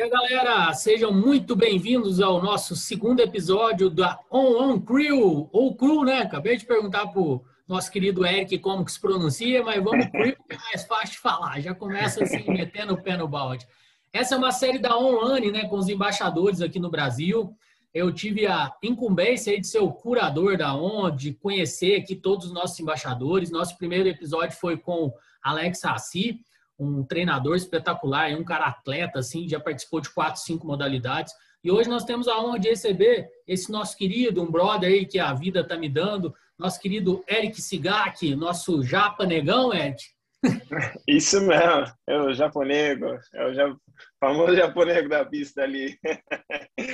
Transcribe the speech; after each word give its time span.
E 0.00 0.02
aí, 0.02 0.08
galera, 0.08 0.72
sejam 0.72 1.12
muito 1.12 1.54
bem-vindos 1.54 2.22
ao 2.22 2.42
nosso 2.42 2.74
segundo 2.74 3.20
episódio 3.20 3.90
da 3.90 4.18
On 4.30 4.56
On 4.58 4.80
Crew, 4.80 5.50
ou 5.52 5.76
Crew, 5.76 6.04
né? 6.04 6.22
Acabei 6.22 6.56
de 6.56 6.64
perguntar 6.64 7.08
pro 7.08 7.44
nosso 7.68 7.92
querido 7.92 8.24
Eric 8.24 8.58
como 8.60 8.82
que 8.82 8.92
se 8.92 8.98
pronuncia, 8.98 9.62
mas 9.62 9.84
vamos 9.84 10.06
Crew, 10.08 10.34
que 10.48 10.54
é 10.54 10.58
mais 10.58 10.84
fácil 10.86 11.10
de 11.10 11.18
falar. 11.18 11.60
Já 11.60 11.74
começa 11.74 12.24
assim, 12.24 12.42
metendo 12.48 12.94
o 12.94 13.02
pé 13.02 13.14
no 13.14 13.28
balde. 13.28 13.68
Essa 14.10 14.36
é 14.36 14.38
uma 14.38 14.52
série 14.52 14.78
da 14.78 14.96
Online, 14.98 15.52
né, 15.52 15.68
com 15.68 15.76
os 15.76 15.90
embaixadores 15.90 16.62
aqui 16.62 16.80
no 16.80 16.90
Brasil. 16.90 17.54
Eu 17.92 18.10
tive 18.10 18.46
a 18.46 18.72
incumbência 18.82 19.60
de 19.60 19.66
ser 19.66 19.80
o 19.80 19.92
curador 19.92 20.56
da 20.56 20.74
ON, 20.74 21.14
de 21.14 21.34
conhecer 21.34 22.00
aqui 22.00 22.16
todos 22.16 22.46
os 22.46 22.52
nossos 22.54 22.80
embaixadores. 22.80 23.50
Nosso 23.50 23.76
primeiro 23.76 24.08
episódio 24.08 24.56
foi 24.56 24.78
com 24.78 25.12
Alex 25.42 25.82
Rassi, 25.84 26.40
um 26.80 27.04
treinador 27.04 27.56
espetacular, 27.56 28.30
um 28.30 28.42
cara 28.42 28.66
atleta, 28.66 29.18
assim, 29.18 29.46
já 29.46 29.60
participou 29.60 30.00
de 30.00 30.08
quatro, 30.10 30.40
cinco 30.40 30.66
modalidades. 30.66 31.34
E 31.62 31.70
hoje 31.70 31.90
nós 31.90 32.04
temos 32.04 32.26
a 32.26 32.40
honra 32.40 32.58
de 32.58 32.70
receber 32.70 33.28
esse 33.46 33.70
nosso 33.70 33.96
querido, 33.96 34.42
um 34.42 34.50
brother 34.50 34.90
aí 34.90 35.04
que 35.04 35.18
a 35.18 35.34
vida 35.34 35.62
tá 35.62 35.76
me 35.76 35.90
dando, 35.90 36.34
nosso 36.58 36.80
querido 36.80 37.22
Eric 37.28 37.60
Sigaki, 37.60 38.34
nosso 38.34 38.82
japa 38.82 39.26
negão, 39.26 39.74
Eric. 39.74 40.02
Isso 41.06 41.38
mesmo, 41.42 41.84
é 42.08 42.18
o 42.18 42.32
japonego, 42.32 43.06
é 43.34 43.66
o 43.66 43.76
famoso 44.18 44.56
japonego 44.56 45.06
da 45.06 45.22
pista 45.22 45.62
ali. 45.62 45.98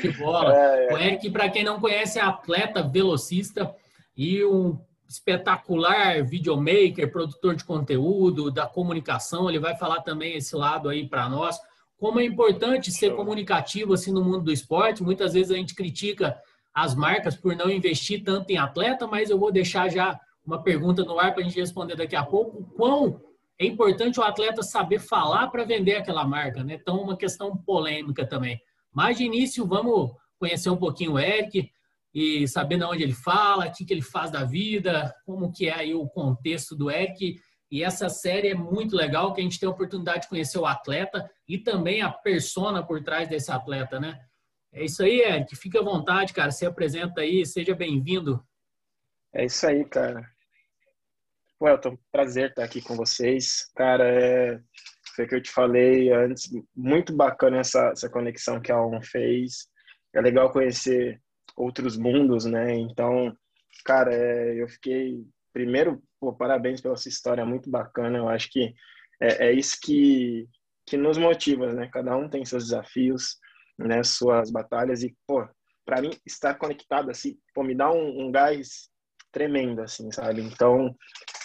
Que 0.00 0.08
bola. 0.18 0.52
É, 0.56 0.86
é. 0.86 0.94
O 0.94 0.98
Eric, 0.98 1.30
para 1.30 1.48
quem 1.48 1.62
não 1.62 1.80
conhece, 1.80 2.18
é 2.18 2.22
atleta 2.22 2.82
velocista 2.82 3.72
e 4.16 4.44
um 4.44 4.76
espetacular 5.08 6.24
videomaker, 6.24 7.10
produtor 7.10 7.54
de 7.54 7.64
conteúdo, 7.64 8.50
da 8.50 8.66
comunicação. 8.66 9.48
Ele 9.48 9.58
vai 9.58 9.76
falar 9.76 10.02
também 10.02 10.36
esse 10.36 10.54
lado 10.56 10.88
aí 10.88 11.08
para 11.08 11.28
nós. 11.28 11.58
Como 11.98 12.20
é 12.20 12.24
importante 12.24 12.90
ser 12.90 13.14
comunicativo 13.14 13.94
assim 13.94 14.12
no 14.12 14.24
mundo 14.24 14.42
do 14.42 14.52
esporte. 14.52 15.02
Muitas 15.02 15.32
vezes 15.32 15.50
a 15.50 15.56
gente 15.56 15.74
critica 15.74 16.36
as 16.74 16.94
marcas 16.94 17.34
por 17.34 17.56
não 17.56 17.70
investir 17.70 18.22
tanto 18.22 18.50
em 18.50 18.58
atleta, 18.58 19.06
mas 19.06 19.30
eu 19.30 19.38
vou 19.38 19.50
deixar 19.50 19.88
já 19.88 20.18
uma 20.44 20.62
pergunta 20.62 21.02
no 21.04 21.18
ar 21.18 21.32
para 21.32 21.42
a 21.42 21.44
gente 21.44 21.58
responder 21.58 21.96
daqui 21.96 22.14
a 22.14 22.22
pouco. 22.22 22.64
Quão 22.76 23.20
é 23.58 23.64
importante 23.64 24.20
o 24.20 24.22
atleta 24.22 24.62
saber 24.62 24.98
falar 24.98 25.48
para 25.48 25.64
vender 25.64 25.96
aquela 25.96 26.26
marca, 26.26 26.62
né? 26.62 26.74
Então, 26.74 27.00
uma 27.00 27.16
questão 27.16 27.56
polêmica 27.56 28.26
também. 28.26 28.60
Mas 28.92 29.16
de 29.16 29.24
início, 29.24 29.66
vamos 29.66 30.12
conhecer 30.38 30.68
um 30.68 30.76
pouquinho 30.76 31.12
o 31.12 31.18
Eric 31.18 31.70
e 32.18 32.48
saber 32.48 32.78
de 32.78 32.84
onde 32.84 33.02
ele 33.02 33.12
fala, 33.12 33.66
o 33.66 33.70
que, 33.72 33.84
que 33.84 33.92
ele 33.92 34.00
faz 34.00 34.30
da 34.30 34.42
vida, 34.42 35.14
como 35.26 35.52
que 35.52 35.68
é 35.68 35.74
aí 35.74 35.94
o 35.94 36.08
contexto 36.08 36.74
do 36.74 36.90
Eric. 36.90 37.38
E 37.70 37.84
essa 37.84 38.08
série 38.08 38.48
é 38.48 38.54
muito 38.54 38.96
legal, 38.96 39.34
que 39.34 39.42
a 39.42 39.44
gente 39.44 39.60
tem 39.60 39.68
a 39.68 39.72
oportunidade 39.72 40.22
de 40.22 40.28
conhecer 40.30 40.56
o 40.56 40.64
atleta 40.64 41.30
e 41.46 41.58
também 41.58 42.00
a 42.00 42.10
persona 42.10 42.82
por 42.82 43.04
trás 43.04 43.28
desse 43.28 43.52
atleta, 43.52 44.00
né? 44.00 44.18
É 44.72 44.82
isso 44.82 45.02
aí, 45.02 45.20
Eric. 45.20 45.54
Fique 45.56 45.76
à 45.76 45.82
vontade, 45.82 46.32
cara. 46.32 46.50
Se 46.50 46.64
apresenta 46.64 47.20
aí, 47.20 47.44
seja 47.44 47.74
bem-vindo. 47.74 48.42
É 49.34 49.44
isso 49.44 49.66
aí, 49.66 49.84
cara. 49.84 50.26
Welton, 51.60 51.98
prazer 52.10 52.48
estar 52.48 52.64
aqui 52.64 52.80
com 52.80 52.96
vocês. 52.96 53.70
Cara, 53.76 54.08
é, 54.08 54.58
foi 55.14 55.26
o 55.26 55.28
que 55.28 55.34
eu 55.34 55.42
te 55.42 55.50
falei 55.50 56.10
antes, 56.10 56.48
muito 56.74 57.14
bacana 57.14 57.58
essa, 57.58 57.90
essa 57.90 58.08
conexão 58.08 58.58
que 58.58 58.72
a 58.72 58.80
ON 58.80 59.02
fez. 59.02 59.68
É 60.14 60.20
legal 60.22 60.50
conhecer 60.50 61.20
outros 61.56 61.96
mundos, 61.96 62.44
né? 62.44 62.74
Então, 62.74 63.36
cara, 63.84 64.14
é, 64.14 64.62
eu 64.62 64.68
fiquei 64.68 65.24
primeiro, 65.52 66.02
pô, 66.20 66.32
parabéns 66.32 66.80
pela 66.80 66.96
sua 66.96 67.08
história, 67.08 67.44
muito 67.44 67.70
bacana. 67.70 68.18
Eu 68.18 68.28
acho 68.28 68.50
que 68.50 68.74
é, 69.20 69.48
é, 69.48 69.52
isso 69.52 69.78
que 69.82 70.48
que 70.88 70.96
nos 70.96 71.18
motiva, 71.18 71.72
né? 71.72 71.88
Cada 71.92 72.16
um 72.16 72.28
tem 72.28 72.44
seus 72.44 72.64
desafios, 72.64 73.38
né? 73.76 74.04
Suas 74.04 74.50
batalhas 74.52 75.02
e, 75.02 75.16
pô, 75.26 75.48
para 75.84 76.00
mim 76.00 76.10
estar 76.24 76.54
conectado 76.54 77.10
assim, 77.10 77.36
pô, 77.52 77.64
me 77.64 77.74
dá 77.74 77.90
um, 77.90 78.26
um 78.26 78.30
gás 78.30 78.88
tremendo, 79.32 79.82
assim, 79.82 80.10
sabe? 80.12 80.42
Então, 80.42 80.94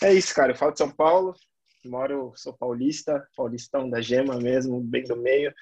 é 0.04 0.14
isso, 0.14 0.34
cara. 0.34 0.52
Eu 0.52 0.56
falo 0.56 0.72
de 0.72 0.78
São 0.78 0.92
Paulo, 0.92 1.34
moro, 1.86 2.34
sou 2.36 2.54
paulista, 2.54 3.28
paulistão 3.36 3.90
da 3.90 4.00
Gema 4.00 4.38
mesmo, 4.38 4.80
bem 4.80 5.04
do 5.04 5.18
meio, 5.18 5.54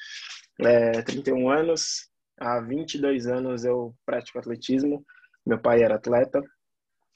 é, 0.59 1.01
31 1.01 1.49
anos, 1.49 2.08
Há 2.39 2.61
22 2.61 3.27
anos 3.27 3.65
eu 3.65 3.93
pratico 4.05 4.39
atletismo. 4.39 5.05
Meu 5.45 5.59
pai 5.59 5.83
era 5.83 5.95
atleta 5.95 6.41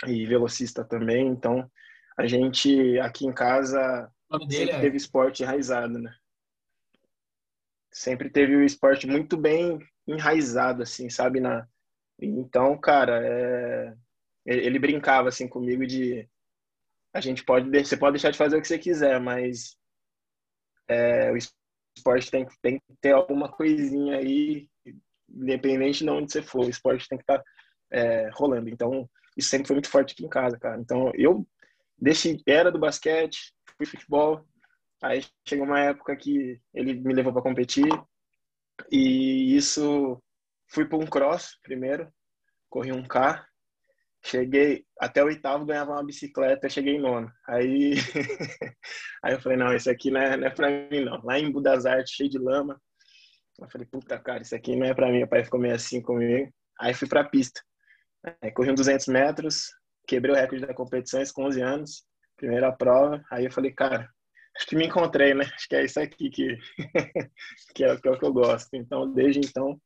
e 0.05 0.25
velocista 0.25 0.83
também, 0.83 1.27
então 1.27 1.69
a 2.17 2.25
gente 2.27 2.99
aqui 2.99 3.25
em 3.25 3.33
casa 3.33 4.11
sempre 4.49 4.75
é... 4.75 4.81
teve 4.81 4.97
esporte 4.97 5.43
enraizado, 5.43 5.97
né? 5.97 6.13
Sempre 7.91 8.29
teve 8.29 8.55
o 8.55 8.63
esporte 8.63 9.07
muito 9.07 9.37
bem 9.37 9.79
enraizado, 10.05 10.83
assim, 10.83 11.09
sabe? 11.09 11.39
Na... 11.39 11.65
Então, 12.19 12.77
cara, 12.77 13.21
é... 13.23 13.95
ele 14.45 14.77
brincava 14.77 15.29
assim 15.29 15.47
comigo 15.47 15.85
de 15.87 16.27
a 17.13 17.21
gente 17.21 17.45
pode, 17.45 17.69
você 17.69 17.95
pode 17.95 18.13
deixar 18.13 18.31
de 18.31 18.37
fazer 18.37 18.57
o 18.57 18.61
que 18.61 18.67
você 18.67 18.79
quiser, 18.79 19.19
mas 19.19 19.77
é, 20.87 21.31
o 21.31 21.37
esporte 21.37 22.31
tem, 22.31 22.47
tem 22.59 22.79
que 22.79 22.95
ter 22.99 23.11
alguma 23.11 23.49
coisinha 23.49 24.17
aí 24.17 24.67
independente 25.33 26.03
de 26.03 26.09
onde 26.09 26.31
você 26.31 26.41
for, 26.41 26.65
o 26.65 26.69
esporte 26.69 27.07
tem 27.07 27.17
que 27.17 27.23
estar 27.23 27.39
tá, 27.39 27.43
é, 27.91 28.29
rolando. 28.33 28.69
Então, 28.69 29.09
isso 29.37 29.49
sempre 29.49 29.67
foi 29.67 29.75
muito 29.75 29.89
forte 29.89 30.13
aqui 30.13 30.25
em 30.25 30.29
casa, 30.29 30.57
cara. 30.59 30.79
Então, 30.79 31.11
eu 31.15 31.45
desse 31.97 32.41
era 32.47 32.71
do 32.71 32.79
basquete, 32.79 33.53
fui 33.77 33.85
futebol, 33.85 34.45
aí 35.01 35.23
chegou 35.47 35.65
uma 35.65 35.79
época 35.79 36.15
que 36.15 36.59
ele 36.73 36.95
me 36.95 37.13
levou 37.13 37.31
para 37.31 37.41
competir 37.41 37.87
e 38.91 39.55
isso 39.55 40.21
fui 40.67 40.85
para 40.85 40.97
um 40.97 41.05
cross 41.05 41.57
primeiro, 41.63 42.11
corri 42.69 42.91
um 42.91 43.03
K, 43.03 43.45
cheguei 44.25 44.85
até 44.99 45.23
o 45.23 45.27
oitavo 45.27 45.65
ganhava 45.65 45.91
uma 45.91 46.03
bicicleta, 46.03 46.69
cheguei 46.69 46.95
em 46.95 47.01
nono. 47.01 47.31
Aí 47.47 47.93
aí 49.23 49.33
eu 49.33 49.39
falei 49.39 49.57
não, 49.57 49.73
isso 49.73 49.89
aqui 49.89 50.09
não 50.09 50.21
é, 50.21 50.37
não 50.37 50.47
é 50.47 50.49
para 50.49 50.69
mim 50.89 51.05
não. 51.05 51.21
Lá 51.23 51.39
em 51.39 51.51
Budas 51.51 51.85
Artes, 51.85 52.13
cheio 52.13 52.29
de 52.29 52.39
lama, 52.39 52.81
eu 53.59 53.69
falei, 53.69 53.87
puta, 53.87 54.19
cara, 54.19 54.41
isso 54.41 54.55
aqui 54.55 54.75
não 54.75 54.85
é 54.85 54.93
pra 54.93 55.11
mim. 55.11 55.23
O 55.23 55.27
pai 55.27 55.43
ficou 55.43 55.59
meio 55.59 55.75
assim 55.75 56.01
comigo. 56.01 56.51
Aí 56.79 56.93
fui 56.93 57.07
pra 57.07 57.23
pista. 57.23 57.61
Aí 58.41 58.51
corri 58.51 58.71
uns 58.71 58.77
200 58.77 59.07
metros, 59.07 59.69
quebrei 60.07 60.33
o 60.33 60.37
recorde 60.37 60.65
da 60.65 60.73
competição 60.73 61.21
com 61.33 61.45
11 61.45 61.61
anos. 61.61 62.05
Primeira 62.37 62.71
prova. 62.71 63.23
Aí 63.31 63.45
eu 63.45 63.51
falei, 63.51 63.71
cara, 63.71 64.09
acho 64.55 64.65
que 64.65 64.75
me 64.75 64.87
encontrei, 64.87 65.33
né? 65.33 65.45
Acho 65.53 65.67
que 65.67 65.75
é 65.75 65.83
isso 65.83 65.99
aqui 65.99 66.29
que, 66.29 66.57
que, 67.75 67.83
é, 67.83 67.97
que 67.97 68.07
é 68.07 68.11
o 68.11 68.19
que 68.19 68.25
eu 68.25 68.33
gosto. 68.33 68.69
Então, 68.73 69.11
desde 69.11 69.39
então, 69.39 69.79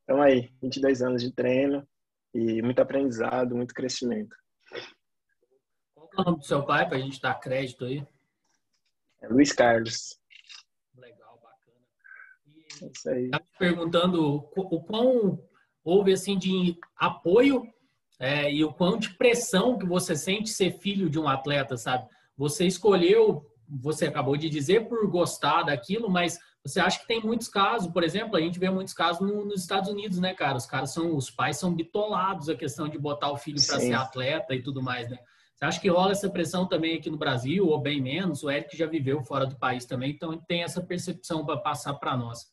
estamos 0.00 0.24
aí. 0.24 0.50
22 0.60 1.02
anos 1.02 1.22
de 1.22 1.32
treino 1.32 1.86
e 2.34 2.62
muito 2.62 2.80
aprendizado, 2.80 3.54
muito 3.54 3.74
crescimento. 3.74 4.34
Qual 5.94 6.08
é 6.18 6.20
o 6.20 6.24
nome 6.24 6.38
do 6.38 6.44
seu 6.44 6.64
pai, 6.64 6.88
pra 6.88 6.98
gente 6.98 7.20
dar 7.20 7.34
crédito 7.34 7.84
aí? 7.84 8.06
É 9.20 9.28
Luiz 9.28 9.52
Carlos. 9.52 10.18
Isso 12.90 13.10
aí. 13.10 13.30
Tá 13.30 13.40
perguntando 13.58 14.36
o 14.56 14.80
quão 14.82 15.38
houve 15.84 16.12
assim 16.12 16.38
de 16.38 16.78
apoio 16.96 17.66
é, 18.18 18.52
e 18.52 18.64
o 18.64 18.72
quão 18.72 18.98
de 18.98 19.10
pressão 19.10 19.76
que 19.76 19.86
você 19.86 20.14
sente 20.14 20.50
ser 20.50 20.78
filho 20.78 21.10
de 21.10 21.18
um 21.18 21.28
atleta, 21.28 21.76
sabe? 21.76 22.06
Você 22.36 22.66
escolheu, 22.66 23.44
você 23.68 24.06
acabou 24.06 24.36
de 24.36 24.48
dizer, 24.48 24.88
por 24.88 25.08
gostar 25.10 25.64
daquilo, 25.64 26.08
mas 26.08 26.38
você 26.64 26.78
acha 26.78 27.00
que 27.00 27.06
tem 27.08 27.20
muitos 27.20 27.48
casos, 27.48 27.92
por 27.92 28.04
exemplo, 28.04 28.36
a 28.36 28.40
gente 28.40 28.58
vê 28.58 28.70
muitos 28.70 28.94
casos 28.94 29.26
no, 29.26 29.44
nos 29.44 29.62
Estados 29.62 29.90
Unidos, 29.90 30.20
né, 30.20 30.32
cara? 30.32 30.56
Os 30.56 30.66
caras 30.66 30.92
são, 30.92 31.16
os 31.16 31.30
pais 31.30 31.56
são 31.56 31.74
bitolados 31.74 32.48
a 32.48 32.54
questão 32.54 32.88
de 32.88 32.96
botar 32.96 33.32
o 33.32 33.36
filho 33.36 33.60
para 33.66 33.80
ser 33.80 33.94
atleta 33.94 34.54
e 34.54 34.62
tudo 34.62 34.80
mais, 34.80 35.08
né? 35.10 35.18
Você 35.56 35.64
acha 35.64 35.80
que 35.80 35.88
rola 35.88 36.12
essa 36.12 36.30
pressão 36.30 36.66
também 36.66 36.96
aqui 36.96 37.10
no 37.10 37.16
Brasil, 37.16 37.66
ou 37.66 37.80
bem 37.80 38.00
menos? 38.00 38.42
O 38.42 38.50
Eric 38.50 38.76
já 38.76 38.86
viveu 38.86 39.22
fora 39.24 39.46
do 39.46 39.56
país 39.56 39.84
também, 39.84 40.10
então 40.10 40.36
tem 40.38 40.62
essa 40.62 40.80
percepção 40.80 41.44
para 41.44 41.56
passar 41.56 41.94
para 41.94 42.16
nós. 42.16 42.46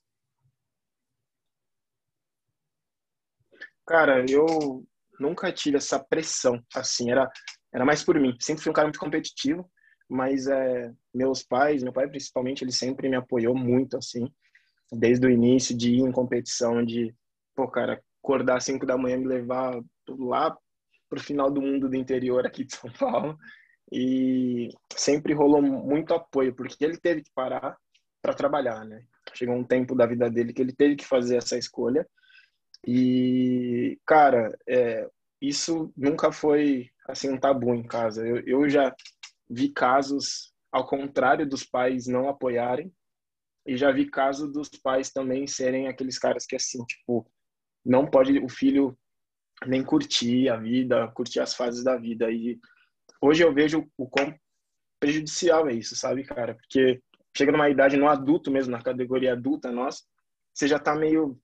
Cara, 3.90 4.24
eu 4.30 4.86
nunca 5.20 5.52
tive 5.52 5.78
essa 5.78 5.98
pressão, 5.98 6.64
assim, 6.76 7.10
era, 7.10 7.28
era 7.74 7.84
mais 7.84 8.04
por 8.04 8.20
mim. 8.20 8.38
Sempre 8.40 8.62
fui 8.62 8.70
um 8.70 8.74
cara 8.74 8.88
muito 8.88 9.00
competitivo, 9.00 9.68
mas 10.08 10.46
é, 10.46 10.92
meus 11.12 11.42
pais, 11.42 11.82
meu 11.82 11.92
pai 11.92 12.08
principalmente, 12.08 12.64
ele 12.64 12.72
sempre 12.72 13.10
me 13.10 13.16
apoiou 13.16 13.56
muito, 13.58 13.98
assim, 13.98 14.32
desde 14.92 15.26
o 15.26 15.30
início 15.32 15.76
de 15.76 15.96
ir 15.96 16.02
em 16.02 16.12
competição, 16.12 16.86
de, 16.86 17.16
pô, 17.56 17.68
cara, 17.68 18.00
acordar 18.24 18.58
às 18.58 18.64
5 18.64 18.86
da 18.86 18.96
manhã 18.96 19.18
me 19.18 19.26
levar 19.26 19.82
lá 20.08 20.56
pro 21.10 21.20
final 21.20 21.50
do 21.50 21.60
mundo 21.60 21.90
do 21.90 21.96
interior 21.96 22.46
aqui 22.46 22.66
de 22.66 22.76
São 22.76 22.92
Paulo. 22.94 23.36
E 23.92 24.70
sempre 24.96 25.34
rolou 25.34 25.64
muito 25.64 26.14
apoio, 26.14 26.54
porque 26.54 26.86
ele 26.86 26.98
teve 27.00 27.24
que 27.24 27.32
parar 27.34 27.76
para 28.22 28.36
trabalhar, 28.36 28.86
né? 28.86 29.02
Chegou 29.34 29.56
um 29.56 29.64
tempo 29.64 29.96
da 29.96 30.06
vida 30.06 30.30
dele 30.30 30.54
que 30.54 30.62
ele 30.62 30.76
teve 30.76 30.96
que 30.96 31.08
fazer 31.08 31.38
essa 31.38 31.58
escolha 31.58 32.08
e, 32.86 34.00
cara, 34.06 34.58
é, 34.68 35.10
isso 35.42 35.92
nunca 35.96 36.32
foi 36.32 36.90
assim 37.08 37.30
um 37.32 37.40
tabu 37.40 37.74
em 37.76 37.84
casa. 37.84 38.26
Eu, 38.28 38.40
eu 38.46 38.70
já 38.70 38.96
vi 39.50 39.70
casos 39.70 40.54
ao 40.72 40.88
contrário 40.88 41.48
dos 41.48 41.64
pais 41.64 42.08
não 42.08 42.30
apoiarem 42.30 42.94
E 43.66 43.78
já 43.78 43.92
vi 43.92 44.10
caso 44.10 44.52
dos 44.52 44.70
pais 44.70 45.12
também 45.12 45.48
serem 45.48 45.88
aqueles 45.88 46.20
caras 46.20 46.46
que, 46.46 46.56
assim, 46.56 46.84
tipo, 46.86 47.30
não 47.86 48.10
pode 48.10 48.40
o 48.40 48.50
filho 48.50 48.98
nem 49.68 49.84
curtir 49.84 50.50
a 50.50 50.58
vida, 50.58 51.08
curtir 51.10 51.40
as 51.42 51.54
fases 51.56 51.84
da 51.84 51.98
vida. 51.98 52.32
E 52.32 52.60
hoje 53.22 53.44
eu 53.44 53.54
vejo 53.54 53.88
o 53.98 54.08
quão 54.10 54.34
prejudicial 55.00 55.68
é 55.70 55.74
isso, 55.74 55.96
sabe, 55.96 56.24
cara? 56.24 56.56
Porque 56.56 57.02
chega 57.36 57.52
numa 57.52 57.70
idade 57.70 57.98
no 57.98 58.08
adulto 58.08 58.52
mesmo, 58.52 58.72
na 58.72 58.82
categoria 58.82 59.34
adulta 59.34 59.72
nossa, 59.72 60.04
você 60.54 60.68
já 60.68 60.80
tá 60.80 60.96
meio. 60.96 61.40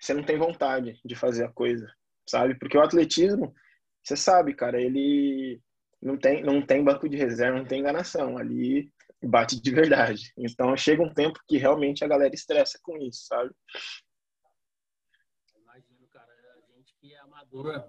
Você 0.00 0.14
não 0.14 0.22
tem 0.22 0.38
vontade 0.38 0.98
de 1.04 1.14
fazer 1.14 1.44
a 1.44 1.52
coisa, 1.52 1.92
sabe? 2.26 2.54
Porque 2.54 2.76
o 2.78 2.82
atletismo, 2.82 3.54
você 4.02 4.16
sabe, 4.16 4.54
cara, 4.54 4.80
ele 4.80 5.60
não 6.00 6.16
tem, 6.16 6.42
não 6.42 6.62
tem 6.62 6.82
banco 6.82 7.08
de 7.08 7.16
reserva, 7.16 7.58
não 7.58 7.66
tem 7.66 7.80
enganação. 7.80 8.38
Ali 8.38 8.90
bate 9.22 9.60
de 9.60 9.70
verdade. 9.70 10.32
Então 10.36 10.74
chega 10.76 11.02
um 11.02 11.12
tempo 11.12 11.38
que 11.46 11.58
realmente 11.58 12.04
a 12.04 12.08
galera 12.08 12.34
estressa 12.34 12.78
com 12.82 12.96
isso, 12.96 13.26
sabe? 13.26 13.50
Imagino, 15.62 16.06
cara, 16.10 16.32
a 16.56 16.78
gente 16.78 16.94
que 16.98 17.12
é 17.12 17.18
amador, 17.18 17.84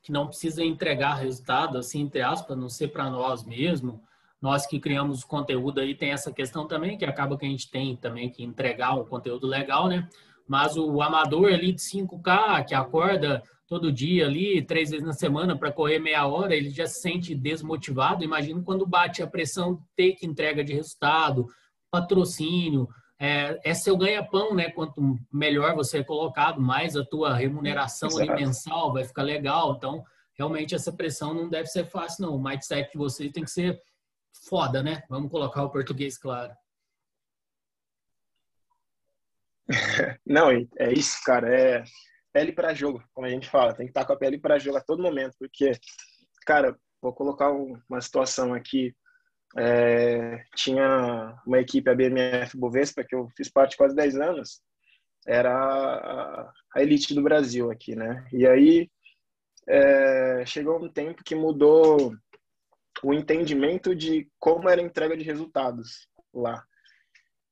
que 0.00 0.12
não 0.12 0.28
precisa 0.28 0.62
entregar 0.62 1.14
resultado, 1.14 1.78
assim, 1.78 2.02
entre 2.02 2.22
aspas, 2.22 2.56
não 2.56 2.68
ser 2.68 2.88
para 2.88 3.10
nós 3.10 3.44
mesmo. 3.44 4.06
Nós 4.40 4.66
que 4.66 4.78
criamos 4.78 5.22
o 5.22 5.26
conteúdo 5.26 5.80
aí 5.80 5.94
tem 5.94 6.12
essa 6.12 6.32
questão 6.32 6.68
também, 6.68 6.96
que 6.96 7.04
acaba 7.04 7.36
que 7.36 7.44
a 7.44 7.48
gente 7.48 7.68
tem 7.68 7.96
também 7.96 8.30
que 8.30 8.44
entregar 8.44 8.94
um 8.94 9.04
conteúdo 9.04 9.46
legal, 9.46 9.88
né? 9.88 10.08
Mas 10.46 10.76
o 10.76 11.02
amador 11.02 11.52
ali 11.52 11.72
de 11.72 11.80
5K, 11.80 12.64
que 12.66 12.74
acorda 12.74 13.42
todo 13.66 13.92
dia 13.92 14.26
ali, 14.26 14.62
três 14.62 14.90
vezes 14.90 15.04
na 15.04 15.12
semana 15.12 15.58
para 15.58 15.72
correr 15.72 15.98
meia 15.98 16.26
hora, 16.26 16.54
ele 16.54 16.70
já 16.70 16.86
se 16.86 17.00
sente 17.00 17.34
desmotivado. 17.34 18.22
Imagina 18.22 18.62
quando 18.62 18.86
bate 18.86 19.22
a 19.22 19.26
pressão 19.26 19.82
ter 19.96 20.12
que 20.12 20.26
entrega 20.26 20.62
de 20.62 20.72
resultado, 20.72 21.46
patrocínio, 21.90 22.88
é, 23.18 23.58
é 23.64 23.74
seu 23.74 23.96
ganha-pão, 23.96 24.54
né? 24.54 24.70
Quanto 24.70 25.18
melhor 25.32 25.74
você 25.74 25.98
é 25.98 26.04
colocado, 26.04 26.60
mais 26.60 26.96
a 26.96 27.04
tua 27.04 27.34
remuneração 27.34 28.10
mensal 28.34 28.92
vai 28.92 29.04
ficar 29.04 29.22
legal. 29.22 29.74
Então, 29.76 30.04
realmente 30.38 30.74
essa 30.74 30.92
pressão 30.92 31.32
não 31.34 31.48
deve 31.48 31.66
ser 31.66 31.84
fácil, 31.86 32.26
não. 32.26 32.36
O 32.36 32.42
mindset 32.42 32.92
de 32.92 32.98
vocês 32.98 33.32
tem 33.32 33.42
que 33.42 33.50
ser 33.50 33.80
foda, 34.48 34.82
né? 34.82 35.02
Vamos 35.08 35.30
colocar 35.30 35.64
o 35.64 35.70
português 35.70 36.18
claro. 36.18 36.52
Não, 40.24 40.50
é 40.50 40.92
isso, 40.92 41.18
cara. 41.24 41.48
É 41.48 41.84
pele 42.32 42.52
para 42.52 42.74
jogo, 42.74 43.02
como 43.14 43.26
a 43.26 43.30
gente 43.30 43.48
fala. 43.48 43.74
Tem 43.74 43.86
que 43.86 43.90
estar 43.90 44.04
com 44.04 44.12
a 44.12 44.16
pele 44.16 44.38
para 44.38 44.58
jogo 44.58 44.76
a 44.76 44.82
todo 44.82 45.02
momento, 45.02 45.34
porque, 45.38 45.72
cara, 46.44 46.76
vou 47.00 47.12
colocar 47.12 47.50
uma 47.50 48.00
situação 48.00 48.52
aqui. 48.52 48.94
É, 49.56 50.44
tinha 50.54 51.34
uma 51.46 51.58
equipe, 51.58 51.88
a 51.88 51.94
BMF 51.94 52.56
Bovespa, 52.58 53.04
que 53.04 53.14
eu 53.14 53.28
fiz 53.34 53.50
parte 53.50 53.76
quase 53.76 53.96
10 53.96 54.16
anos, 54.16 54.60
era 55.26 55.50
a, 55.50 56.52
a 56.74 56.82
elite 56.82 57.14
do 57.14 57.22
Brasil 57.22 57.70
aqui, 57.70 57.96
né? 57.96 58.26
E 58.32 58.46
aí 58.46 58.90
é, 59.66 60.44
chegou 60.44 60.82
um 60.82 60.90
tempo 60.90 61.24
que 61.24 61.34
mudou 61.34 62.14
o 63.02 63.14
entendimento 63.14 63.94
de 63.94 64.28
como 64.38 64.68
era 64.68 64.80
a 64.80 64.84
entrega 64.84 65.16
de 65.16 65.24
resultados 65.24 66.06
lá. 66.34 66.62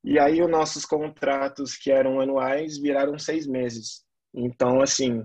E 0.04 0.18
aí 0.18 0.42
os 0.42 0.50
nossos 0.50 0.84
contratos, 0.84 1.76
que 1.76 1.90
eram 1.90 2.20
anuais, 2.20 2.78
viraram 2.78 3.18
seis 3.18 3.46
meses. 3.46 4.04
Então, 4.34 4.82
assim, 4.82 5.24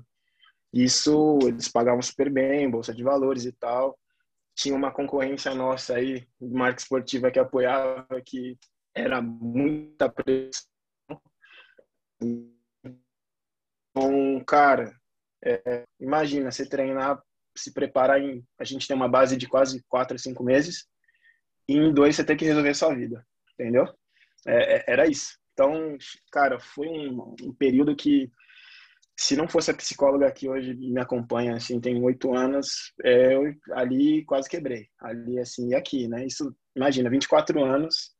isso 0.71 1.37
eles 1.43 1.67
pagavam 1.67 2.01
super 2.01 2.31
bem, 2.31 2.71
bolsa 2.71 2.93
de 2.93 3.03
valores 3.03 3.43
e 3.43 3.51
tal. 3.51 3.99
Tinha 4.55 4.75
uma 4.75 4.91
concorrência 4.91 5.53
nossa 5.53 5.95
aí, 5.95 6.25
marca 6.39 6.79
esportiva 6.79 7.29
que 7.29 7.39
apoiava, 7.39 8.07
que 8.25 8.57
era 8.95 9.21
muita 9.21 10.09
pressão. 10.09 10.65
Então, 12.21 12.55
cara, 14.45 14.93
é, 15.43 15.83
imagina 15.99 16.51
você 16.51 16.67
treinar, 16.67 17.21
se 17.55 17.73
preparar 17.73 18.21
em. 18.21 18.45
A 18.57 18.63
gente 18.63 18.87
tem 18.87 18.95
uma 18.95 19.09
base 19.09 19.35
de 19.35 19.47
quase 19.47 19.83
quatro 19.89 20.17
cinco 20.17 20.43
meses, 20.43 20.87
e 21.67 21.73
em 21.73 21.93
dois 21.93 22.15
você 22.15 22.23
tem 22.23 22.37
que 22.37 22.45
resolver 22.45 22.73
sua 22.73 22.95
vida, 22.95 23.25
entendeu? 23.53 23.85
É, 24.47 24.77
é 24.77 24.83
era 24.87 25.07
isso. 25.07 25.37
Então, 25.53 25.97
cara, 26.31 26.59
foi 26.59 26.87
um, 26.87 27.35
um 27.43 27.53
período 27.53 27.95
que 27.95 28.31
se 29.19 29.35
não 29.35 29.49
fosse 29.49 29.69
a 29.69 29.73
psicóloga 29.73 30.31
que 30.31 30.47
hoje 30.47 30.73
me 30.75 30.99
acompanha, 30.99 31.55
assim, 31.55 31.81
tem 31.81 32.01
oito 32.01 32.33
anos, 32.33 32.93
é, 33.03 33.35
eu 33.35 33.53
ali 33.73 34.23
quase 34.23 34.49
quebrei. 34.49 34.87
Ali, 34.97 35.37
assim, 35.37 35.69
e 35.69 35.75
aqui, 35.75 36.07
né? 36.07 36.25
Isso, 36.25 36.55
imagina, 36.73 37.09
24 37.09 37.61
anos 37.63 38.15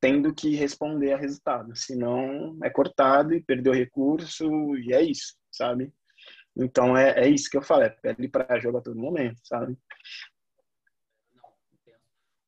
tendo 0.00 0.34
que 0.34 0.54
responder 0.54 1.12
a 1.12 1.18
resultado. 1.18 1.74
Senão 1.76 2.56
é 2.62 2.70
cortado 2.70 3.34
e 3.34 3.42
perdeu 3.42 3.72
recurso 3.72 4.46
e 4.78 4.94
é 4.94 5.02
isso, 5.02 5.34
sabe? 5.50 5.92
Então 6.56 6.96
é, 6.96 7.24
é 7.24 7.28
isso 7.28 7.50
que 7.50 7.56
eu 7.56 7.62
falo, 7.62 7.82
é 7.82 7.90
pele 7.90 8.28
para 8.28 8.58
jogo 8.58 8.78
a 8.78 8.82
todo 8.82 8.98
momento, 8.98 9.38
sabe? 9.44 9.76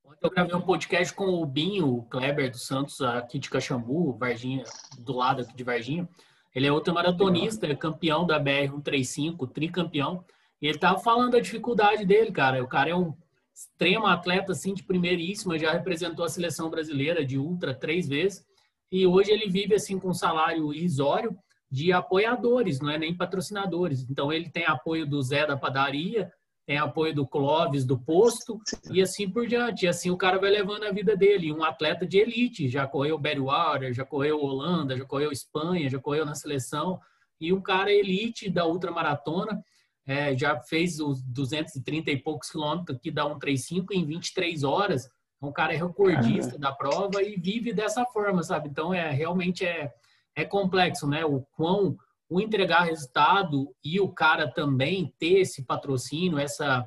Ontem 0.09 0.21
eu 0.23 0.31
gravei 0.31 0.55
um 0.55 0.63
podcast 0.63 1.13
com 1.13 1.27
o 1.27 1.45
Binho, 1.45 1.87
o 1.87 2.03
Kleber 2.05 2.51
dos 2.51 2.67
Santos, 2.67 3.03
aqui 3.03 3.39
de 3.39 3.51
Caxambu, 3.51 4.17
Varginha, 4.17 4.65
do 5.01 5.13
lado 5.13 5.43
aqui 5.43 5.55
de 5.55 5.63
Varginha. 5.63 6.09
Ele 6.55 6.67
é 6.67 6.73
ultramaratonista, 6.73 7.67
é 7.67 7.77
campeão 7.77 8.27
da 8.27 8.41
BR-135, 8.43 9.47
tricampeão. 9.53 10.25
E 10.63 10.67
ele 10.67 10.79
tava 10.79 10.99
falando 10.99 11.33
da 11.33 11.41
dificuldade 11.41 12.07
dele, 12.07 12.33
cara. 12.33 12.65
O 12.65 12.67
cara 12.67 12.89
é 12.89 12.95
um 12.95 13.15
extremo 13.55 14.07
atleta, 14.07 14.53
assim, 14.53 14.73
de 14.73 14.83
primeiríssima, 14.83 15.59
já 15.59 15.73
representou 15.73 16.25
a 16.25 16.29
seleção 16.31 16.71
brasileira 16.71 17.23
de 17.23 17.37
ultra 17.37 17.75
três 17.75 18.09
vezes. 18.09 18.43
E 18.91 19.07
hoje 19.07 19.31
ele 19.31 19.51
vive, 19.51 19.75
assim, 19.75 19.99
com 19.99 20.09
um 20.09 20.15
salário 20.15 20.73
irrisório 20.73 21.37
de 21.71 21.93
apoiadores, 21.93 22.81
não 22.81 22.89
é 22.89 22.97
nem 22.97 23.15
patrocinadores. 23.15 24.09
Então, 24.09 24.33
ele 24.33 24.49
tem 24.49 24.65
apoio 24.65 25.07
do 25.07 25.21
Zé 25.21 25.47
da 25.47 25.55
padaria, 25.55 26.33
tem 26.69 26.77
apoio 26.77 27.15
do 27.15 27.27
Clóvis 27.27 27.83
do 27.83 27.99
posto 27.99 28.61
e 28.91 29.01
assim 29.01 29.27
por 29.27 29.47
diante. 29.47 29.87
E 29.87 29.89
assim 29.89 30.11
o 30.11 30.19
cara 30.19 30.39
vai 30.39 30.51
levando 30.51 30.85
a 30.85 30.93
vida 30.93 31.17
dele. 31.17 31.51
Um 31.51 31.65
atleta 31.65 32.07
de 32.07 32.19
elite, 32.19 32.69
já 32.69 32.87
correu 32.87 33.19
Water, 33.19 33.95
já 33.95 34.05
correu 34.05 34.39
Holanda, 34.39 34.95
já 34.95 35.07
correu 35.07 35.33
Espanha, 35.33 35.89
já 35.89 35.99
correu 35.99 36.27
na 36.27 36.35
seleção. 36.35 37.01
E 37.41 37.55
um 37.55 37.63
cara 37.63 37.91
elite 37.91 38.51
da 38.51 38.67
ultramaratona, 38.67 39.65
é, 40.07 40.37
já 40.37 40.61
fez 40.61 41.01
os 41.01 41.23
230 41.23 42.11
e 42.11 42.19
poucos 42.19 42.51
quilômetros 42.51 42.99
que 43.01 43.11
dá 43.11 43.25
um 43.25 43.39
35 43.39 43.95
em 43.95 44.05
23 44.05 44.63
horas. 44.63 45.09
Um 45.41 45.51
cara 45.51 45.73
é 45.73 45.79
recordista 45.79 46.59
da 46.59 46.71
prova 46.71 47.23
e 47.23 47.37
vive 47.37 47.73
dessa 47.73 48.05
forma, 48.05 48.43
sabe? 48.43 48.69
Então 48.69 48.93
é 48.93 49.11
realmente 49.11 49.65
é, 49.65 49.91
é 50.37 50.45
complexo, 50.45 51.07
né? 51.07 51.25
O 51.25 51.41
quão 51.57 51.97
o 52.29 52.41
entregar 52.41 52.85
resultado 52.85 53.75
e 53.83 53.99
o 54.01 54.09
cara 54.09 54.53
também 54.53 55.13
ter 55.19 55.41
esse 55.41 55.65
patrocínio, 55.65 56.39
essa, 56.39 56.85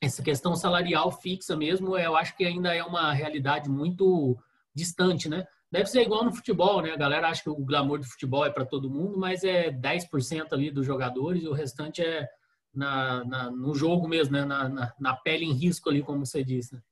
essa 0.00 0.22
questão 0.22 0.56
salarial 0.56 1.12
fixa 1.12 1.56
mesmo, 1.56 1.96
eu 1.96 2.16
acho 2.16 2.36
que 2.36 2.44
ainda 2.44 2.74
é 2.74 2.82
uma 2.82 3.12
realidade 3.12 3.70
muito 3.70 4.36
distante, 4.74 5.28
né? 5.28 5.46
Deve 5.70 5.86
ser 5.86 6.02
igual 6.02 6.24
no 6.24 6.34
futebol, 6.34 6.82
né? 6.82 6.92
A 6.92 6.96
galera 6.96 7.28
acha 7.28 7.42
que 7.42 7.50
o 7.50 7.56
glamour 7.56 7.98
do 7.98 8.06
futebol 8.06 8.44
é 8.44 8.50
para 8.50 8.64
todo 8.64 8.90
mundo, 8.90 9.18
mas 9.18 9.44
é 9.44 9.70
10% 9.70 10.52
ali 10.52 10.70
dos 10.70 10.86
jogadores 10.86 11.42
e 11.42 11.48
o 11.48 11.52
restante 11.52 12.02
é 12.02 12.28
na, 12.72 13.24
na 13.24 13.50
no 13.50 13.74
jogo 13.74 14.08
mesmo, 14.08 14.32
né? 14.34 14.44
Na, 14.44 14.68
na, 14.68 14.94
na, 14.98 15.16
pele 15.16 15.44
em 15.44 15.52
risco 15.52 15.88
ali, 15.88 16.02
como 16.02 16.24
você 16.24 16.44
disse. 16.44 16.74
Né? 16.74 16.82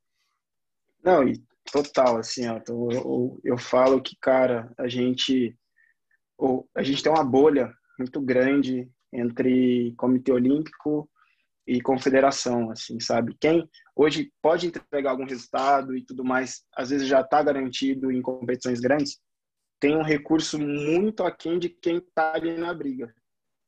Não, 1.02 1.32
total, 1.72 2.18
assim, 2.18 2.48
ó, 2.48 2.60
eu, 2.68 2.88
eu, 2.92 3.40
eu 3.44 3.58
falo 3.58 4.00
que, 4.00 4.16
cara, 4.16 4.72
a 4.78 4.88
gente 4.88 5.56
a 6.74 6.82
gente 6.82 7.02
tem 7.02 7.12
uma 7.12 7.24
bolha 7.24 7.72
muito 7.98 8.20
grande 8.20 8.90
entre 9.12 9.94
Comitê 9.96 10.32
Olímpico 10.32 11.08
e 11.66 11.80
confederação, 11.80 12.70
assim, 12.70 12.98
sabe? 12.98 13.36
Quem 13.40 13.68
hoje 13.94 14.32
pode 14.42 14.66
entregar 14.66 15.10
algum 15.10 15.24
resultado 15.24 15.96
e 15.96 16.04
tudo 16.04 16.24
mais, 16.24 16.64
às 16.76 16.90
vezes 16.90 17.06
já 17.06 17.20
está 17.20 17.42
garantido 17.42 18.10
em 18.10 18.20
competições 18.20 18.80
grandes, 18.80 19.20
tem 19.78 19.96
um 19.96 20.02
recurso 20.02 20.58
muito 20.58 21.22
aquém 21.22 21.58
de 21.58 21.68
quem 21.68 21.98
está 21.98 22.34
ali 22.34 22.56
na 22.56 22.72
briga, 22.74 23.14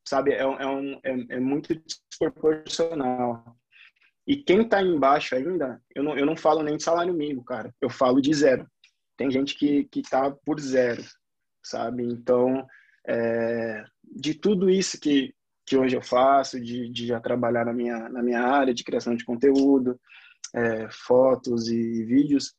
sabe? 0.06 0.32
É, 0.32 0.40
é, 0.40 0.66
um, 0.66 0.94
é, 1.04 1.36
é 1.36 1.40
muito 1.40 1.74
desproporcional. 1.74 3.56
E 4.26 4.36
quem 4.36 4.62
está 4.62 4.82
embaixo 4.82 5.34
ainda, 5.34 5.80
eu 5.94 6.02
não, 6.02 6.16
eu 6.16 6.24
não 6.24 6.36
falo 6.36 6.62
nem 6.62 6.76
de 6.76 6.82
salário 6.82 7.12
mínimo, 7.12 7.44
cara. 7.44 7.74
Eu 7.80 7.90
falo 7.90 8.22
de 8.22 8.32
zero. 8.32 8.66
Tem 9.16 9.30
gente 9.30 9.54
que, 9.56 9.84
que 9.84 10.02
tá 10.02 10.30
por 10.30 10.58
zero 10.58 11.04
sabe? 11.64 12.04
Então, 12.04 12.66
é, 13.06 13.84
de 14.02 14.34
tudo 14.34 14.70
isso 14.70 15.00
que, 15.00 15.34
que 15.66 15.76
hoje 15.76 15.96
eu 15.96 16.02
faço, 16.02 16.60
de, 16.60 16.88
de 16.90 17.06
já 17.06 17.20
trabalhar 17.20 17.64
na 17.64 17.72
minha, 17.72 18.08
na 18.08 18.22
minha 18.22 18.42
área 18.42 18.74
de 18.74 18.84
criação 18.84 19.16
de 19.16 19.24
conteúdo, 19.24 19.98
é, 20.54 20.88
fotos 20.90 21.68
e 21.68 22.04
vídeos, 22.04 22.54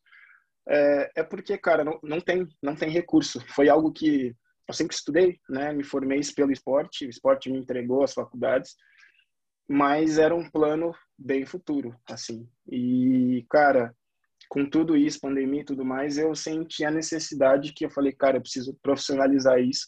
é, 0.68 1.12
é, 1.18 1.24
porque, 1.24 1.58
cara, 1.58 1.84
não, 1.84 2.00
não, 2.04 2.20
tem, 2.20 2.48
não 2.62 2.76
tem 2.76 2.90
recurso. 2.90 3.40
Foi 3.50 3.70
algo 3.70 3.92
que 3.92 4.36
eu 4.68 4.74
sempre 4.74 4.96
estudei, 4.96 5.40
né? 5.48 5.72
Me 5.72 5.84
formei 5.84 6.20
pelo 6.36 6.52
esporte, 6.52 7.06
o 7.06 7.10
esporte 7.10 7.52
me 7.52 7.60
entregou 7.60 8.04
as 8.04 8.14
faculdades, 8.14 8.76
mas 9.68 10.18
era 10.18 10.36
um 10.36 10.50
plano 10.50 10.94
bem 11.18 11.46
futuro, 11.46 11.96
assim. 12.10 12.48
E, 12.68 13.46
cara, 13.50 13.96
com 14.50 14.70
tudo 14.70 14.96
isso, 14.96 15.20
pandemia 15.20 15.62
e 15.62 15.66
tudo 15.66 15.84
mais, 15.84 16.18
eu 16.18 16.34
senti 16.36 16.86
a 16.86 16.92
necessidade 16.92 17.74
que 17.74 17.86
eu 17.86 17.90
falei, 17.90 18.12
cara, 18.12 18.38
eu 18.38 18.42
preciso 18.42 18.78
profissionalizar 18.82 19.60
isso 19.60 19.88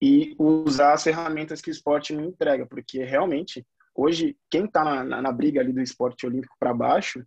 e 0.00 0.34
usar 0.38 0.92
as 0.92 1.02
ferramentas 1.02 1.60
que 1.60 1.70
o 1.70 1.72
esporte 1.72 2.14
me 2.14 2.26
entrega, 2.26 2.66
porque 2.66 3.02
realmente, 3.02 3.66
hoje, 3.94 4.36
quem 4.50 4.64
está 4.64 4.84
na, 4.84 5.04
na, 5.04 5.22
na, 5.22 5.32
briga 5.32 5.60
ali 5.60 5.72
do 5.72 5.80
esporte 5.80 6.26
olímpico 6.26 6.54
para 6.58 6.74
baixo 6.74 7.24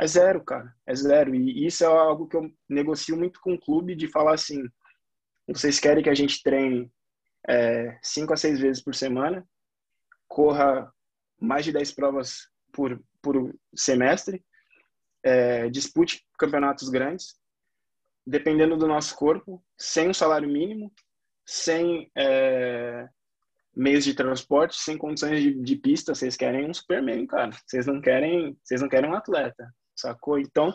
é 0.00 0.06
zero, 0.06 0.42
cara, 0.44 0.74
é 0.86 0.94
zero. 0.94 1.34
E 1.34 1.66
isso 1.66 1.84
é 1.84 1.86
algo 1.86 2.26
que 2.26 2.36
eu 2.36 2.50
negocio 2.68 3.16
muito 3.16 3.40
com 3.40 3.54
o 3.54 3.60
clube, 3.60 3.94
de 3.94 4.08
falar 4.08 4.34
assim, 4.34 4.62
vocês 5.48 5.78
querem 5.78 6.02
que 6.02 6.10
a 6.10 6.14
gente 6.14 6.42
treine 6.42 6.90
é, 7.48 7.98
cinco 8.02 8.32
a 8.32 8.36
seis 8.36 8.58
vezes 8.58 8.82
por 8.82 8.94
semana, 8.94 9.46
corra 10.26 10.92
mais 11.40 11.64
de 11.64 11.72
dez 11.72 11.92
provas 11.92 12.48
por, 12.72 13.00
por 13.22 13.54
semestre, 13.74 14.44
é, 15.26 15.68
dispute 15.68 16.24
campeonatos 16.38 16.88
grandes, 16.88 17.34
dependendo 18.24 18.76
do 18.76 18.86
nosso 18.86 19.16
corpo, 19.16 19.60
sem 19.76 20.08
um 20.08 20.14
salário 20.14 20.48
mínimo, 20.48 20.92
sem 21.44 22.08
é, 22.16 23.08
meios 23.74 24.04
de 24.04 24.14
transporte, 24.14 24.76
sem 24.76 24.96
condições 24.96 25.42
de, 25.42 25.52
de, 25.52 25.76
pista, 25.76 26.14
vocês 26.14 26.36
querem 26.36 26.70
um 26.70 26.72
Superman, 26.72 27.26
cara. 27.26 27.50
Vocês 27.66 27.86
não 27.86 28.00
querem, 28.00 28.56
vocês 28.62 28.80
não 28.80 28.88
querem 28.88 29.10
um 29.10 29.14
atleta, 29.14 29.68
sacou? 29.96 30.38
Então, 30.38 30.72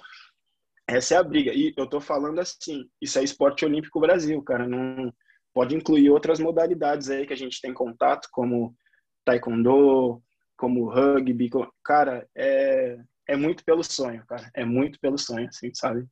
essa 0.86 1.16
é 1.16 1.18
a 1.18 1.24
briga. 1.24 1.54
E 1.54 1.74
eu 1.78 1.88
tô 1.88 2.02
falando 2.02 2.40
assim, 2.40 2.90
isso 3.02 3.20
é 3.20 3.24
esporte 3.24 3.64
olímpico 3.64 4.02
Brasil, 4.02 4.42
cara. 4.44 4.68
Não 4.68 5.14
pode 5.54 5.76
incluir 5.76 6.10
outras 6.10 6.42
modalidades 6.42 7.10
aí 7.10 7.26
que 7.26 7.34
a 7.34 7.38
gente 7.38 7.62
tem 7.62 7.74
contato, 7.74 8.28
como 8.32 8.76
taekwondo, 9.24 10.22
como 10.58 10.90
rugby, 10.90 11.50
cara, 11.84 12.28
é 12.36 12.98
é 13.28 13.36
muito 13.36 13.64
pelo 13.64 13.84
sonho, 13.84 14.26
cara. 14.26 14.50
É 14.54 14.66
muito 14.66 15.00
pelo 15.00 15.18
sonho, 15.18 15.48
assim, 15.48 15.74
sabe? 15.74 16.08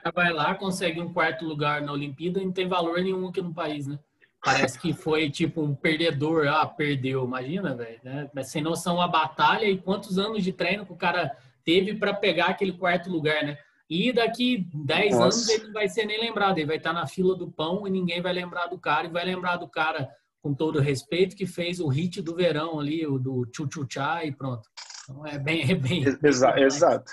cara 0.00 0.12
vai 0.14 0.32
lá, 0.32 0.54
consegue 0.54 1.00
um 1.00 1.12
quarto 1.12 1.44
lugar 1.44 1.82
na 1.82 1.92
Olimpíada 1.92 2.40
e 2.40 2.44
não 2.44 2.52
tem 2.52 2.66
valor 2.66 3.00
nenhum 3.00 3.28
aqui 3.28 3.42
no 3.42 3.54
país, 3.54 3.86
né? 3.86 3.98
Parece 4.42 4.78
que 4.78 4.94
foi 4.94 5.28
tipo 5.28 5.60
um 5.60 5.74
perdedor, 5.74 6.48
ah, 6.48 6.64
perdeu, 6.64 7.24
imagina, 7.24 7.74
velho, 7.74 8.00
né? 8.02 8.30
Mas 8.34 8.48
sem 8.48 8.62
noção 8.62 9.00
a 9.00 9.06
batalha 9.06 9.66
e 9.66 9.76
quantos 9.76 10.18
anos 10.18 10.42
de 10.42 10.52
treino 10.52 10.86
que 10.86 10.92
o 10.92 10.96
cara 10.96 11.36
teve 11.62 11.94
para 11.94 12.14
pegar 12.14 12.46
aquele 12.46 12.72
quarto 12.72 13.10
lugar, 13.10 13.44
né? 13.44 13.58
E 13.88 14.12
daqui 14.12 14.66
10 14.72 15.12
Nossa. 15.12 15.24
anos 15.24 15.48
ele 15.48 15.64
não 15.64 15.72
vai 15.72 15.88
ser 15.88 16.06
nem 16.06 16.18
lembrado, 16.18 16.56
ele 16.56 16.66
vai 16.66 16.76
estar 16.76 16.92
na 16.92 17.06
fila 17.06 17.36
do 17.36 17.50
pão 17.50 17.86
e 17.86 17.90
ninguém 17.90 18.22
vai 18.22 18.32
lembrar 18.32 18.68
do 18.68 18.78
cara 18.78 19.06
e 19.06 19.10
vai 19.10 19.24
lembrar 19.24 19.56
do 19.56 19.68
cara 19.68 20.08
com 20.40 20.54
todo 20.54 20.80
respeito 20.80 21.36
que 21.36 21.44
fez 21.44 21.80
o 21.80 21.88
hit 21.88 22.22
do 22.22 22.34
verão 22.34 22.80
ali, 22.80 23.06
o 23.06 23.18
do 23.18 23.44
tchu-tchu-chá 23.46 24.24
e 24.24 24.32
pronto. 24.32 24.70
Então 25.02 25.26
é 25.26 25.38
bem, 25.38 25.70
é 25.70 25.74
bem, 25.74 26.04
Exa 26.22 26.58
exato. 26.58 27.12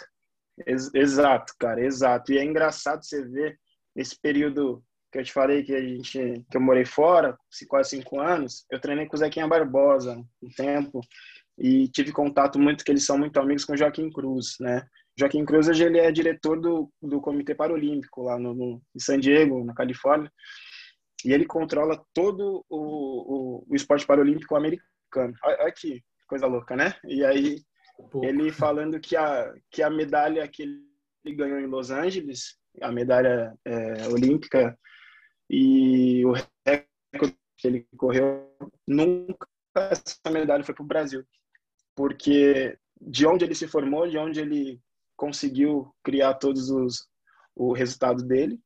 Exato, 0.94 1.54
cara, 1.60 1.84
exato. 1.84 2.32
E 2.32 2.38
é 2.40 2.44
engraçado 2.44 3.04
você 3.04 3.24
ver 3.24 3.60
esse 3.96 4.20
período 4.20 4.84
que 5.12 5.20
eu 5.20 5.24
te 5.24 5.32
falei 5.32 5.64
que 5.64 5.74
a 5.74 5.82
gente 5.82 6.46
que 6.50 6.58
eu 6.58 6.62
morei 6.62 6.86
fora, 6.86 7.38
quase 7.68 7.92
cinco 7.92 8.20
anos, 8.20 8.66
eu 8.72 8.80
treinei 8.80 9.06
com 9.06 9.16
o 9.16 9.20
Zequinha 9.20 9.48
Barbosa 9.48 10.18
um 10.42 10.50
tempo 10.56 11.02
e 11.58 11.88
tive 11.90 12.12
contato 12.12 12.60
muito 12.60 12.84
que 12.84 12.92
eles 12.92 13.06
são 13.06 13.18
muito 13.18 13.40
amigos 13.40 13.66
com 13.66 13.74
o 13.74 13.78
Joaquim 13.78 14.10
Cruz, 14.12 14.56
né? 14.60 14.86
Joaquim 15.18 15.46
Cruz 15.46 15.68
hoje 15.68 15.84
ele 15.84 15.98
é 15.98 16.12
diretor 16.12 16.60
do, 16.60 16.92
do 17.02 17.22
Comitê 17.22 17.56
Paralímpico 17.56 18.24
lá 18.24 18.38
no, 18.38 18.54
no 18.54 18.82
em 18.96 19.00
San 19.00 19.20
Diego, 19.20 19.64
na 19.64 19.74
Califórnia, 19.74 20.32
e 21.26 21.34
ele 21.34 21.46
controla 21.46 22.04
todo 22.14 22.64
o, 22.70 22.78
o, 22.78 23.66
o 23.68 23.76
esporte 23.76 24.06
paralímpico 24.06 24.56
americano. 24.56 25.34
Olha 25.44 25.72
que 25.72 26.04
coisa 26.28 26.46
louca, 26.46 26.76
né? 26.76 26.94
E 27.06 27.24
aí 27.26 27.62
ele 28.24 28.52
falando 28.52 29.00
que 29.00 29.16
a, 29.16 29.54
que 29.70 29.82
a 29.82 29.90
medalha 29.90 30.48
que 30.48 30.64
ele 30.64 31.36
ganhou 31.36 31.60
em 31.60 31.68
Los 31.68 31.92
Angeles, 31.92 32.58
a 32.82 32.92
medalha 32.92 33.54
é, 33.66 34.08
olímpica, 34.08 34.78
e 35.50 36.26
o 36.26 36.34
recorde 36.34 37.38
que 37.58 37.68
ele 37.68 37.88
correu, 37.98 38.56
nunca 38.86 39.48
essa 39.76 40.32
medalha 40.32 40.64
foi 40.64 40.74
para 40.76 40.84
o 40.84 40.88
Brasil. 40.88 41.24
Porque 41.96 42.78
de 43.00 43.26
onde 43.26 43.46
ele 43.46 43.56
se 43.56 43.68
formou, 43.68 44.08
de 44.08 44.18
onde 44.18 44.40
ele 44.40 44.80
conseguiu 45.16 45.94
criar 46.04 46.36
todos 46.36 46.70
os 46.70 47.08
o 47.56 47.74
resultado 47.74 48.24
dele, 48.24 48.60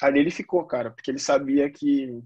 ali 0.00 0.20
ele 0.20 0.30
ficou, 0.30 0.64
cara, 0.64 0.90
porque 0.90 1.10
ele 1.10 1.18
sabia 1.18 1.70
que 1.70 2.22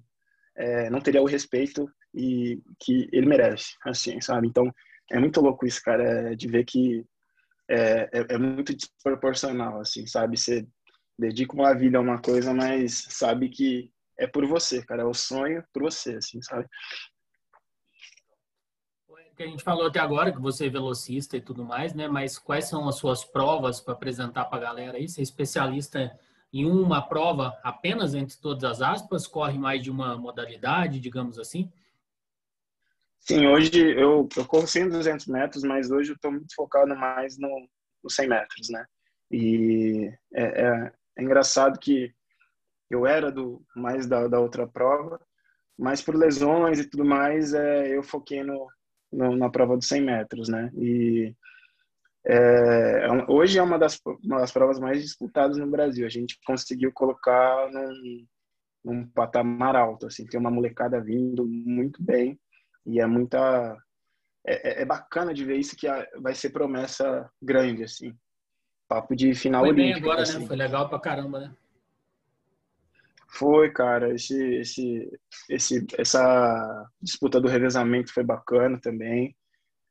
é, 0.54 0.88
não 0.88 1.00
teria 1.00 1.20
o 1.20 1.26
respeito 1.26 1.90
e 2.14 2.62
que 2.78 3.08
ele 3.12 3.26
merece, 3.26 3.74
assim, 3.84 4.20
sabe? 4.20 4.46
Então, 4.46 4.72
é 5.12 5.20
muito 5.20 5.40
louco 5.40 5.66
isso, 5.66 5.80
cara, 5.82 6.34
de 6.34 6.48
ver 6.48 6.64
que 6.64 7.04
é, 7.68 8.08
é, 8.12 8.26
é, 8.30 8.38
muito 8.38 8.74
desproporcional, 8.74 9.80
assim, 9.80 10.06
sabe? 10.06 10.36
Você 10.36 10.66
dedica 11.18 11.54
uma 11.54 11.74
vida 11.74 11.98
a 11.98 12.00
uma 12.00 12.20
coisa, 12.20 12.52
mas 12.52 13.06
sabe 13.10 13.48
que 13.48 13.90
é 14.18 14.26
por 14.26 14.46
você, 14.46 14.84
cara, 14.84 15.02
é 15.02 15.04
o 15.04 15.14
sonho 15.14 15.62
por 15.72 15.82
você, 15.82 16.16
assim, 16.16 16.40
sabe? 16.42 16.66
que 19.34 19.42
a 19.42 19.46
gente 19.46 19.64
falou 19.64 19.86
até 19.86 19.98
agora, 19.98 20.32
que 20.32 20.40
você 20.40 20.66
é 20.66 20.70
velocista 20.70 21.36
e 21.36 21.40
tudo 21.40 21.64
mais, 21.64 21.94
né? 21.94 22.06
Mas 22.06 22.38
quais 22.38 22.66
são 22.66 22.88
as 22.88 22.96
suas 22.96 23.24
provas 23.24 23.80
para 23.80 23.94
apresentar 23.94 24.44
para 24.44 24.58
a 24.58 24.60
galera 24.60 24.98
aí? 24.98 25.08
Você 25.08 25.20
é 25.20 25.22
especialista 25.22 26.16
em 26.52 26.66
uma 26.66 27.00
prova 27.00 27.58
apenas 27.62 28.14
entre 28.14 28.36
todas 28.36 28.62
as 28.64 28.82
aspas? 28.82 29.26
Corre 29.26 29.58
mais 29.58 29.82
de 29.82 29.90
uma 29.90 30.16
modalidade, 30.16 31.00
digamos 31.00 31.38
assim? 31.38 31.72
Sim, 33.24 33.46
hoje 33.46 33.70
eu, 33.96 34.28
eu 34.36 34.44
corro 34.46 34.66
100 34.66 34.88
200 34.88 35.26
metros, 35.26 35.62
mas 35.62 35.90
hoje 35.90 36.10
eu 36.10 36.16
estou 36.16 36.32
muito 36.32 36.52
focado 36.56 36.94
mais 36.96 37.38
no, 37.38 37.48
no 38.02 38.10
100 38.10 38.28
metros, 38.28 38.68
né? 38.68 38.84
E 39.30 40.12
é, 40.34 40.42
é, 40.42 40.92
é, 41.18 41.22
engraçado 41.22 41.78
que 41.78 42.12
eu 42.90 43.06
era 43.06 43.30
do 43.30 43.64
mais 43.76 44.06
da, 44.08 44.26
da 44.26 44.40
outra 44.40 44.66
prova, 44.66 45.20
mas 45.78 46.02
por 46.02 46.16
lesões 46.16 46.80
e 46.80 46.84
tudo 46.84 47.04
mais, 47.04 47.54
é, 47.54 47.96
eu 47.96 48.02
foquei 48.02 48.42
no, 48.42 48.66
no, 49.12 49.36
na 49.36 49.48
prova 49.48 49.76
dos 49.76 49.86
100 49.86 50.02
metros, 50.02 50.48
né? 50.48 50.70
E 50.74 51.32
é, 52.26 53.06
é 53.06 53.08
hoje 53.28 53.56
é 53.56 53.62
uma 53.62 53.78
das, 53.78 54.00
uma 54.24 54.40
das 54.40 54.50
provas 54.50 54.80
mais 54.80 55.00
disputadas 55.00 55.58
no 55.58 55.70
Brasil. 55.70 56.04
A 56.06 56.10
gente 56.10 56.40
conseguiu 56.44 56.90
colocar 56.92 57.70
num, 57.70 58.26
num 58.84 59.06
patamar 59.06 59.76
alto, 59.76 60.06
assim, 60.06 60.26
tem 60.26 60.40
uma 60.40 60.50
molecada 60.50 61.00
vindo 61.00 61.46
muito 61.46 62.02
bem 62.02 62.36
e 62.86 63.00
é 63.00 63.06
muita. 63.06 63.76
É, 64.44 64.80
é, 64.80 64.82
é 64.82 64.84
bacana 64.84 65.32
de 65.32 65.44
ver 65.44 65.56
isso 65.56 65.76
que 65.76 65.86
vai 66.20 66.34
ser 66.34 66.50
promessa 66.50 67.30
grande, 67.40 67.84
assim. 67.84 68.16
Papo 68.88 69.14
de 69.14 69.34
final 69.34 69.62
Foi 69.62 69.70
olímpico. 69.70 70.00
Bem 70.00 70.02
agora, 70.02 70.16
né? 70.16 70.22
assim. 70.22 70.38
né? 70.40 70.46
Foi 70.46 70.56
legal 70.56 70.88
pra 70.88 71.00
caramba, 71.00 71.40
né? 71.40 71.54
Foi, 73.28 73.70
cara. 73.70 74.14
Esse, 74.14 74.56
esse, 74.56 75.20
esse, 75.48 75.86
essa 75.96 76.90
disputa 77.00 77.40
do 77.40 77.48
revezamento 77.48 78.12
foi 78.12 78.24
bacana 78.24 78.78
também. 78.80 79.34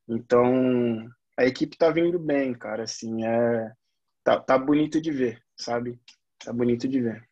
Então, 0.08 1.08
a 1.38 1.44
equipe 1.44 1.76
tá 1.76 1.90
vindo 1.90 2.18
bem, 2.18 2.52
cara. 2.52 2.84
Assim, 2.84 3.24
é, 3.24 3.72
tá, 4.22 4.38
tá 4.38 4.58
bonito 4.58 5.00
de 5.00 5.10
ver, 5.10 5.42
sabe? 5.56 5.98
Tá 6.38 6.52
bonito 6.52 6.86
de 6.86 7.00
ver 7.00 7.31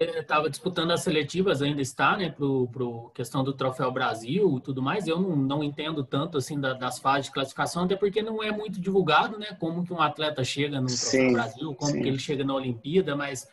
estava 0.00 0.48
disputando 0.48 0.90
as 0.90 1.02
seletivas, 1.02 1.60
ainda 1.60 1.82
está, 1.82 2.16
né, 2.16 2.30
pro, 2.30 2.68
pro 2.68 3.10
questão 3.10 3.42
do 3.42 3.52
Troféu 3.52 3.90
Brasil 3.90 4.58
e 4.58 4.60
tudo 4.60 4.82
mais. 4.82 5.06
Eu 5.06 5.20
não, 5.20 5.36
não 5.36 5.64
entendo 5.64 6.04
tanto, 6.04 6.38
assim, 6.38 6.60
da, 6.60 6.72
das 6.74 6.98
fases 6.98 7.26
de 7.26 7.32
classificação, 7.32 7.84
até 7.84 7.96
porque 7.96 8.22
não 8.22 8.42
é 8.42 8.50
muito 8.50 8.80
divulgado, 8.80 9.38
né, 9.38 9.56
como 9.58 9.84
que 9.84 9.92
um 9.92 10.00
atleta 10.00 10.44
chega 10.44 10.80
no 10.80 10.86
Troféu 10.86 11.28
sim, 11.28 11.32
Brasil, 11.32 11.74
como 11.74 11.92
sim. 11.92 12.02
que 12.02 12.08
ele 12.08 12.18
chega 12.18 12.44
na 12.44 12.54
Olimpíada, 12.54 13.16
mas 13.16 13.48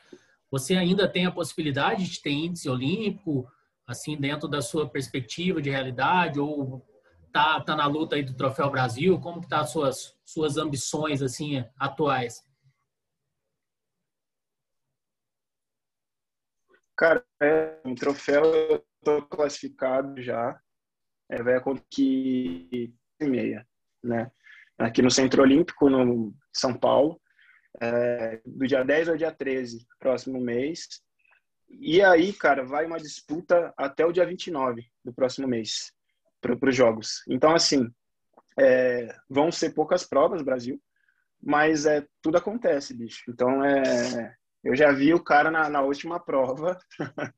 você 0.50 0.76
ainda 0.76 1.08
tem 1.08 1.26
a 1.26 1.32
possibilidade 1.32 2.08
de 2.08 2.22
ter 2.22 2.32
índice 2.32 2.70
olímpico, 2.70 3.48
assim, 3.88 4.16
dentro 4.16 4.48
da 4.48 4.62
sua 4.62 4.88
perspectiva 4.88 5.62
de 5.62 5.70
realidade, 5.70 6.40
ou 6.40 6.86
tá, 7.32 7.60
tá 7.60 7.76
na 7.76 7.86
luta 7.88 8.16
aí 8.16 8.24
do 8.24 8.34
Troféu 8.34 8.70
Brasil, 8.70 9.20
como 9.20 9.42
que 9.42 9.50
tá 9.50 9.60
as 9.62 9.72
suas, 9.72 10.16
suas 10.24 10.58
ambições, 10.58 11.22
assim, 11.22 11.64
atuais? 11.78 12.44
Cara, 16.98 17.26
é, 17.42 17.80
um 17.86 17.94
troféu 17.94 18.44
eu 18.46 18.86
tô 19.04 19.22
classificado 19.24 20.22
já. 20.22 20.60
É, 21.30 21.42
vai 21.42 21.56
acontecer 21.56 22.94
e 23.20 23.26
meia, 23.26 23.68
né? 24.04 24.32
Aqui 24.78 25.02
no 25.02 25.10
Centro 25.10 25.42
Olímpico, 25.42 25.90
no 25.90 26.36
São 26.54 26.78
Paulo, 26.78 27.20
é, 27.82 28.42
do 28.46 28.68
dia 28.68 28.84
10 28.84 29.10
ao 29.10 29.18
dia 29.18 29.32
13, 29.32 29.86
próximo 30.00 30.40
mês. 30.40 30.88
E 31.70 32.02
aí, 32.02 32.32
cara, 32.34 32.64
vai 32.64 32.86
uma 32.86 33.00
disputa 33.00 33.74
até 33.78 34.06
o 34.06 34.12
dia 34.12 34.26
29 34.26 34.86
do 35.04 35.14
próximo 35.14 35.48
mês 35.48 35.92
para 36.42 36.70
os 36.70 36.76
Jogos. 36.76 37.24
Então, 37.28 37.56
assim, 37.56 37.90
é, 38.60 39.16
vão 39.30 39.52
ser 39.52 39.74
poucas 39.74 40.06
provas, 40.06 40.42
Brasil, 40.42 40.80
mas 41.42 41.86
é, 41.86 42.06
tudo 42.22 42.38
acontece, 42.38 42.94
bicho. 42.94 43.24
Então, 43.30 43.64
é, 43.64 44.36
eu 44.66 44.76
já 44.76 44.92
vi 44.92 45.14
o 45.14 45.24
cara 45.24 45.50
na, 45.52 45.70
na 45.70 45.82
última 45.82 46.20
prova 46.20 46.78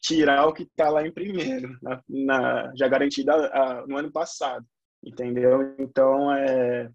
tirar 0.00 0.46
o 0.46 0.54
que 0.54 0.62
está 0.62 0.88
lá 0.88 1.06
em 1.06 1.12
primeiro, 1.12 1.76
na, 1.82 2.02
na 2.08 2.72
já 2.74 2.88
garantido 2.88 3.32
a, 3.32 3.84
no 3.86 3.98
ano 3.98 4.10
passado, 4.10 4.64
entendeu? 5.04 5.74
Então, 5.78 6.32
é, 6.32 6.90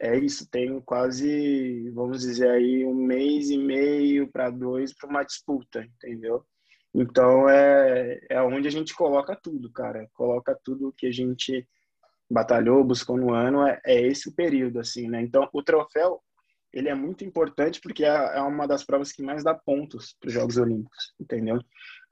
é 0.00 0.18
isso, 0.18 0.50
tenho 0.50 0.82
quase, 0.82 1.90
vamos 1.92 2.20
dizer 2.20 2.50
aí, 2.50 2.84
um 2.84 2.94
mês 2.94 3.48
e 3.48 3.56
meio 3.56 4.30
para 4.30 4.50
dois 4.50 4.92
para 4.92 5.08
uma 5.08 5.22
disputa, 5.22 5.82
entendeu? 5.82 6.44
Então 6.92 7.48
é, 7.48 8.18
é 8.28 8.42
onde 8.42 8.68
a 8.68 8.70
gente 8.70 8.94
coloca 8.94 9.36
tudo, 9.36 9.70
cara. 9.70 10.08
Coloca 10.14 10.58
tudo 10.64 10.94
que 10.96 11.06
a 11.06 11.12
gente 11.12 11.68
batalhou, 12.30 12.82
buscou 12.82 13.18
no 13.18 13.34
ano, 13.34 13.66
é, 13.66 13.80
é 13.84 14.00
esse 14.06 14.28
o 14.30 14.34
período, 14.34 14.80
assim, 14.80 15.08
né? 15.08 15.20
Então 15.22 15.48
o 15.52 15.62
troféu, 15.62 16.22
ele 16.78 16.90
é 16.90 16.94
muito 16.94 17.24
importante 17.24 17.80
porque 17.80 18.04
é, 18.04 18.08
é 18.08 18.40
uma 18.42 18.66
das 18.66 18.84
provas 18.84 19.10
que 19.10 19.22
mais 19.22 19.42
dá 19.42 19.54
pontos 19.54 20.14
para 20.20 20.28
os 20.28 20.34
Jogos 20.34 20.58
Olímpicos, 20.58 21.14
entendeu? 21.18 21.58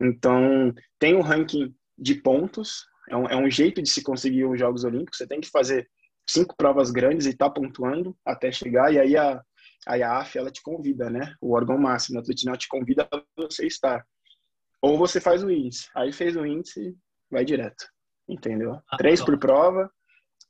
Então 0.00 0.73
tem 0.99 1.14
o 1.14 1.21
ranking 1.21 1.75
de 1.99 2.14
pontos, 2.14 2.87
é 3.09 3.16
um, 3.16 3.26
é 3.26 3.37
um 3.37 3.50
jeito 3.50 3.83
de 3.83 3.90
se 3.90 4.02
conseguir 4.02 4.47
os 4.47 4.59
Jogos 4.59 4.83
Olímpicos, 4.83 5.18
você 5.18 5.26
tem 5.26 5.40
que 5.40 5.50
fazer 5.50 5.88
cinco 6.26 6.56
provas 6.56 6.90
grandes 6.90 7.26
e 7.26 7.37
tá 7.37 7.50
pontuando 7.50 8.16
até 8.25 8.50
chegar, 8.50 8.90
e 8.90 8.99
aí 8.99 9.16
a, 9.16 9.42
a 9.87 10.18
AF, 10.21 10.38
ela 10.38 10.50
te 10.50 10.62
convida, 10.62 11.11
né? 11.11 11.35
O 11.40 11.52
órgão 11.52 11.76
máximo, 11.76 12.18
o 12.18 12.23
atletismo 12.23 12.56
te 12.56 12.68
convida 12.68 13.06
a 13.12 13.23
você 13.37 13.66
estar. 13.66 14.02
Ou 14.80 14.97
você 14.97 15.21
faz 15.21 15.44
o 15.44 15.50
índice. 15.50 15.88
Aí 15.94 16.12
fez 16.12 16.37
o 16.37 16.47
índice, 16.47 16.97
vai 17.30 17.44
direto. 17.44 17.87
Entendeu? 18.26 18.80
Ah, 18.90 18.97
Três 18.97 19.23
por 19.23 19.38
prova 19.38 19.90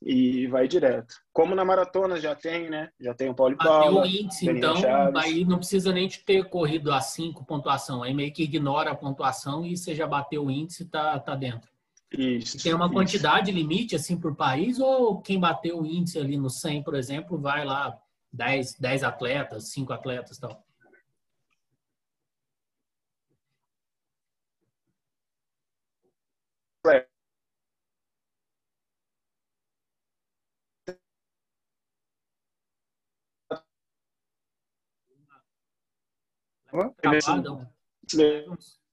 e 0.01 0.47
vai 0.47 0.67
direto. 0.67 1.15
Como 1.31 1.55
na 1.55 1.65
maratona 1.65 2.19
já 2.19 2.35
tem, 2.35 2.69
né? 2.69 2.89
Já 2.99 3.13
tem 3.13 3.29
o 3.29 3.33
Paulo 3.33 3.57
Paulo. 3.57 4.01
o 4.01 4.05
índice, 4.05 4.49
então, 4.49 4.75
Chaves. 4.77 5.23
aí 5.23 5.45
não 5.45 5.57
precisa 5.57 5.91
nem 5.91 6.07
de 6.07 6.19
ter 6.19 6.47
corrido 6.49 6.91
a 6.91 7.01
cinco 7.01 7.45
pontuação. 7.45 8.03
Aí 8.03 8.13
meio 8.13 8.31
que 8.31 8.43
ignora 8.43 8.91
a 8.91 8.95
pontuação 8.95 9.65
e 9.65 9.75
você 9.75 9.95
já 9.95 10.07
bateu 10.07 10.45
o 10.45 10.51
índice 10.51 10.83
e 10.83 10.87
tá, 10.87 11.19
tá 11.19 11.35
dentro. 11.35 11.69
Isso. 12.11 12.61
Tem 12.61 12.73
uma 12.73 12.85
isso. 12.85 12.93
quantidade 12.93 13.51
limite 13.51 13.95
assim 13.95 14.17
por 14.17 14.35
país 14.35 14.79
ou 14.79 15.21
quem 15.21 15.39
bateu 15.39 15.81
o 15.81 15.85
índice 15.85 16.19
ali 16.19 16.37
no 16.37 16.49
100, 16.49 16.83
por 16.83 16.95
exemplo, 16.95 17.37
vai 17.37 17.65
lá 17.65 17.97
10, 18.31 18.77
10 18.79 19.03
atletas, 19.03 19.71
5 19.71 19.93
atletas 19.93 20.37
tal? 20.37 20.64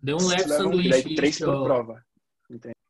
Deu 0.01 0.17
um 0.17 0.27
leve 0.27 0.49
sanduíche. 0.49 1.15
Três 1.15 1.39
por 1.39 1.65
prova. 1.65 2.05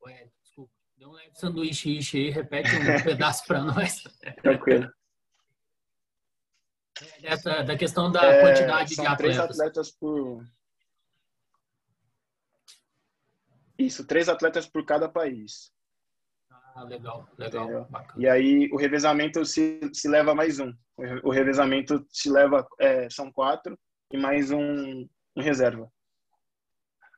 Ué, 0.07 0.31
desculpa. 0.43 0.73
Deu 0.97 1.11
um 1.11 1.13
leve 1.13 1.35
sanduíche 1.35 2.19
aí, 2.19 2.31
repete 2.31 2.71
um 2.75 2.81
pedaço 3.05 3.45
para 3.47 3.63
nós. 3.63 4.03
Tranquilo. 4.43 4.91
É, 7.23 7.63
da 7.65 7.77
questão 7.77 8.11
da 8.11 8.25
é, 8.25 8.41
quantidade 8.41 8.95
de 8.95 9.01
atletas. 9.01 9.17
Três 9.19 9.39
atletas 9.39 9.91
por. 9.91 10.45
Isso, 13.79 14.07
três 14.07 14.29
atletas 14.29 14.67
por 14.67 14.85
cada 14.85 15.09
país. 15.09 15.73
Ah, 16.75 16.85
legal, 16.85 17.29
legal. 17.37 17.89
E 18.17 18.29
aí 18.29 18.71
o 18.73 18.77
revezamento 18.77 19.45
se, 19.45 19.81
se 19.93 20.09
leva 20.09 20.35
mais 20.35 20.59
um. 20.59 20.73
O 21.25 21.31
revezamento 21.31 22.07
se 22.09 22.31
leva, 22.31 22.67
é, 22.79 23.11
são 23.11 23.31
quatro 23.31 23.79
e 24.13 24.19
mais 24.19 24.51
um, 24.51 25.07
um 25.37 25.43
reserva. 25.43 25.91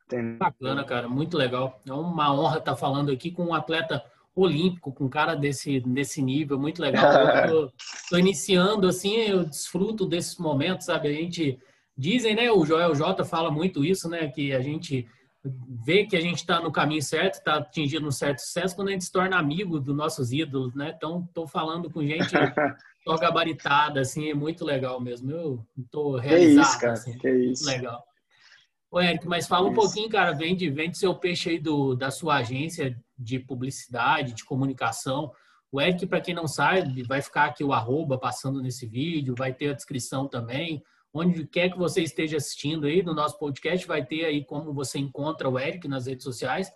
Entendeu? 0.06 0.38
Bacana, 0.38 0.84
cara, 0.84 1.08
muito 1.08 1.36
legal. 1.36 1.80
É 1.86 1.92
uma 1.92 2.34
honra 2.34 2.58
estar 2.58 2.76
falando 2.76 3.10
aqui 3.10 3.30
com 3.30 3.46
um 3.46 3.54
atleta 3.54 4.04
olímpico, 4.34 4.92
com 4.92 5.04
um 5.04 5.08
cara 5.08 5.34
desse, 5.34 5.80
desse 5.80 6.20
nível, 6.20 6.58
muito 6.58 6.80
legal. 6.80 7.04
Estou 7.44 8.18
iniciando, 8.18 8.86
assim, 8.86 9.14
eu 9.16 9.44
desfruto 9.44 10.06
desses 10.06 10.36
momentos, 10.38 10.86
sabe? 10.86 11.08
A 11.08 11.12
gente, 11.12 11.58
dizem, 11.96 12.34
né, 12.34 12.50
o 12.50 12.64
Joel 12.64 12.94
J 12.94 13.24
fala 13.24 13.50
muito 13.50 13.84
isso, 13.84 14.08
né, 14.08 14.28
que 14.28 14.52
a 14.52 14.60
gente 14.60 15.06
vê 15.84 16.06
que 16.06 16.16
a 16.16 16.20
gente 16.20 16.38
está 16.38 16.60
no 16.60 16.72
caminho 16.72 17.02
certo, 17.02 17.34
está 17.34 17.56
atingindo 17.56 18.06
um 18.06 18.10
certo 18.10 18.38
sucesso 18.38 18.74
quando 18.74 18.88
a 18.88 18.92
gente 18.92 19.04
se 19.04 19.12
torna 19.12 19.38
amigo 19.38 19.78
dos 19.78 19.94
nossos 19.94 20.32
ídolos, 20.32 20.74
né? 20.74 20.94
Então, 20.96 21.24
estou 21.28 21.46
falando 21.46 21.90
com 21.90 22.02
gente 22.02 22.32
só 23.06 23.16
gabaritada, 23.18 24.00
assim, 24.00 24.30
é 24.30 24.34
muito 24.34 24.64
legal 24.64 25.00
mesmo. 25.00 25.30
Eu 25.30 25.66
estou 25.78 26.16
realizado, 26.16 26.64
que 26.64 26.70
isso, 26.70 26.80
cara, 26.80 26.92
assim, 26.94 27.18
que 27.18 27.30
isso. 27.30 27.66
legal. 27.66 28.02
Ô, 28.90 29.00
Eric, 29.00 29.26
mas 29.26 29.48
fala 29.48 29.66
um 29.66 29.72
Isso. 29.72 29.80
pouquinho, 29.80 30.08
cara, 30.08 30.30
vende, 30.32 30.70
vende 30.70 30.96
seu 30.96 31.12
peixe 31.16 31.50
aí 31.50 31.58
do, 31.58 31.96
da 31.96 32.12
sua 32.12 32.36
agência 32.36 32.96
de 33.18 33.40
publicidade, 33.40 34.34
de 34.34 34.44
comunicação. 34.44 35.32
O 35.72 35.80
Eric, 35.80 36.06
para 36.06 36.20
quem 36.20 36.32
não 36.32 36.46
sabe, 36.46 37.02
vai 37.02 37.20
ficar 37.20 37.46
aqui 37.46 37.64
o 37.64 37.72
arroba 37.72 38.16
passando 38.16 38.62
nesse 38.62 38.86
vídeo, 38.86 39.34
vai 39.36 39.52
ter 39.52 39.70
a 39.70 39.74
descrição 39.74 40.28
também. 40.28 40.80
Onde 41.12 41.44
quer 41.44 41.70
que 41.70 41.76
você 41.76 42.02
esteja 42.02 42.36
assistindo 42.36 42.86
aí 42.86 43.02
no 43.02 43.12
nosso 43.12 43.36
podcast, 43.36 43.84
vai 43.84 44.04
ter 44.04 44.24
aí 44.24 44.44
como 44.44 44.72
você 44.72 45.00
encontra 45.00 45.48
o 45.48 45.58
Eric 45.58 45.88
nas 45.88 46.06
redes 46.06 46.22
sociais. 46.22 46.70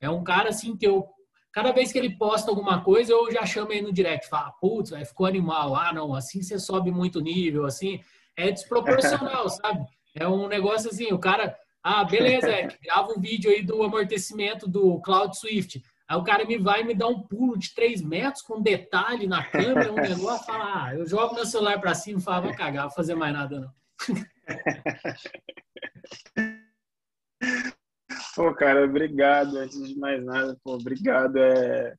É 0.00 0.08
um 0.08 0.24
cara 0.24 0.48
assim 0.48 0.74
que 0.74 0.86
eu 0.86 1.06
cada 1.52 1.72
vez 1.72 1.92
que 1.92 1.98
ele 1.98 2.16
posta 2.16 2.50
alguma 2.50 2.82
coisa, 2.82 3.12
eu 3.12 3.30
já 3.32 3.44
chamo 3.46 3.72
ele 3.72 3.82
no 3.82 3.92
direct, 3.92 4.28
fala, 4.28 4.52
putz, 4.60 4.90
ficou 5.08 5.26
animal, 5.26 5.76
ah, 5.76 5.92
não, 5.92 6.14
assim 6.14 6.42
você 6.42 6.58
sobe 6.58 6.90
muito 6.90 7.20
nível, 7.20 7.64
assim, 7.64 8.00
é 8.36 8.50
desproporcional, 8.50 9.48
sabe? 9.50 9.86
É 10.14 10.28
um 10.28 10.48
negócio 10.48 10.90
assim, 10.90 11.12
o 11.12 11.18
cara, 11.18 11.56
ah, 11.82 12.04
beleza, 12.04 12.48
é, 12.48 12.68
grava 12.82 13.12
um 13.12 13.20
vídeo 13.20 13.50
aí 13.50 13.62
do 13.62 13.82
amortecimento 13.82 14.68
do 14.68 15.00
Cloud 15.00 15.36
Swift. 15.36 15.82
Aí 16.08 16.16
o 16.16 16.24
cara 16.24 16.46
me 16.46 16.56
vai 16.56 16.80
e 16.80 16.84
me 16.84 16.94
dá 16.94 17.06
um 17.06 17.20
pulo 17.20 17.58
de 17.58 17.74
3 17.74 18.00
metros 18.00 18.42
com 18.42 18.62
detalhe 18.62 19.26
na 19.26 19.44
câmera, 19.44 19.92
um 19.92 19.96
negócio, 19.96 20.46
fala, 20.46 20.86
ah, 20.86 20.94
eu 20.94 21.06
jogo 21.06 21.34
meu 21.34 21.44
celular 21.44 21.78
para 21.80 21.94
cima 21.94 22.18
e 22.18 22.22
falo, 22.22 22.46
vai 22.46 22.56
cagar, 22.56 22.84
vou 22.84 22.94
fazer 22.94 23.14
mais 23.14 23.34
nada 23.34 23.60
não. 23.60 23.70
Pô, 28.38 28.54
cara, 28.54 28.84
obrigado. 28.84 29.56
Antes 29.56 29.82
de 29.82 29.98
mais 29.98 30.24
nada, 30.24 30.56
pô, 30.62 30.74
obrigado. 30.74 31.36
É... 31.38 31.96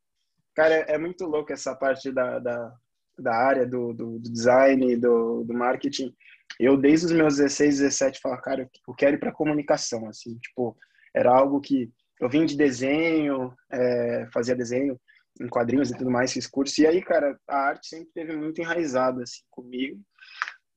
Cara, 0.55 0.73
é, 0.73 0.93
é 0.93 0.97
muito 0.97 1.25
louco 1.25 1.51
essa 1.51 1.75
parte 1.75 2.13
da, 2.13 2.39
da, 2.39 2.73
da 3.17 3.35
área 3.35 3.67
do, 3.67 3.93
do, 3.93 4.19
do 4.19 4.31
design, 4.31 4.95
do, 4.95 5.43
do 5.43 5.53
marketing. 5.53 6.15
Eu 6.57 6.77
desde 6.77 7.07
os 7.07 7.11
meus 7.11 7.35
16, 7.35 7.79
17 7.79 8.21
falava, 8.21 8.41
cara, 8.41 8.69
eu 8.87 8.93
quero 8.93 9.17
ir 9.17 9.19
para 9.19 9.33
comunicação, 9.33 10.07
assim, 10.07 10.37
tipo, 10.37 10.77
era 11.13 11.29
algo 11.29 11.59
que 11.59 11.91
eu 12.21 12.29
vim 12.29 12.45
de 12.45 12.55
desenho, 12.55 13.53
é, 13.69 14.25
fazia 14.33 14.55
desenho 14.55 14.97
em 15.41 15.47
quadrinhos 15.49 15.91
e 15.91 15.97
tudo 15.97 16.09
mais, 16.09 16.31
fiz 16.31 16.47
curso, 16.47 16.81
e 16.81 16.87
aí, 16.87 17.01
cara, 17.01 17.37
a 17.49 17.57
arte 17.57 17.87
sempre 17.87 18.11
teve 18.13 18.35
muito 18.37 18.61
enraizada, 18.61 19.23
assim, 19.23 19.41
comigo, 19.49 19.99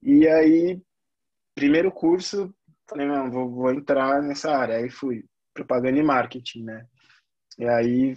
e 0.03 0.27
aí, 0.27 0.81
primeiro 1.55 1.91
curso, 1.93 2.53
falei, 2.89 3.07
não, 3.07 3.31
vou, 3.31 3.49
vou 3.49 3.71
entrar 3.73 4.21
nessa 4.23 4.51
área, 4.57 4.77
aí 4.77 4.91
fui, 4.91 5.25
propaganda 5.55 5.99
e 5.99 6.03
marketing, 6.03 6.65
né, 6.65 6.87
e 7.59 7.67
aí 7.67 8.17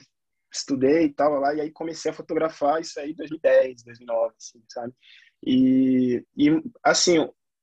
estudei 0.51 1.05
e 1.05 1.13
tal 1.13 1.39
lá, 1.39 1.53
e 1.53 1.61
aí 1.61 1.71
comecei 1.71 2.11
a 2.11 2.13
fotografar 2.13 2.79
isso 2.79 2.99
aí 2.99 3.11
em 3.11 3.15
2010, 3.15 3.83
2009, 3.83 4.33
assim, 4.37 4.63
sabe? 4.69 4.93
E, 5.45 6.25
e 6.35 6.61
assim, 6.83 7.19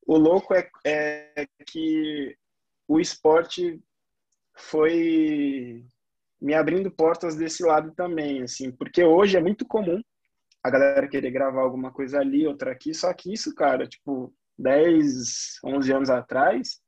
o 0.07 0.17
louco 0.17 0.55
é, 0.55 0.69
é 0.85 1.47
que 1.67 2.37
o 2.87 3.01
esporte 3.01 3.81
foi 4.55 5.85
me 6.41 6.55
abrindo 6.55 6.91
portas 6.91 7.37
desse 7.37 7.63
lado 7.63 7.93
também, 7.93 8.43
assim, 8.43 8.71
porque 8.71 9.03
hoje 9.03 9.37
é 9.37 9.41
muito 9.41 9.65
comum 9.65 10.03
a 10.63 10.71
galera 10.71 11.09
querer 11.09 11.31
gravar 11.31 11.63
alguma 11.63 11.91
coisa 11.91 12.21
ali, 12.21 12.47
outra 12.47 12.73
aqui, 12.73 12.93
só 12.93 13.13
que 13.13 13.33
isso, 13.33 13.55
cara, 13.55 13.87
tipo, 13.87 14.33
10, 14.59 15.59
11 15.65 15.93
anos 15.93 16.11
atrás, 16.11 16.81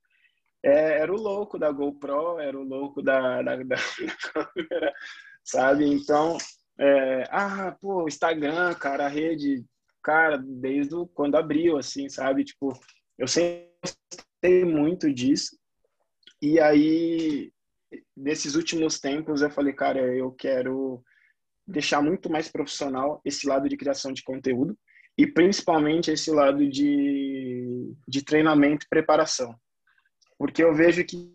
é, 0.64 0.98
era 0.98 1.12
o 1.12 1.20
louco 1.20 1.58
da 1.58 1.70
GoPro, 1.70 2.38
era 2.38 2.58
o 2.58 2.62
louco 2.62 3.02
da, 3.02 3.42
da, 3.42 3.56
da 3.62 3.76
câmera, 4.32 4.94
sabe? 5.44 5.84
Então, 5.84 6.38
é, 6.78 7.24
ah, 7.30 7.76
pô, 7.78 8.08
Instagram, 8.08 8.72
cara, 8.74 9.04
a 9.04 9.08
rede, 9.08 9.62
cara, 10.02 10.38
desde 10.38 10.94
quando 11.12 11.36
abriu, 11.36 11.76
assim, 11.76 12.08
sabe? 12.08 12.44
Tipo, 12.44 12.72
eu 13.18 13.28
sempre 13.28 13.68
gostei 13.82 14.64
muito 14.64 15.12
disso. 15.12 15.54
E 16.40 16.58
aí, 16.58 17.52
nesses 18.16 18.54
últimos 18.54 18.98
tempos, 18.98 19.42
eu 19.42 19.50
falei, 19.50 19.74
cara, 19.74 20.00
eu 20.16 20.32
quero 20.32 21.04
deixar 21.66 22.00
muito 22.00 22.30
mais 22.30 22.48
profissional 22.48 23.20
esse 23.22 23.46
lado 23.46 23.68
de 23.68 23.76
criação 23.76 24.12
de 24.12 24.22
conteúdo 24.22 24.78
e 25.16 25.26
principalmente 25.26 26.10
esse 26.10 26.30
lado 26.30 26.68
de, 26.68 27.94
de 28.08 28.24
treinamento 28.24 28.86
e 28.86 28.88
preparação. 28.88 29.54
Porque 30.38 30.62
eu 30.62 30.74
vejo 30.74 31.04
que 31.04 31.34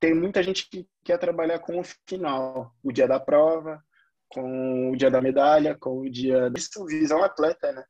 tem 0.00 0.14
muita 0.14 0.42
gente 0.42 0.68
que 0.68 0.88
quer 1.04 1.18
trabalhar 1.18 1.58
com 1.58 1.78
o 1.78 1.84
final, 2.08 2.74
o 2.82 2.90
dia 2.90 3.06
da 3.06 3.20
prova, 3.20 3.84
com 4.28 4.92
o 4.92 4.96
dia 4.96 5.10
da 5.10 5.20
medalha, 5.20 5.76
com 5.78 6.00
o 6.00 6.10
dia. 6.10 6.50
Isso 6.56 6.84
visa 6.86 7.16
um 7.16 7.22
atleta, 7.22 7.70
né? 7.72 7.84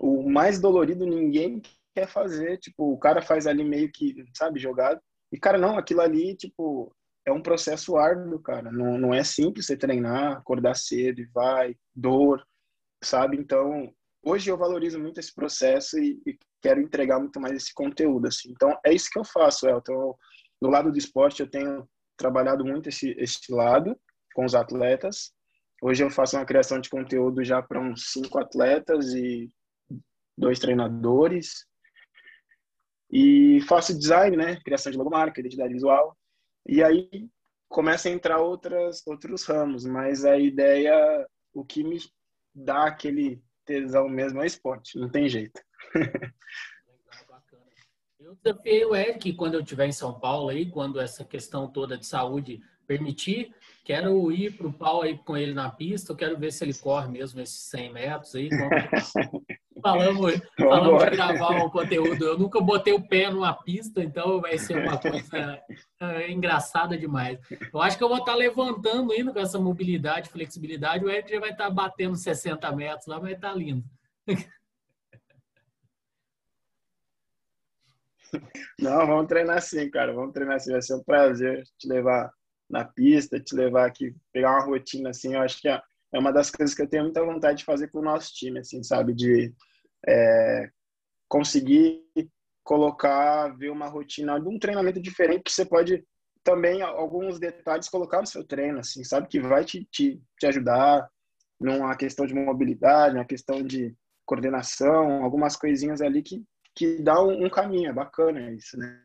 o 0.00 0.28
mais 0.28 0.60
dolorido 0.60 1.06
ninguém 1.06 1.62
quer 1.94 2.06
fazer, 2.06 2.58
tipo, 2.58 2.92
o 2.92 2.98
cara 2.98 3.22
faz 3.22 3.46
ali 3.46 3.64
meio 3.64 3.90
que, 3.90 4.14
sabe, 4.34 4.60
jogado. 4.60 5.00
E, 5.32 5.38
cara, 5.38 5.58
não, 5.58 5.78
aquilo 5.78 6.02
ali, 6.02 6.36
tipo, 6.36 6.94
é 7.24 7.32
um 7.32 7.42
processo 7.42 7.96
árduo, 7.96 8.38
cara. 8.40 8.70
Não, 8.70 8.98
não 8.98 9.14
é 9.14 9.24
simples 9.24 9.66
você 9.66 9.76
treinar, 9.76 10.36
acordar 10.36 10.76
cedo 10.76 11.20
e 11.20 11.26
vai, 11.26 11.74
dor. 11.94 12.46
sabe? 13.02 13.36
Então, 13.38 13.92
hoje 14.22 14.50
eu 14.50 14.58
valorizo 14.58 14.98
muito 15.00 15.18
esse 15.18 15.34
processo 15.34 15.98
e, 15.98 16.20
e, 16.26 16.38
quero 16.66 16.80
entregar 16.80 17.20
muito 17.20 17.40
mais 17.40 17.54
esse 17.54 17.72
conteúdo, 17.72 18.26
assim. 18.26 18.50
Então, 18.50 18.76
é 18.84 18.92
isso 18.92 19.08
que 19.08 19.18
eu 19.18 19.24
faço, 19.24 19.68
Elton. 19.68 20.16
Do 20.60 20.68
lado 20.68 20.90
do 20.90 20.98
esporte, 20.98 21.40
eu 21.40 21.48
tenho 21.48 21.88
trabalhado 22.16 22.64
muito 22.64 22.88
esse, 22.88 23.10
esse 23.18 23.52
lado 23.52 23.96
com 24.34 24.44
os 24.44 24.54
atletas. 24.54 25.32
Hoje 25.80 26.02
eu 26.02 26.10
faço 26.10 26.36
uma 26.36 26.44
criação 26.44 26.80
de 26.80 26.90
conteúdo 26.90 27.44
já 27.44 27.62
para 27.62 27.80
uns 27.80 28.10
cinco 28.10 28.38
atletas 28.38 29.14
e 29.14 29.48
dois 30.36 30.58
treinadores. 30.58 31.66
E 33.12 33.60
faço 33.68 33.96
design, 33.96 34.36
né? 34.36 34.56
Criação 34.64 34.90
de 34.90 34.98
logomarca, 34.98 35.38
identidade 35.38 35.72
visual. 35.72 36.16
E 36.66 36.82
aí 36.82 37.28
começa 37.68 38.08
a 38.08 38.12
entrar 38.12 38.40
outras, 38.40 39.06
outros 39.06 39.44
ramos, 39.44 39.84
mas 39.84 40.24
a 40.24 40.36
ideia, 40.36 41.26
o 41.52 41.64
que 41.64 41.84
me 41.84 41.98
dá 42.52 42.86
aquele 42.86 43.40
tesão 43.64 44.08
mesmo 44.08 44.42
é 44.42 44.46
esporte, 44.46 44.98
não 44.98 45.08
tem 45.08 45.28
jeito. 45.28 45.60
Eu 48.18 48.34
desafiei 48.42 48.84
o 48.84 48.94
Eric 48.94 49.34
quando 49.34 49.54
eu 49.54 49.60
estiver 49.60 49.86
em 49.86 49.92
São 49.92 50.18
Paulo 50.18 50.48
aí, 50.48 50.66
quando 50.66 51.00
essa 51.00 51.24
questão 51.24 51.68
toda 51.68 51.96
de 51.96 52.06
saúde 52.06 52.60
permitir, 52.86 53.54
quero 53.84 54.32
ir 54.32 54.56
para 54.56 54.66
o 54.66 54.72
pau 54.72 55.02
aí 55.02 55.18
com 55.18 55.36
ele 55.36 55.52
na 55.52 55.70
pista, 55.70 56.12
eu 56.12 56.16
quero 56.16 56.38
ver 56.38 56.52
se 56.52 56.64
ele 56.64 56.74
corre 56.74 57.08
mesmo 57.08 57.40
esses 57.40 57.60
100 57.70 57.92
metros 57.92 58.34
aí. 58.34 58.48
falamos, 59.82 60.40
falamos 60.56 61.04
de 61.04 61.10
gravar 61.10 61.64
um 61.64 61.70
conteúdo. 61.70 62.24
Eu 62.24 62.38
nunca 62.38 62.60
botei 62.60 62.92
o 62.92 63.06
pé 63.06 63.30
numa 63.30 63.52
pista, 63.52 64.02
então 64.02 64.40
vai 64.40 64.58
ser 64.58 64.78
uma 64.78 64.98
coisa 64.98 65.60
é, 66.00 66.30
engraçada 66.30 66.96
demais. 66.96 67.38
Eu 67.72 67.80
acho 67.80 67.96
que 67.96 68.02
eu 68.02 68.08
vou 68.08 68.18
estar 68.18 68.34
levantando 68.34 69.14
indo 69.14 69.32
com 69.32 69.38
essa 69.38 69.58
mobilidade, 69.58 70.30
flexibilidade. 70.30 71.04
O 71.04 71.10
Eric 71.10 71.30
já 71.30 71.40
vai 71.40 71.50
estar 71.50 71.70
batendo 71.70 72.16
60 72.16 72.70
metros 72.72 73.06
lá, 73.06 73.18
vai 73.18 73.34
estar 73.34 73.54
lindo. 73.54 73.84
Não, 78.78 79.06
vamos 79.06 79.26
treinar 79.26 79.60
sim, 79.62 79.90
cara. 79.90 80.12
Vamos 80.12 80.32
treinar 80.32 80.60
sim. 80.60 80.72
Vai 80.72 80.82
ser 80.82 80.94
um 80.94 81.02
prazer 81.02 81.64
te 81.78 81.88
levar 81.88 82.30
na 82.68 82.84
pista, 82.84 83.40
te 83.40 83.54
levar 83.54 83.86
aqui, 83.86 84.14
pegar 84.32 84.52
uma 84.52 84.64
rotina 84.64 85.10
assim. 85.10 85.34
Eu 85.34 85.40
acho 85.40 85.60
que 85.60 85.68
é, 85.68 85.80
é 86.12 86.18
uma 86.18 86.32
das 86.32 86.50
coisas 86.50 86.74
que 86.74 86.82
eu 86.82 86.88
tenho 86.88 87.04
muita 87.04 87.24
vontade 87.24 87.58
de 87.58 87.64
fazer 87.64 87.88
com 87.88 88.00
o 88.00 88.04
nosso 88.04 88.32
time, 88.34 88.58
assim, 88.60 88.82
sabe? 88.82 89.14
De 89.14 89.52
é, 90.06 90.70
conseguir 91.28 92.02
colocar, 92.64 93.56
ver 93.56 93.70
uma 93.70 93.86
rotina 93.86 94.40
de 94.40 94.48
um 94.48 94.58
treinamento 94.58 95.00
diferente 95.00 95.44
que 95.44 95.52
você 95.52 95.64
pode 95.64 96.04
também 96.42 96.82
alguns 96.82 97.38
detalhes 97.38 97.88
colocar 97.88 98.20
no 98.20 98.26
seu 98.26 98.44
treino, 98.44 98.78
assim, 98.78 99.02
sabe? 99.02 99.28
Que 99.28 99.40
vai 99.40 99.64
te, 99.64 99.84
te, 99.90 100.20
te 100.38 100.46
ajudar 100.46 101.08
numa 101.60 101.96
questão 101.96 102.26
de 102.26 102.34
mobilidade, 102.34 103.14
numa 103.14 103.24
questão 103.24 103.62
de 103.62 103.94
coordenação, 104.24 105.24
algumas 105.24 105.56
coisinhas 105.56 106.00
ali 106.00 106.22
que, 106.22 106.44
que 106.76 107.02
dá 107.02 107.20
um, 107.22 107.46
um 107.46 107.50
caminho, 107.50 107.88
é 107.88 107.92
bacana 107.92 108.52
isso, 108.52 108.76
né? 108.78 109.00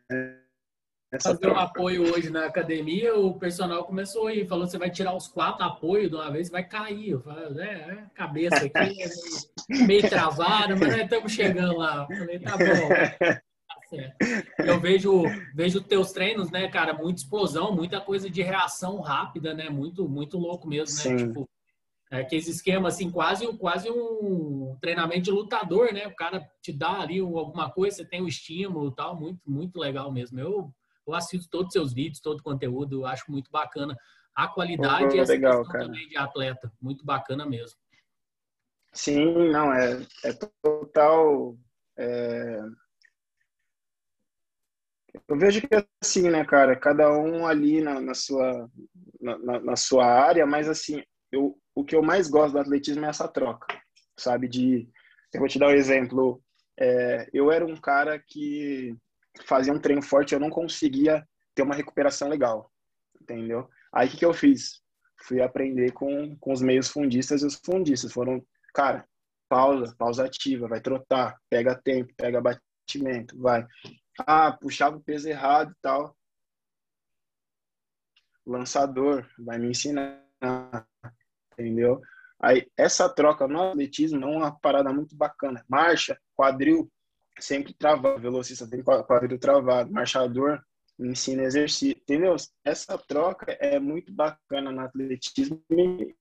Essa 1.11 1.29
fazer 1.29 1.49
um 1.49 1.57
apoio 1.57 2.13
hoje 2.13 2.29
na 2.29 2.45
academia, 2.45 3.13
o 3.15 3.37
personal 3.37 3.83
começou 3.83 4.27
aí, 4.27 4.47
falou 4.47 4.65
você 4.65 4.77
vai 4.77 4.89
tirar 4.89 5.13
os 5.13 5.27
quatro 5.27 5.63
apoios 5.65 6.09
de 6.09 6.15
uma 6.15 6.31
vez, 6.31 6.49
vai 6.49 6.63
cair. 6.63 7.11
Eu 7.11 7.21
falei, 7.21 7.65
é, 7.65 7.73
é 7.73 8.05
cabeça 8.13 8.65
aqui, 8.65 9.03
é 9.03 9.85
meio, 9.85 10.01
travada, 10.09 10.75
mas 10.75 10.89
nós 10.89 11.01
estamos 11.01 11.31
chegando 11.31 11.77
lá. 11.77 12.07
Eu 12.09 12.17
falei, 12.17 12.39
tá 12.39 12.57
bom. 12.57 12.89
Tá 13.67 14.65
Eu 14.65 14.79
vejo, 14.79 15.23
vejo 15.53 15.81
teus 15.81 16.13
treinos, 16.13 16.49
né, 16.49 16.69
cara, 16.69 16.93
muita 16.93 17.21
explosão, 17.21 17.75
muita 17.75 17.99
coisa 17.99 18.29
de 18.29 18.41
reação 18.41 19.01
rápida, 19.01 19.53
né? 19.53 19.69
Muito, 19.69 20.07
muito 20.07 20.37
louco 20.37 20.65
mesmo, 20.65 21.09
né? 21.09 21.17
Tipo, 21.17 21.49
é, 22.11 22.19
aqueles 22.19 22.47
esquemas 22.47 22.95
assim, 22.95 23.09
quase, 23.09 23.47
quase 23.57 23.89
um 23.89 24.77
treinamento 24.81 25.21
de 25.21 25.31
lutador, 25.31 25.93
né? 25.93 26.05
O 26.07 26.15
cara 26.15 26.47
te 26.61 26.71
dá 26.71 26.99
ali 26.99 27.19
alguma 27.19 27.71
coisa, 27.71 27.97
você 27.97 28.05
tem 28.05 28.21
o 28.21 28.25
um 28.25 28.27
estímulo 28.27 28.89
e 28.89 28.95
tal, 28.95 29.19
muito, 29.19 29.39
muito 29.49 29.79
legal 29.79 30.11
mesmo. 30.11 30.39
Eu 30.39 30.71
eu 31.05 31.13
assisto 31.13 31.49
todos 31.49 31.67
os 31.67 31.73
seus 31.73 31.93
vídeos, 31.93 32.19
todo 32.19 32.39
o 32.39 32.43
conteúdo, 32.43 33.01
eu 33.01 33.05
acho 33.05 33.29
muito 33.29 33.49
bacana. 33.51 33.97
A 34.33 34.47
qualidade 34.47 35.15
e 35.15 35.19
essa 35.19 35.33
legal, 35.33 35.59
questão 35.59 35.73
cara. 35.73 35.85
também 35.85 36.07
de 36.07 36.17
atleta, 36.17 36.71
muito 36.81 37.05
bacana 37.05 37.45
mesmo. 37.45 37.77
Sim, 38.93 39.49
não, 39.49 39.73
é, 39.73 40.05
é 40.23 40.33
total. 40.61 41.57
É... 41.97 42.61
Eu 45.27 45.37
vejo 45.37 45.67
que 45.67 45.75
é 45.75 45.85
assim, 46.01 46.29
né, 46.29 46.45
cara? 46.45 46.75
Cada 46.75 47.11
um 47.11 47.45
ali 47.45 47.81
na, 47.81 47.99
na 47.99 48.13
sua, 48.13 48.69
na, 49.19 49.59
na, 49.59 49.75
sua 49.75 50.05
área, 50.05 50.45
mas 50.45 50.69
assim, 50.69 51.03
eu, 51.31 51.57
o 51.73 51.83
que 51.83 51.95
eu 51.95 52.01
mais 52.01 52.27
gosto 52.27 52.53
do 52.53 52.59
atletismo 52.59 53.05
é 53.05 53.09
essa 53.09 53.27
troca, 53.27 53.67
sabe? 54.17 54.47
De, 54.47 54.89
eu 55.33 55.39
vou 55.39 55.47
te 55.47 55.57
dar 55.57 55.67
um 55.67 55.75
exemplo. 55.75 56.41
É, 56.79 57.29
eu 57.33 57.51
era 57.51 57.65
um 57.65 57.75
cara 57.75 58.19
que 58.19 58.95
fazia 59.45 59.73
um 59.73 59.79
treino 59.79 60.01
forte, 60.01 60.33
eu 60.33 60.39
não 60.39 60.49
conseguia 60.49 61.25
ter 61.55 61.63
uma 61.63 61.75
recuperação 61.75 62.27
legal, 62.27 62.71
entendeu? 63.21 63.69
Aí 63.93 64.07
o 64.07 64.11
que, 64.11 64.17
que 64.17 64.25
eu 64.25 64.33
fiz? 64.33 64.81
Fui 65.23 65.41
aprender 65.41 65.91
com, 65.91 66.35
com 66.37 66.51
os 66.51 66.61
meios 66.61 66.89
fundistas 66.89 67.43
e 67.43 67.45
os 67.45 67.55
fundistas. 67.55 68.11
Foram, 68.11 68.43
cara, 68.73 69.07
pausa, 69.47 69.93
pausa 69.97 70.25
ativa, 70.25 70.67
vai 70.67 70.81
trotar, 70.81 71.37
pega 71.49 71.75
tempo, 71.75 72.13
pega 72.17 72.41
batimento, 72.41 73.37
vai. 73.39 73.65
Ah, 74.19 74.51
puxava 74.51 74.97
o 74.97 75.03
peso 75.03 75.29
errado 75.29 75.71
e 75.71 75.81
tal. 75.81 76.15
Lançador, 78.45 79.29
vai 79.37 79.59
me 79.59 79.69
ensinar, 79.69 80.19
entendeu? 81.53 82.01
Aí, 82.41 82.67
essa 82.75 83.07
troca 83.07 83.47
no 83.47 83.69
atletismo 83.69 84.23
é 84.23 84.27
uma 84.27 84.51
parada 84.59 84.91
muito 84.91 85.15
bacana. 85.15 85.63
Marcha, 85.69 86.19
quadril, 86.35 86.91
sempre 87.39 87.73
travado, 87.73 88.19
velocista 88.19 88.67
tem 88.69 88.83
quadril 88.83 89.39
travado, 89.39 89.91
marchador 89.91 90.61
ensina 90.99 91.43
exercício, 91.43 91.97
entendeu? 91.97 92.35
Essa 92.63 92.97
troca 92.97 93.51
é 93.59 93.79
muito 93.79 94.13
bacana 94.13 94.71
no 94.71 94.81
atletismo 94.81 95.63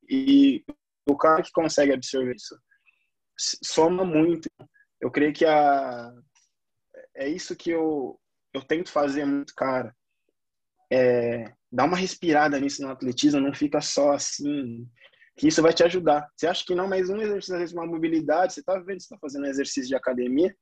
e 0.09 0.65
o 1.07 1.17
cara 1.17 1.43
que 1.43 1.53
consegue 1.53 1.93
absorver 1.93 2.35
isso 2.35 2.59
soma 3.63 4.05
muito. 4.05 4.49
Eu 5.01 5.11
creio 5.11 5.33
que 5.33 5.45
a 5.45 6.13
é 7.15 7.29
isso 7.29 7.57
que 7.57 7.71
eu 7.71 8.19
eu 8.53 8.63
tento 8.63 8.91
fazer 8.91 9.25
muito, 9.25 9.55
cara. 9.55 9.95
É, 10.93 11.53
dá 11.71 11.85
uma 11.85 11.97
respirada 11.97 12.59
nisso 12.59 12.83
no 12.83 12.91
atletismo, 12.91 13.41
não 13.41 13.55
fica 13.55 13.81
só 13.81 14.13
assim, 14.13 14.89
que 15.41 15.49
isso 15.49 15.63
vai 15.63 15.73
te 15.73 15.83
ajudar. 15.83 16.29
Você 16.37 16.47
acha 16.47 16.63
que 16.67 16.75
não, 16.75 16.87
mas 16.87 17.09
um 17.09 17.17
exercício, 17.17 17.55
às 17.55 17.61
vezes, 17.61 17.75
uma 17.75 17.87
mobilidade, 17.87 18.53
você 18.53 18.63
tá 18.63 18.79
vendo, 18.79 19.01
você 19.01 19.09
tá 19.09 19.17
fazendo 19.19 19.45
um 19.45 19.49
exercício 19.49 19.89
de 19.89 19.95
academia, 19.95 20.55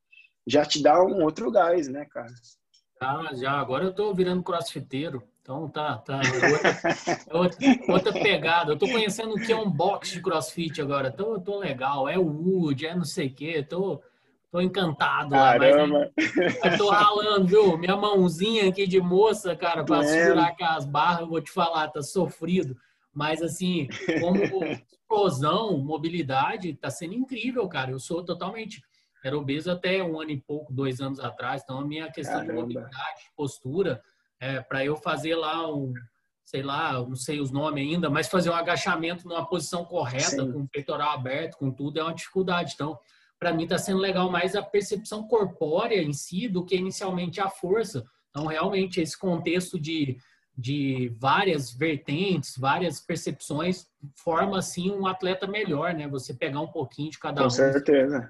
já 0.46 0.64
te 0.64 0.80
dá 0.80 1.02
um 1.02 1.24
outro 1.24 1.50
gás, 1.50 1.88
né, 1.88 2.06
cara? 2.08 2.32
Ah, 3.00 3.28
já. 3.34 3.50
Agora 3.52 3.84
eu 3.84 3.92
tô 3.92 4.14
virando 4.14 4.40
crossfiteiro. 4.40 5.20
Então 5.42 5.68
tá, 5.68 5.98
tá. 5.98 6.20
Outra, 6.52 6.76
outra, 7.34 7.58
outra, 7.88 8.12
pegada. 8.12 8.72
Eu 8.72 8.78
tô 8.78 8.88
conhecendo 8.88 9.34
o 9.34 9.40
que 9.40 9.50
é 9.50 9.56
um 9.56 9.68
box 9.68 10.12
de 10.12 10.22
crossfit 10.22 10.80
agora. 10.80 11.10
Tô, 11.10 11.40
tô 11.40 11.58
legal. 11.58 12.08
É 12.08 12.16
o 12.16 12.26
Wood, 12.26 12.86
é 12.86 12.94
não 12.94 13.04
sei 13.04 13.26
o 13.26 13.34
quê. 13.34 13.66
Tô, 13.68 14.00
tô 14.48 14.60
encantado 14.60 15.30
Caramba. 15.30 15.98
lá. 15.98 16.08
Mas, 16.16 16.58
mas 16.62 16.78
tô 16.78 16.88
ralando, 16.88 17.46
viu? 17.48 17.76
Minha 17.76 17.96
mãozinha 17.96 18.68
aqui 18.68 18.86
de 18.86 19.00
moça, 19.00 19.56
cara, 19.56 19.84
para 19.84 20.04
segurar 20.04 20.54
as 20.60 20.86
barras, 20.86 21.22
eu 21.22 21.28
vou 21.28 21.40
te 21.40 21.50
falar, 21.50 21.88
tá 21.88 22.00
sofrido. 22.00 22.76
Mas 23.12 23.42
assim, 23.42 23.88
como 24.20 24.38
explosão, 24.64 25.78
mobilidade, 25.78 26.74
tá 26.74 26.90
sendo 26.90 27.14
incrível, 27.14 27.68
cara. 27.68 27.90
Eu 27.90 27.98
sou 27.98 28.24
totalmente 28.24 28.82
era 29.24 29.36
obeso 29.36 29.70
até 29.70 30.02
um 30.02 30.20
ano 30.20 30.30
e 30.30 30.40
pouco, 30.40 30.72
dois 30.72 31.00
anos 31.00 31.20
atrás. 31.20 31.62
Então, 31.62 31.80
a 31.80 31.84
minha 31.84 32.10
questão 32.10 32.40
Caramba. 32.40 32.52
de 32.52 32.60
mobilidade, 32.60 33.22
postura, 33.36 34.02
é, 34.40 34.60
para 34.60 34.84
eu 34.84 34.96
fazer 34.96 35.34
lá 35.34 35.74
um, 35.74 35.92
sei 36.44 36.62
lá, 36.62 36.92
não 36.92 37.16
sei 37.16 37.40
os 37.40 37.50
nomes 37.50 37.84
ainda, 37.84 38.08
mas 38.08 38.28
fazer 38.28 38.50
um 38.50 38.54
agachamento 38.54 39.26
numa 39.28 39.46
posição 39.46 39.84
correta, 39.84 40.44
Sim. 40.44 40.52
com 40.52 40.60
o 40.60 40.68
peitoral 40.68 41.10
aberto, 41.10 41.58
com 41.58 41.70
tudo, 41.70 41.98
é 41.98 42.02
uma 42.02 42.14
dificuldade. 42.14 42.72
Então, 42.74 42.98
para 43.38 43.52
mim 43.52 43.64
está 43.64 43.78
sendo 43.78 43.98
legal 43.98 44.30
mais 44.30 44.54
a 44.54 44.62
percepção 44.62 45.26
corpórea 45.26 46.02
em 46.02 46.12
si 46.12 46.48
do 46.48 46.64
que 46.64 46.76
inicialmente 46.76 47.40
a 47.40 47.48
força. 47.48 48.04
Então, 48.30 48.46
realmente, 48.46 49.00
esse 49.00 49.18
contexto 49.18 49.78
de, 49.78 50.16
de 50.58 51.14
várias 51.20 51.70
vertentes, 51.70 52.58
várias 52.58 52.98
percepções, 52.98 53.86
forma, 54.16 54.58
assim, 54.58 54.90
um 54.90 55.06
atleta 55.06 55.46
melhor, 55.46 55.94
né? 55.94 56.08
Você 56.08 56.34
pegar 56.34 56.60
um 56.60 56.66
pouquinho 56.66 57.12
de 57.12 57.18
cada 57.20 57.42
com 57.42 57.46
um. 57.46 57.48
Com 57.48 57.50
certeza. 57.50 58.28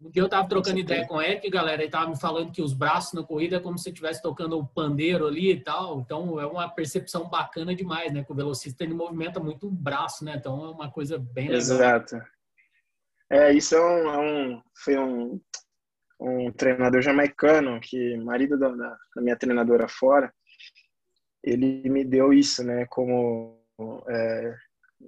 Um 0.00 0.10
dia 0.10 0.22
eu 0.22 0.28
tava 0.28 0.48
trocando 0.48 0.80
ideia 0.80 1.06
com 1.06 1.14
o 1.14 1.22
Eric, 1.22 1.48
galera, 1.48 1.82
ele 1.82 1.90
tava 1.90 2.10
me 2.10 2.18
falando 2.18 2.50
que 2.50 2.60
os 2.60 2.72
braços 2.72 3.12
na 3.12 3.22
corrida 3.22 3.56
é 3.56 3.60
como 3.60 3.78
se 3.78 3.88
estivesse 3.88 4.20
tocando 4.20 4.58
o 4.58 4.66
pandeiro 4.66 5.28
ali 5.28 5.52
e 5.52 5.60
tal. 5.60 6.00
Então 6.00 6.40
é 6.40 6.46
uma 6.46 6.68
percepção 6.68 7.28
bacana 7.28 7.72
demais, 7.72 8.12
né? 8.12 8.24
Que 8.24 8.32
o 8.32 8.34
velocista 8.34 8.82
ele 8.82 8.94
movimenta 8.94 9.38
muito 9.38 9.68
o 9.68 9.70
braço, 9.70 10.24
né? 10.24 10.34
Então 10.36 10.64
é 10.64 10.70
uma 10.70 10.90
coisa 10.90 11.18
bem 11.18 11.44
legal. 11.46 11.58
Exato. 11.58 12.20
É, 13.30 13.52
isso 13.52 13.76
é 13.76 13.80
um, 13.80 14.10
é 14.10 14.18
um 14.18 14.62
foi 14.74 14.98
um, 14.98 15.40
um 16.20 16.52
treinador 16.52 17.00
jamaicano 17.00 17.80
que 17.80 18.16
marido 18.18 18.58
da, 18.58 18.68
da 18.70 19.22
minha 19.22 19.36
treinadora 19.36 19.86
fora, 19.88 20.32
ele 21.48 21.88
me 21.88 22.04
deu 22.04 22.32
isso, 22.32 22.64
né? 22.64 22.86
Como 22.86 23.60
é, 24.08 24.56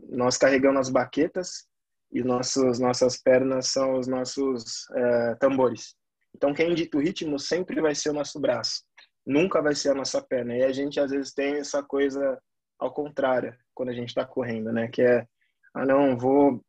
nós 0.08 0.36
carregamos 0.36 0.80
as 0.80 0.90
baquetas 0.90 1.66
e 2.12 2.22
nossos, 2.22 2.78
nossas 2.78 3.16
pernas 3.16 3.68
são 3.68 3.98
os 3.98 4.06
nossos 4.06 4.88
é, 4.90 5.34
tambores. 5.36 5.94
Então, 6.34 6.54
quem 6.54 6.74
dita 6.74 6.96
o 6.96 7.00
ritmo 7.00 7.38
sempre 7.38 7.80
vai 7.80 7.94
ser 7.94 8.10
o 8.10 8.14
nosso 8.14 8.40
braço, 8.40 8.84
nunca 9.26 9.60
vai 9.60 9.74
ser 9.74 9.90
a 9.90 9.94
nossa 9.94 10.22
perna. 10.22 10.56
E 10.56 10.62
a 10.62 10.72
gente, 10.72 11.00
às 11.00 11.10
vezes, 11.10 11.32
tem 11.32 11.54
essa 11.56 11.82
coisa 11.82 12.40
ao 12.78 12.92
contrário, 12.92 13.54
quando 13.74 13.90
a 13.90 13.94
gente 13.94 14.08
está 14.08 14.24
correndo, 14.24 14.72
né? 14.72 14.88
Que 14.88 15.02
é, 15.02 15.26
ah, 15.74 15.84
não, 15.84 16.16
vou 16.16 16.64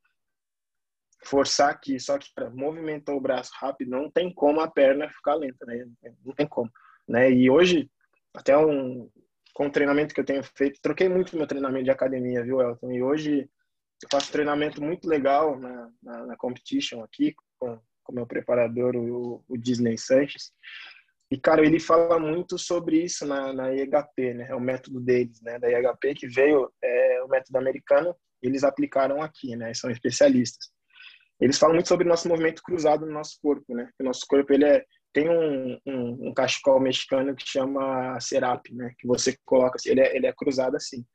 forçar 1.23 1.69
aqui, 1.69 1.99
só 1.99 2.17
que 2.17 2.29
para 2.35 2.49
movimentar 2.49 3.15
o 3.15 3.21
braço 3.21 3.51
rápido, 3.55 3.91
não 3.91 4.09
tem 4.09 4.33
como 4.33 4.59
a 4.59 4.69
perna 4.69 5.09
ficar 5.09 5.35
lenta, 5.35 5.65
né? 5.65 5.87
Não 6.25 6.33
tem 6.33 6.47
como, 6.47 6.69
né? 7.07 7.31
E 7.31 7.49
hoje, 7.49 7.89
até 8.33 8.57
um, 8.57 9.09
com 9.53 9.67
o 9.67 9.71
treinamento 9.71 10.13
que 10.13 10.21
eu 10.21 10.25
tenho 10.25 10.43
feito, 10.43 10.79
troquei 10.81 11.09
muito 11.09 11.35
meu 11.35 11.47
treinamento 11.47 11.85
de 11.85 11.91
academia, 11.91 12.43
viu, 12.43 12.61
Elton? 12.61 12.91
E 12.91 13.03
hoje 13.03 13.49
eu 14.03 14.09
faço 14.11 14.31
treinamento 14.31 14.81
muito 14.81 15.07
legal 15.07 15.59
na, 15.59 15.89
na, 16.01 16.25
na 16.27 16.37
competition 16.37 17.03
aqui, 17.03 17.33
com 17.59 17.79
o 18.09 18.13
meu 18.13 18.25
preparador, 18.25 18.95
o, 18.95 19.43
o 19.47 19.57
Disney 19.57 19.97
Sanches. 19.97 20.51
E, 21.29 21.37
cara, 21.37 21.65
ele 21.65 21.79
fala 21.79 22.19
muito 22.19 22.57
sobre 22.57 23.03
isso 23.03 23.25
na, 23.25 23.53
na 23.53 23.73
IHP, 23.73 24.33
né? 24.33 24.47
É 24.49 24.55
o 24.55 24.59
método 24.59 24.99
deles, 24.99 25.41
né? 25.41 25.57
Da 25.59 25.69
IHP, 25.69 26.13
que 26.13 26.27
veio, 26.27 26.69
é 26.83 27.23
o 27.23 27.27
método 27.29 27.57
americano, 27.57 28.13
eles 28.41 28.63
aplicaram 28.63 29.21
aqui, 29.21 29.55
né? 29.55 29.73
São 29.73 29.89
especialistas. 29.89 30.69
Eles 31.39 31.57
falam 31.57 31.75
muito 31.75 31.87
sobre 31.87 32.05
o 32.05 32.09
nosso 32.09 32.27
movimento 32.27 32.61
cruzado 32.61 33.05
no 33.05 33.13
nosso 33.13 33.39
corpo, 33.41 33.73
né? 33.73 33.89
O 33.99 34.03
nosso 34.03 34.25
corpo, 34.27 34.51
ele 34.51 34.65
é, 34.65 34.85
tem 35.13 35.29
um, 35.29 35.79
um, 35.85 36.29
um 36.29 36.33
cachecol 36.33 36.79
mexicano 36.79 37.35
que 37.35 37.47
chama 37.47 38.19
serap, 38.19 38.65
né? 38.71 38.93
Que 38.97 39.07
você 39.07 39.37
coloca, 39.45 39.77
ele 39.85 40.01
é, 40.01 40.15
ele 40.15 40.27
é 40.27 40.33
cruzado 40.33 40.75
assim. 40.75 41.05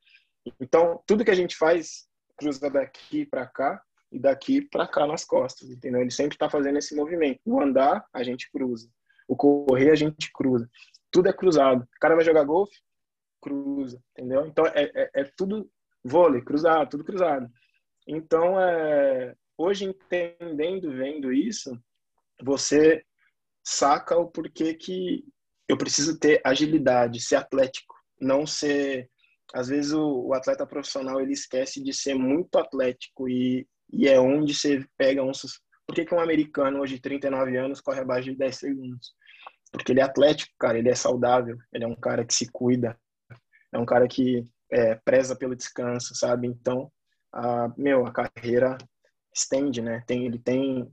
Então, 0.61 1.02
tudo 1.06 1.24
que 1.24 1.30
a 1.30 1.35
gente 1.35 1.56
faz 1.56 2.06
cruza 2.37 2.70
daqui 2.70 3.24
para 3.24 3.46
cá 3.46 3.82
e 4.12 4.18
daqui 4.18 4.62
para 4.62 4.87
cá 4.87 5.06
nas 5.06 5.24
costas, 5.24 5.70
entendeu? 5.70 6.00
Ele 6.00 6.11
sempre 6.11 6.35
está 6.35 6.48
fazendo 6.48 6.78
esse 6.78 6.94
movimento. 6.94 7.40
O 7.44 7.61
andar, 7.61 8.04
a 8.12 8.22
gente 8.22 8.50
cruza. 8.50 8.88
O 9.26 9.35
correr, 9.35 9.90
a 9.90 9.96
gente 9.96 10.30
cruza. 10.32 10.68
Tudo 11.11 11.28
é 11.28 11.32
cruzado. 11.32 11.82
O 11.82 12.00
cara 12.00 12.14
vai 12.14 12.24
jogar 12.24 12.44
golfe, 12.44 12.76
cruza, 13.40 14.00
entendeu? 14.12 14.46
Então, 14.46 14.66
é, 14.66 14.90
é, 14.94 15.11
é 15.14 15.24
tudo 15.37 15.68
vôlei, 16.04 16.42
cruzado, 16.42 16.90
tudo 16.90 17.04
cruzado. 17.04 17.50
Então, 18.06 18.61
é, 18.61 19.35
hoje 19.59 19.85
entendendo, 19.85 20.92
vendo 20.92 21.32
isso, 21.32 21.76
você 22.42 23.02
saca 23.66 24.16
o 24.16 24.31
porquê 24.31 24.74
que 24.74 25.24
eu 25.68 25.76
preciso 25.76 26.18
ter 26.18 26.40
agilidade, 26.44 27.20
ser 27.20 27.37
atlético, 27.37 27.94
não 28.20 28.46
ser. 28.46 29.11
Às 29.52 29.68
vezes 29.68 29.92
o, 29.92 30.29
o 30.29 30.35
atleta 30.35 30.64
profissional 30.64 31.20
ele 31.20 31.33
esquece 31.33 31.83
de 31.83 31.92
ser 31.92 32.14
muito 32.14 32.59
atlético 32.59 33.29
e, 33.29 33.66
e 33.92 34.09
é 34.09 34.20
onde 34.20 34.55
você 34.55 34.87
pega 34.96 35.22
um. 35.22 35.33
Por 35.87 35.94
que, 35.94 36.05
que 36.05 36.14
um 36.14 36.20
americano 36.20 36.81
hoje 36.81 36.94
de 36.94 37.00
39 37.00 37.57
anos 37.57 37.81
corre 37.81 38.00
abaixo 38.00 38.31
de 38.31 38.37
10 38.37 38.57
segundos? 38.57 39.14
Porque 39.72 39.92
ele 39.92 40.00
é 40.00 40.05
atlético, 40.05 40.52
cara, 40.59 40.79
ele 40.79 40.88
é 40.88 40.94
saudável, 40.94 41.57
ele 41.72 41.85
é 41.85 41.88
um 41.88 41.96
cara 41.96 42.24
que 42.24 42.35
se 42.35 42.50
cuida, 42.50 42.96
é 43.72 43.79
um 43.79 43.85
cara 43.85 44.07
que 44.07 44.44
é, 44.70 44.94
preza 44.94 45.37
pelo 45.37 45.57
descanso, 45.57 46.14
sabe? 46.14 46.46
Então, 46.46 46.90
a, 47.33 47.72
meu, 47.76 48.07
a 48.07 48.12
carreira 48.12 48.79
estende, 49.35 49.83
né? 49.83 50.02
Tem, 50.07 50.24
ele 50.24 50.38
tem, 50.38 50.90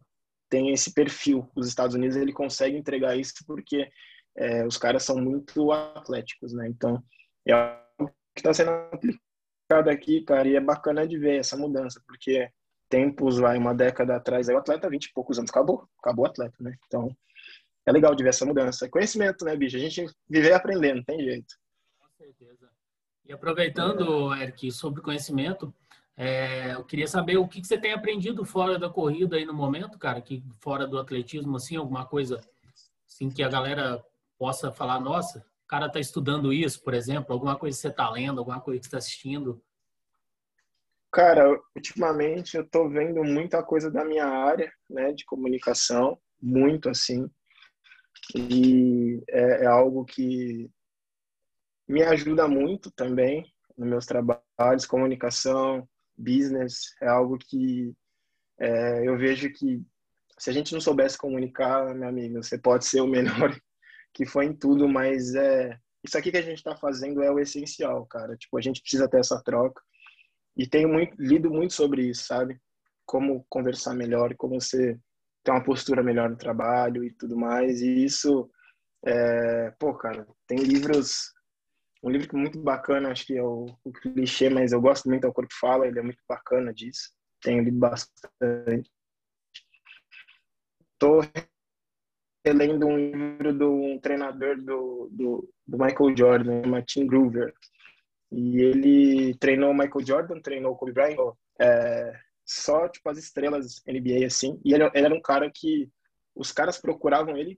tem 0.53 0.69
esse 0.69 0.93
perfil. 0.93 1.49
Os 1.55 1.67
Estados 1.67 1.95
Unidos 1.95 2.15
ele 2.15 2.31
consegue 2.31 2.77
entregar 2.77 3.17
isso 3.17 3.33
porque 3.47 3.89
é, 4.37 4.63
os 4.63 4.77
caras 4.77 5.01
são 5.01 5.17
muito 5.17 5.71
atléticos, 5.71 6.53
né? 6.53 6.67
Então 6.67 7.03
é 7.47 7.53
algo 7.53 8.13
que 8.35 8.39
está 8.39 8.53
sendo 8.53 8.69
aplicado 8.69 9.89
aqui, 9.89 10.21
cara, 10.21 10.47
e 10.47 10.55
é 10.55 10.61
bacana 10.61 11.07
de 11.07 11.17
ver 11.17 11.39
essa 11.39 11.57
mudança, 11.57 11.99
porque 12.05 12.47
tempos, 12.87 13.39
vai, 13.39 13.57
uma 13.57 13.73
década 13.73 14.15
atrás, 14.15 14.47
aí 14.47 14.53
o 14.53 14.59
atleta, 14.59 14.87
20 14.87 15.05
e 15.05 15.13
poucos 15.13 15.39
anos, 15.39 15.49
acabou, 15.49 15.89
acabou 15.97 16.25
o 16.25 16.27
atleta, 16.27 16.55
né? 16.59 16.75
Então 16.85 17.09
é 17.87 17.91
legal 17.91 18.13
de 18.13 18.21
ver 18.21 18.29
essa 18.29 18.45
mudança. 18.45 18.87
Conhecimento, 18.87 19.43
né, 19.43 19.55
bicho? 19.55 19.77
A 19.77 19.79
gente 19.79 20.05
viver 20.29 20.53
aprendendo, 20.53 21.03
tem 21.03 21.19
jeito. 21.19 21.55
Com 21.97 22.09
certeza. 22.15 22.69
E 23.25 23.33
aproveitando, 23.33 24.35
Eric, 24.35 24.71
sobre 24.71 25.01
conhecimento, 25.01 25.73
é, 26.15 26.73
eu 26.73 26.83
queria 26.83 27.07
saber 27.07 27.37
o 27.37 27.47
que, 27.47 27.59
que, 27.61 27.67
você 27.67 27.77
tem 27.77 27.91
aprendido 27.91 28.45
fora 28.45 28.77
da 28.77 28.89
corrida 28.89 29.35
aí 29.35 29.45
no 29.45 29.53
momento, 29.53 29.97
cara, 29.97 30.21
que 30.21 30.43
fora 30.59 30.85
do 30.85 30.99
atletismo, 30.99 31.55
assim, 31.55 31.75
alguma 31.75 32.05
coisa 32.05 32.39
assim 33.07 33.29
que 33.29 33.41
a 33.41 33.49
galera 33.49 34.03
possa 34.37 34.71
falar, 34.71 34.99
nossa, 34.99 35.39
o 35.39 35.67
cara 35.67 35.89
tá 35.89 35.99
estudando 35.99 36.53
isso, 36.53 36.83
por 36.83 36.93
exemplo, 36.93 37.33
alguma 37.33 37.57
coisa 37.57 37.75
que 37.75 37.81
você 37.81 37.91
tá 37.91 38.09
lendo, 38.09 38.39
alguma 38.39 38.61
coisa 38.61 38.79
que 38.79 38.85
você 38.85 38.91
tá 38.91 38.97
assistindo. 38.97 39.61
Cara, 41.11 41.59
ultimamente 41.75 42.57
eu 42.57 42.67
tô 42.67 42.89
vendo 42.89 43.23
muita 43.23 43.63
coisa 43.63 43.89
da 43.89 44.03
minha 44.03 44.25
área, 44.25 44.71
né, 44.89 45.11
de 45.13 45.25
comunicação, 45.25 46.19
muito 46.41 46.89
assim, 46.89 47.29
e 48.35 49.23
é, 49.29 49.63
é 49.63 49.65
algo 49.65 50.05
que 50.05 50.69
me 51.87 52.03
ajuda 52.03 52.47
muito 52.47 52.91
também 52.91 53.51
nos 53.77 53.87
meus 53.87 54.05
trabalhos, 54.05 54.85
comunicação, 54.85 55.87
business 56.17 56.95
é 57.01 57.07
algo 57.07 57.37
que 57.37 57.93
é, 58.59 59.07
eu 59.07 59.17
vejo 59.17 59.51
que 59.51 59.81
se 60.37 60.49
a 60.49 60.53
gente 60.53 60.73
não 60.73 60.81
soubesse 60.81 61.17
comunicar, 61.17 61.93
meu 61.95 62.07
amigo, 62.07 62.41
você 62.43 62.57
pode 62.57 62.85
ser 62.85 63.01
o 63.01 63.07
melhor 63.07 63.55
que 64.13 64.25
foi 64.25 64.45
em 64.45 64.55
tudo, 64.55 64.87
mas 64.87 65.33
é 65.35 65.77
isso 66.03 66.17
aqui 66.17 66.31
que 66.31 66.37
a 66.37 66.41
gente 66.41 66.57
está 66.57 66.75
fazendo 66.75 67.23
é 67.23 67.31
o 67.31 67.39
essencial, 67.39 68.05
cara. 68.05 68.35
Tipo, 68.35 68.57
a 68.57 68.61
gente 68.61 68.81
precisa 68.81 69.07
ter 69.07 69.19
essa 69.19 69.41
troca 69.41 69.81
e 70.55 70.67
tenho 70.67 70.89
muito, 70.89 71.15
lido 71.17 71.49
muito 71.49 71.73
sobre 71.73 72.09
isso, 72.09 72.25
sabe? 72.25 72.59
Como 73.05 73.45
conversar 73.49 73.93
melhor, 73.93 74.35
como 74.35 74.59
você 74.59 74.99
ter 75.43 75.51
uma 75.51 75.63
postura 75.63 76.03
melhor 76.03 76.29
no 76.29 76.37
trabalho 76.37 77.03
e 77.03 77.11
tudo 77.11 77.37
mais. 77.37 77.81
E 77.81 78.03
isso, 78.03 78.49
é, 79.05 79.71
pô, 79.79 79.93
cara, 79.93 80.27
tem 80.45 80.57
livros 80.59 81.32
um 82.03 82.09
livro 82.09 82.37
muito 82.37 82.59
bacana, 82.59 83.09
acho 83.09 83.25
que 83.25 83.37
é 83.37 83.41
o, 83.41 83.65
o 83.81 83.93
clichê, 83.93 84.49
mas 84.49 84.73
eu 84.73 84.81
gosto 84.81 85.07
muito, 85.07 85.25
é 85.25 85.29
o 85.29 85.33
Corpo 85.33 85.53
Fala, 85.57 85.87
ele 85.87 85.97
é 85.97 86.01
muito 86.01 86.21
bacana 86.27 86.73
disso. 86.73 87.11
Tenho 87.41 87.63
lido 87.63 87.79
bastante. 87.79 88.91
Estou 90.91 91.21
relendo 92.45 92.87
um 92.87 92.97
livro 92.97 93.53
de 93.53 93.63
um 93.63 93.97
treinador 93.99 94.61
do, 94.61 95.09
do, 95.11 95.49
do 95.65 95.77
Michael 95.77 96.17
Jordan, 96.17 96.67
Martin 96.67 97.07
Groover. 97.07 97.53
E 98.29 98.57
ele 98.61 99.35
treinou 99.35 99.71
o 99.71 99.73
Michael 99.73 100.05
Jordan, 100.05 100.41
treinou 100.41 100.73
o 100.73 100.75
Kobe 100.75 100.91
Bryant, 100.91 101.17
é, 101.61 102.19
só 102.43 102.89
tipo 102.89 103.09
as 103.09 103.17
estrelas 103.17 103.81
NBA 103.87 104.25
assim. 104.25 104.59
E 104.65 104.73
ele, 104.73 104.83
ele 104.93 105.05
era 105.05 105.15
um 105.15 105.21
cara 105.21 105.49
que 105.53 105.89
os 106.35 106.51
caras 106.51 106.77
procuravam 106.77 107.37
ele 107.37 107.57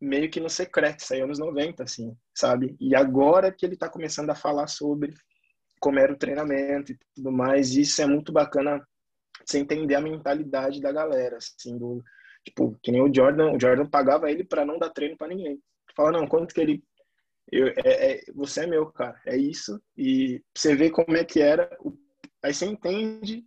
meio 0.00 0.30
que 0.30 0.40
no 0.40 0.48
secreto, 0.48 1.00
isso 1.00 1.12
aí 1.12 1.20
anos 1.20 1.38
90, 1.38 1.82
assim, 1.82 2.16
sabe? 2.34 2.76
E 2.80 2.94
agora 2.94 3.52
que 3.52 3.66
ele 3.66 3.74
está 3.74 3.88
começando 3.88 4.30
a 4.30 4.34
falar 4.34 4.66
sobre 4.66 5.12
como 5.80 5.98
era 5.98 6.12
o 6.12 6.18
treinamento 6.18 6.92
e 6.92 6.98
tudo 7.14 7.32
mais, 7.32 7.74
isso 7.74 8.00
é 8.02 8.06
muito 8.06 8.32
bacana 8.32 8.86
você 9.44 9.58
entender 9.58 9.94
a 9.94 10.00
mentalidade 10.00 10.80
da 10.80 10.92
galera, 10.92 11.38
assim, 11.38 11.76
do, 11.78 12.02
tipo, 12.44 12.78
que 12.82 12.92
nem 12.92 13.02
o 13.02 13.12
Jordan, 13.12 13.52
o 13.52 13.60
Jordan 13.60 13.86
pagava 13.86 14.30
ele 14.30 14.44
para 14.44 14.64
não 14.64 14.78
dar 14.78 14.90
treino 14.90 15.16
para 15.16 15.28
ninguém. 15.28 15.58
Fala, 15.96 16.12
não, 16.12 16.26
quanto 16.26 16.54
que 16.54 16.60
ele 16.60 16.82
eu, 17.50 17.68
é, 17.68 17.72
é, 17.84 18.20
você 18.32 18.64
é 18.64 18.66
meu, 18.66 18.86
cara, 18.92 19.20
é 19.26 19.36
isso. 19.36 19.82
E 19.96 20.42
você 20.54 20.74
vê 20.74 20.90
como 20.90 21.16
é 21.16 21.24
que 21.24 21.40
era, 21.40 21.68
aí 22.42 22.54
você 22.54 22.66
entende 22.66 23.44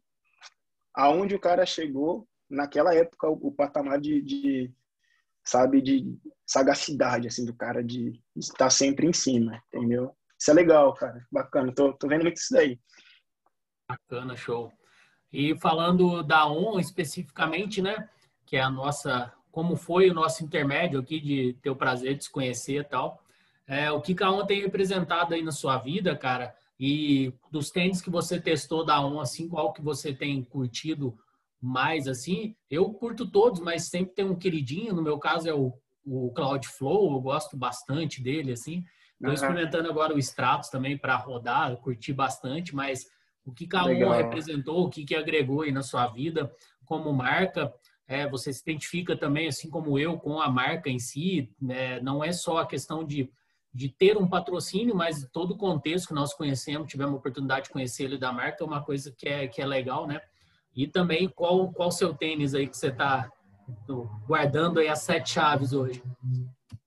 aonde 0.93 1.35
o 1.35 1.39
cara 1.39 1.65
chegou 1.65 2.27
naquela 2.49 2.93
época, 2.93 3.29
o, 3.29 3.47
o 3.47 3.51
patamar 3.51 3.99
de, 3.99 4.21
de, 4.21 4.71
sabe, 5.43 5.81
de 5.81 6.17
sagacidade, 6.45 7.27
assim, 7.27 7.45
do 7.45 7.53
cara 7.53 7.83
de 7.83 8.19
estar 8.35 8.69
sempre 8.69 9.07
em 9.07 9.13
cima, 9.13 9.61
entendeu? 9.67 10.15
Isso 10.39 10.51
é 10.51 10.53
legal, 10.53 10.93
cara, 10.93 11.25
bacana, 11.31 11.73
tô, 11.73 11.93
tô 11.93 12.07
vendo 12.07 12.23
muito 12.23 12.37
isso 12.37 12.53
daí. 12.53 12.79
Bacana, 13.87 14.35
show. 14.35 14.71
E 15.31 15.57
falando 15.59 16.21
da 16.21 16.47
ON 16.47 16.79
especificamente, 16.79 17.81
né, 17.81 18.09
que 18.45 18.55
é 18.55 18.61
a 18.61 18.69
nossa, 18.69 19.33
como 19.51 19.75
foi 19.75 20.09
o 20.09 20.13
nosso 20.13 20.43
intermédio 20.43 20.99
aqui 20.99 21.19
de 21.19 21.57
ter 21.61 21.69
o 21.69 21.75
prazer 21.75 22.15
de 22.15 22.25
se 22.25 22.31
conhecer 22.31 22.81
e 22.81 22.83
tal, 22.83 23.23
é, 23.65 23.89
o 23.91 24.01
que 24.01 24.21
a 24.21 24.31
ON 24.31 24.45
tem 24.45 24.61
representado 24.61 25.33
aí 25.33 25.41
na 25.41 25.51
sua 25.51 25.77
vida, 25.77 26.15
cara, 26.15 26.55
e 26.79 27.33
dos 27.49 27.71
tênis 27.71 28.01
que 28.01 28.09
você 28.09 28.39
testou 28.39 28.85
da 28.85 28.99
ON, 28.99 29.19
assim, 29.19 29.47
qual 29.47 29.71
que 29.71 29.81
você 29.81 30.13
tem 30.13 30.43
curtido 30.43 31.17
mais 31.63 32.09
assim. 32.09 32.53
Eu 32.69 32.91
curto 32.91 33.25
todos, 33.25 33.61
mas 33.61 33.87
sempre 33.87 34.13
tem 34.13 34.25
um 34.25 34.35
queridinho. 34.35 34.93
No 34.93 35.01
meu 35.01 35.17
caso 35.17 35.47
é 35.47 35.53
o, 35.53 35.73
o 36.05 36.29
Cloudflow, 36.31 37.13
eu 37.13 37.21
gosto 37.21 37.55
bastante 37.55 38.21
dele, 38.21 38.51
assim. 38.51 38.83
Estou 39.13 39.29
uhum. 39.29 39.33
experimentando 39.33 39.89
agora 39.89 40.13
o 40.13 40.19
Stratos 40.19 40.69
também 40.69 40.97
para 40.97 41.15
rodar, 41.15 41.77
curti 41.77 42.11
bastante, 42.11 42.75
mas 42.75 43.07
o 43.45 43.53
que 43.53 43.65
cada 43.65 43.89
um 43.89 44.09
representou, 44.09 44.85
o 44.85 44.89
que, 44.89 45.05
que 45.05 45.15
agregou 45.15 45.61
aí 45.61 45.71
na 45.71 45.81
sua 45.81 46.07
vida 46.07 46.51
como 46.85 47.13
marca, 47.13 47.73
é, 48.05 48.27
você 48.27 48.51
se 48.51 48.61
identifica 48.61 49.15
também, 49.15 49.47
assim 49.47 49.69
como 49.69 49.97
eu, 49.97 50.19
com 50.19 50.41
a 50.41 50.49
marca 50.49 50.89
em 50.89 50.99
si, 50.99 51.49
né? 51.61 52.01
não 52.01 52.21
é 52.21 52.33
só 52.33 52.57
a 52.57 52.67
questão 52.67 53.05
de, 53.05 53.31
de 53.73 53.87
ter 53.87 54.17
um 54.17 54.27
patrocínio, 54.27 54.93
mas 54.93 55.25
todo 55.31 55.51
o 55.51 55.57
contexto 55.57 56.09
que 56.09 56.13
nós 56.13 56.33
conhecemos, 56.33 56.91
tivemos 56.91 57.13
a 57.13 57.17
oportunidade 57.17 57.67
de 57.67 57.71
conhecer 57.71 58.03
ele 58.03 58.17
da 58.17 58.33
marca, 58.33 58.61
é 58.61 58.67
uma 58.67 58.83
coisa 58.83 59.13
que 59.17 59.29
é, 59.29 59.47
que 59.47 59.61
é 59.61 59.65
legal, 59.65 60.05
né? 60.05 60.19
E 60.75 60.87
também 60.87 61.29
qual 61.29 61.71
qual 61.71 61.91
seu 61.91 62.13
tênis 62.13 62.55
aí 62.55 62.67
que 62.67 62.77
você 62.77 62.87
está 62.87 63.31
guardando 64.25 64.79
aí 64.79 64.87
as 64.87 65.01
sete 65.01 65.31
chaves 65.31 65.73
hoje? 65.73 66.03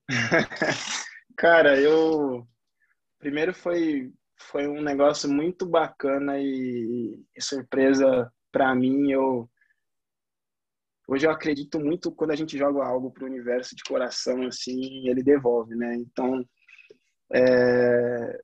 Cara, 1.36 1.78
eu 1.80 2.46
primeiro 3.18 3.54
foi 3.54 4.12
foi 4.38 4.68
um 4.68 4.82
negócio 4.82 5.30
muito 5.30 5.66
bacana 5.66 6.38
e, 6.38 7.22
e 7.34 7.42
surpresa 7.42 8.30
para 8.52 8.74
mim. 8.74 9.10
Eu 9.10 9.48
hoje 11.08 11.26
eu 11.26 11.30
acredito 11.30 11.78
muito 11.78 12.10
quando 12.12 12.32
a 12.32 12.36
gente 12.36 12.58
joga 12.58 12.84
algo 12.84 13.10
para 13.10 13.24
o 13.24 13.26
universo 13.26 13.76
de 13.76 13.84
coração 13.84 14.42
assim, 14.46 15.08
ele 15.08 15.22
devolve, 15.22 15.74
né? 15.74 15.94
Então 15.94 16.44
é, 17.32 18.40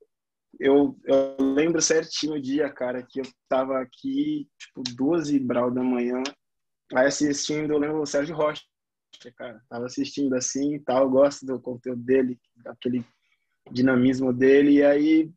eu, 0.59 0.99
eu 1.05 1.37
lembro 1.41 1.81
certinho 1.81 2.35
o 2.35 2.41
dia, 2.41 2.71
cara, 2.71 3.03
que 3.03 3.21
eu 3.21 3.25
tava 3.49 3.81
aqui, 3.81 4.49
tipo, 4.59 4.83
duas 4.95 5.31
e 5.31 5.39
brau 5.39 5.71
da 5.71 5.83
manhã, 5.83 6.23
aí 6.95 7.07
assistindo, 7.07 7.73
eu 7.73 7.79
lembro 7.79 8.01
o 8.01 8.07
Sérgio 8.07 8.37
Rocha, 8.37 8.63
cara, 9.37 9.63
tava 9.69 9.87
assistindo 9.87 10.35
assim 10.35 10.75
e 10.75 10.81
tal, 10.81 11.05
eu 11.05 11.11
gosto 11.11 11.47
do 11.47 11.61
conteúdo 11.61 12.03
dele, 12.03 12.39
daquele 12.57 13.05
dinamismo 13.71 14.33
dele, 14.33 14.73
e 14.73 14.85
aí, 14.85 15.31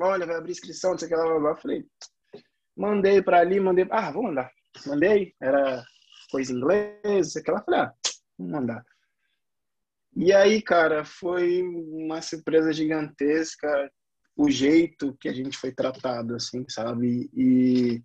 olha, 0.00 0.26
vai 0.26 0.36
abrir 0.36 0.52
inscrição, 0.52 0.92
não 0.92 0.98
sei 0.98 1.06
o 1.06 1.10
que 1.10 1.16
lá, 1.16 1.24
lá. 1.24 1.56
falei, 1.56 1.84
mandei 2.76 3.22
para 3.22 3.40
ali, 3.40 3.60
mandei, 3.60 3.86
ah, 3.90 4.10
vou 4.10 4.22
mandar, 4.22 4.50
mandei, 4.86 5.34
era 5.40 5.84
coisa 6.30 6.52
em 6.52 6.56
inglês, 6.56 7.00
não 7.04 7.24
sei 7.24 7.42
o 7.42 7.44
que 7.44 7.50
lá, 7.50 7.62
falei, 7.62 7.80
ah, 7.80 7.94
vou 8.36 8.48
mandar. 8.48 8.84
E 10.18 10.32
aí, 10.32 10.62
cara, 10.62 11.04
foi 11.04 11.62
uma 11.62 12.22
surpresa 12.22 12.72
gigantesca 12.72 13.90
o 14.36 14.50
jeito 14.50 15.16
que 15.18 15.28
a 15.28 15.32
gente 15.32 15.56
foi 15.56 15.72
tratado, 15.72 16.34
assim, 16.34 16.64
sabe? 16.68 17.30
E 17.34 18.02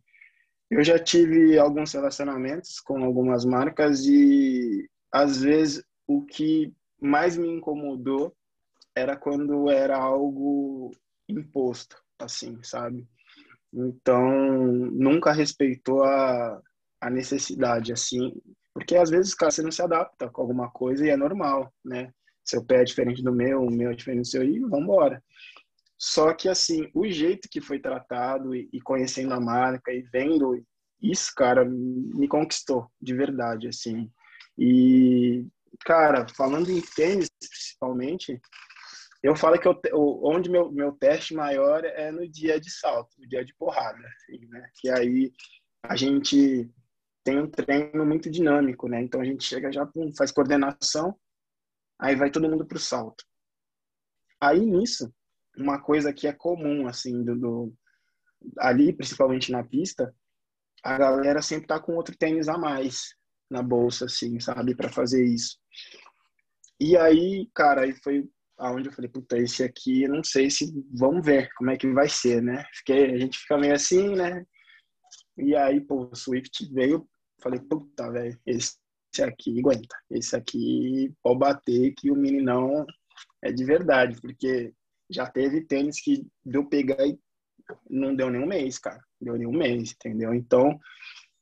eu 0.70 0.84
já 0.84 0.98
tive 0.98 1.58
alguns 1.60 1.91
relacionamentos 1.91 2.80
com 2.80 3.04
algumas 3.04 3.44
marcas 3.44 4.06
e 4.06 4.89
às 5.12 5.41
vezes 5.41 5.84
o 6.08 6.26
que 6.26 6.74
mais 7.02 7.36
me 7.36 7.50
incomodou 7.50 8.34
era 8.96 9.17
quando 9.17 9.70
era 9.70 9.98
algo 9.98 10.91
imposto, 11.28 11.98
assim, 12.20 12.58
sabe? 12.63 13.08
Então, 13.74 14.30
nunca 14.91 15.32
respeitou 15.32 16.04
a, 16.04 16.62
a 17.02 17.10
necessidade, 17.10 17.91
assim, 17.91 18.34
porque 18.74 18.96
às 18.96 19.10
vezes, 19.10 19.34
cara, 19.34 19.52
você 19.52 19.62
não 19.62 19.72
se 19.72 19.82
adapta 19.82 20.30
com 20.30 20.41
alguma 20.41 20.70
coisa 20.70 21.06
e 21.06 21.10
é 21.10 21.17
normal, 21.17 21.74
né? 21.84 22.13
Seu 22.44 22.63
pé 22.63 22.82
é 22.82 22.84
diferente 22.84 23.24
do 23.24 23.34
meu, 23.34 23.62
o 23.62 23.72
meu 23.72 23.91
é 23.91 23.96
diferente 23.96 24.22
do 24.22 24.28
seu 24.28 24.44
e 24.44 24.60
vamos 24.60 24.84
embora. 24.84 25.24
Só 26.04 26.34
que, 26.34 26.50
assim, 26.50 26.90
o 26.96 27.08
jeito 27.08 27.48
que 27.48 27.62
foi 27.62 27.80
tratado 27.80 28.56
e, 28.56 28.68
e 28.74 28.82
conhecendo 28.82 29.36
a 29.36 29.40
marca 29.40 29.94
e 29.94 30.02
vendo 30.02 30.66
isso, 31.00 31.32
cara, 31.36 31.64
me 31.64 32.28
conquistou 32.28 32.90
de 33.00 33.14
verdade, 33.14 33.68
assim. 33.68 34.12
E, 34.58 35.46
cara, 35.86 36.28
falando 36.36 36.72
em 36.72 36.82
tênis, 36.82 37.30
principalmente, 37.30 38.42
eu 39.22 39.36
falo 39.36 39.60
que 39.60 39.68
eu, 39.68 39.80
onde 40.24 40.50
meu, 40.50 40.72
meu 40.72 40.92
teste 40.94 41.36
maior 41.36 41.86
é 41.86 42.12
no 42.12 42.28
dia 42.28 42.60
de 42.60 42.72
salto, 42.72 43.12
no 43.20 43.28
dia 43.28 43.46
de 43.46 43.54
porrada, 43.54 44.00
assim, 44.00 44.44
né? 44.48 44.68
Que 44.80 44.90
aí 44.90 45.32
a 45.84 45.96
gente 45.96 46.68
tem 47.24 47.38
um 47.38 47.48
treino 47.48 48.04
muito 48.08 48.28
dinâmico, 48.28 48.88
né? 48.88 49.04
Então 49.04 49.22
a 49.22 49.26
gente 49.26 49.44
chega 49.44 49.72
já, 49.72 49.86
pum, 49.86 50.12
faz 50.18 50.32
coordenação, 50.32 51.16
aí 52.00 52.16
vai 52.16 52.32
todo 52.32 52.50
mundo 52.50 52.66
pro 52.66 52.80
salto. 52.80 53.24
Aí 54.40 54.60
nisso, 54.66 55.14
uma 55.58 55.80
coisa 55.80 56.14
que 56.14 56.28
é 56.28 56.34
comum, 56.34 56.88
assim, 56.88 57.24
do, 57.24 57.38
do 57.38 57.74
ali, 58.60 58.94
principalmente 58.94 59.52
na 59.52 59.64
pista, 59.64 60.14
a 60.84 60.98
galera 60.98 61.42
sempre 61.42 61.68
tá 61.68 61.80
com 61.80 61.96
outro 61.96 62.16
tênis 62.18 62.48
a 62.48 62.58
mais 62.58 63.16
na 63.50 63.62
bolsa, 63.62 64.06
assim, 64.06 64.40
sabe, 64.40 64.76
para 64.76 64.90
fazer 64.90 65.24
isso. 65.26 65.58
E 66.80 66.98
aí, 66.98 67.48
cara, 67.54 67.82
aí 67.82 67.94
foi 67.94 68.28
aonde 68.58 68.90
eu 68.90 68.94
falei, 68.94 69.10
puta, 69.10 69.38
esse 69.38 69.64
aqui, 69.64 70.08
não 70.08 70.24
sei 70.24 70.50
se, 70.50 70.72
vamos 70.94 71.26
ver 71.26 71.50
como 71.56 71.72
é 71.72 71.78
que 71.78 71.92
vai 71.92 72.08
ser, 72.08 72.42
né? 72.42 72.64
Fiquei, 72.76 73.14
a 73.14 73.18
gente 73.18 73.38
fica 73.40 73.58
meio 73.58 73.74
assim, 73.74 74.16
né? 74.16 74.46
E 75.38 75.56
aí, 75.56 75.82
pô, 75.82 76.10
o 76.12 76.16
Swift 76.16 76.72
veio, 76.72 77.08
falei, 77.42 77.60
puta, 77.60 78.12
velho, 78.12 78.40
esse 78.46 78.78
aqui 79.24 79.60
aguenta, 79.60 79.96
esse 80.12 80.36
aqui 80.36 81.12
pode 81.24 81.40
bater 81.40 81.94
que 81.96 82.12
o 82.12 82.16
meninão 82.16 82.86
é 83.44 83.52
de 83.52 83.66
verdade, 83.66 84.22
porque 84.22 84.74
já 85.12 85.26
teve 85.26 85.62
tênis 85.62 86.02
que 86.02 86.26
deu 86.43 86.65
pegar 86.67 87.06
e 87.06 87.19
não 87.89 88.15
deu 88.15 88.30
nenhum 88.30 88.47
mês, 88.47 88.78
cara, 88.78 89.02
deu 89.19 89.36
nenhum 89.38 89.52
mês, 89.52 89.91
entendeu? 89.91 90.34
Então, 90.34 90.80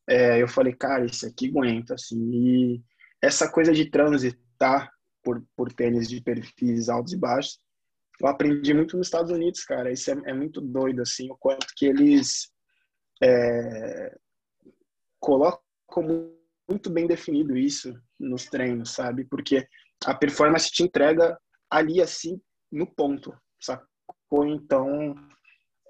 é, 0.07 0.41
eu 0.41 0.47
falei, 0.47 0.73
cara, 0.73 1.05
esse 1.05 1.25
aqui 1.25 1.49
aguenta, 1.49 1.95
assim, 1.95 2.19
e 2.31 2.81
essa 3.21 3.49
coisa 3.51 3.71
de 3.71 3.89
transitar 3.89 4.91
por, 5.23 5.43
por 5.55 5.71
tênis 5.71 6.07
de 6.07 6.21
perfis 6.21 6.89
altos 6.89 7.13
e 7.13 7.17
baixos, 7.17 7.59
eu 8.19 8.27
aprendi 8.27 8.73
muito 8.73 8.97
nos 8.97 9.07
Estados 9.07 9.31
Unidos, 9.31 9.63
cara, 9.63 9.91
isso 9.91 10.11
é, 10.11 10.21
é 10.25 10.33
muito 10.33 10.59
doido, 10.61 11.01
assim, 11.01 11.29
o 11.31 11.37
quanto 11.37 11.67
que 11.75 11.85
eles 11.85 12.51
é, 13.21 14.17
colocam 15.19 15.61
muito 16.67 16.89
bem 16.89 17.07
definido 17.07 17.57
isso 17.57 17.93
nos 18.19 18.45
treinos, 18.45 18.91
sabe? 18.91 19.25
Porque 19.25 19.67
a 20.05 20.13
performance 20.13 20.71
te 20.71 20.83
entrega 20.83 21.37
ali, 21.69 22.01
assim, 22.01 22.39
no 22.71 22.85
ponto, 22.85 23.33
sacou? 23.59 24.45
Então, 24.45 25.15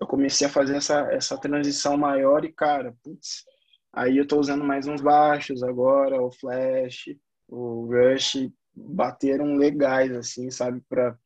eu 0.02 0.08
comecei 0.08 0.48
a 0.48 0.50
fazer 0.50 0.78
essa, 0.78 1.02
essa 1.12 1.38
transição 1.38 1.98
maior 1.98 2.46
e, 2.46 2.52
cara, 2.52 2.96
putz, 3.04 3.46
aí 3.94 4.18
eu 4.18 4.28
tô 4.28 4.40
usando 4.40 4.64
mais 4.64 4.88
uns 4.88 5.02
baixos 5.02 5.64
agora, 5.64 6.22
o 6.22 6.32
flash, 6.32 7.16
o 7.48 7.86
rush, 7.86 8.50
bateram 8.74 9.56
legais, 9.56 10.12
assim, 10.12 10.50
sabe, 10.50 10.82
para 10.88 11.18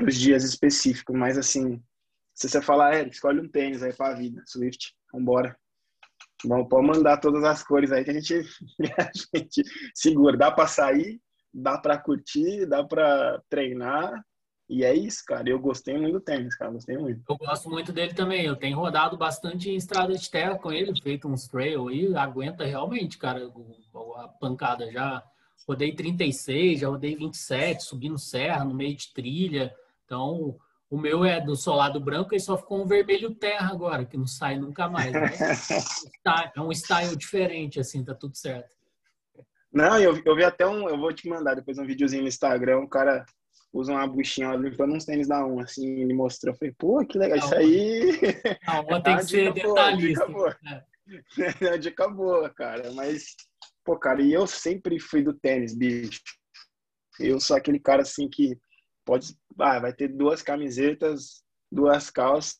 os 0.00 0.14
dias 0.14 0.44
específicos, 0.44 1.16
mas 1.16 1.36
assim, 1.36 1.82
se 2.34 2.48
você 2.48 2.62
falar, 2.62 2.94
é, 2.94 3.08
escolhe 3.08 3.40
um 3.40 3.48
tênis 3.48 3.82
aí 3.82 3.92
pra 3.92 4.14
vida, 4.14 4.42
Swift, 4.46 4.94
vambora. 5.12 5.56
Vamos, 6.44 6.68
pode 6.68 6.86
mandar 6.86 7.18
todas 7.18 7.44
as 7.44 7.62
cores 7.62 7.92
aí 7.92 8.04
que 8.04 8.10
a 8.10 8.14
gente, 8.14 8.34
a 8.98 9.38
gente 9.38 9.62
segura. 9.94 10.36
Dá 10.36 10.50
para 10.50 10.66
sair, 10.66 11.20
dá 11.52 11.78
para 11.78 11.98
curtir, 11.98 12.66
dá 12.66 12.82
para 12.82 13.40
treinar. 13.48 14.12
E 14.72 14.84
é 14.84 14.94
isso, 14.94 15.22
cara. 15.26 15.46
Eu 15.46 15.58
gostei 15.58 15.98
muito 15.98 16.14
do 16.14 16.20
tênis, 16.20 16.56
cara. 16.56 16.70
Gostei 16.70 16.96
muito. 16.96 17.22
Eu 17.28 17.36
gosto 17.36 17.68
muito 17.68 17.92
dele 17.92 18.14
também. 18.14 18.46
Eu 18.46 18.56
tenho 18.56 18.78
rodado 18.78 19.18
bastante 19.18 19.68
em 19.68 19.76
estrada 19.76 20.14
de 20.14 20.30
terra 20.30 20.58
com 20.58 20.72
ele, 20.72 20.98
feito 20.98 21.28
uns 21.28 21.46
trail 21.46 21.88
aí. 21.88 22.16
Aguenta 22.16 22.64
realmente, 22.64 23.18
cara, 23.18 23.52
a 24.16 24.28
pancada. 24.28 24.90
Já 24.90 25.22
rodei 25.68 25.94
36, 25.94 26.80
já 26.80 26.88
rodei 26.88 27.14
27, 27.14 27.84
subindo 27.84 28.18
serra, 28.18 28.64
no 28.64 28.72
meio 28.72 28.96
de 28.96 29.12
trilha. 29.12 29.74
Então, 30.06 30.56
o 30.88 30.96
meu 30.96 31.22
é 31.22 31.38
do 31.38 31.54
solado 31.54 32.00
branco 32.00 32.34
e 32.34 32.40
só 32.40 32.56
ficou 32.56 32.82
um 32.82 32.86
vermelho 32.86 33.34
terra 33.34 33.70
agora, 33.70 34.06
que 34.06 34.16
não 34.16 34.26
sai 34.26 34.58
nunca 34.58 34.88
mais. 34.88 35.12
Né? 35.12 35.32
é 36.56 36.60
um 36.62 36.72
style 36.72 37.14
diferente, 37.14 37.78
assim, 37.78 38.02
tá 38.02 38.14
tudo 38.14 38.38
certo. 38.38 38.74
Não, 39.70 39.98
eu, 39.98 40.18
eu 40.24 40.34
vi 40.34 40.44
até 40.44 40.66
um, 40.66 40.88
eu 40.88 40.96
vou 40.96 41.12
te 41.12 41.28
mandar 41.28 41.56
depois 41.56 41.76
um 41.76 41.84
videozinho 41.84 42.22
no 42.22 42.28
Instagram, 42.28 42.78
um 42.78 42.88
cara 42.88 43.26
usa 43.72 43.92
uma 43.92 44.06
buchinha 44.06 44.54
limpando 44.54 44.94
uns 44.94 45.04
tênis 45.04 45.28
da 45.28 45.44
um, 45.46 45.60
assim, 45.60 46.00
ele 46.00 46.12
mostrou. 46.12 46.52
Eu 46.52 46.58
falei, 46.58 46.74
pô, 46.78 47.04
que 47.06 47.18
legal, 47.18 47.38
não, 47.38 47.46
isso 47.46 47.54
aí. 47.54 48.12
Não, 48.90 49.02
tem 49.02 49.16
que 49.16 49.24
ser 49.24 49.52
detalhista. 49.52 50.26
Boa, 50.26 50.50
dica, 50.50 50.86
boa. 51.46 51.70
É. 51.74 51.78
dica 51.78 52.08
boa, 52.08 52.50
cara. 52.50 52.92
Mas, 52.92 53.34
pô, 53.84 53.98
cara, 53.98 54.20
e 54.20 54.32
eu 54.32 54.46
sempre 54.46 54.98
fui 54.98 55.22
do 55.22 55.32
tênis, 55.32 55.74
bicho. 55.74 56.20
Eu 57.18 57.40
sou 57.40 57.56
aquele 57.56 57.78
cara 57.78 58.02
assim 58.02 58.28
que 58.28 58.58
pode, 59.04 59.34
ah, 59.58 59.80
vai 59.80 59.92
ter 59.92 60.08
duas 60.08 60.42
camisetas, 60.42 61.42
duas 61.70 62.10
calças 62.10 62.58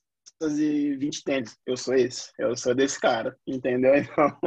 e 0.58 0.96
20 0.96 1.24
tênis. 1.24 1.56
Eu 1.66 1.76
sou 1.76 1.94
esse, 1.94 2.30
eu 2.38 2.56
sou 2.56 2.74
desse 2.74 2.98
cara, 2.98 3.36
entendeu? 3.46 3.92
Então, 4.02 4.38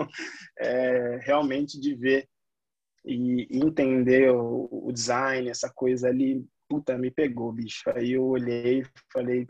é, 0.59 1.19
realmente 1.23 1.79
de 1.79 1.95
ver 1.95 2.27
e 3.05 3.47
entender 3.51 4.31
o, 4.31 4.67
o, 4.71 4.91
design, 4.91 5.49
essa 5.49 5.71
coisa 5.73 6.07
ali, 6.07 6.43
puta, 6.67 6.97
me 6.97 7.11
pegou, 7.11 7.51
bicho. 7.51 7.89
Aí 7.95 8.13
eu 8.13 8.25
olhei 8.25 8.81
e 8.81 8.85
falei, 9.11 9.47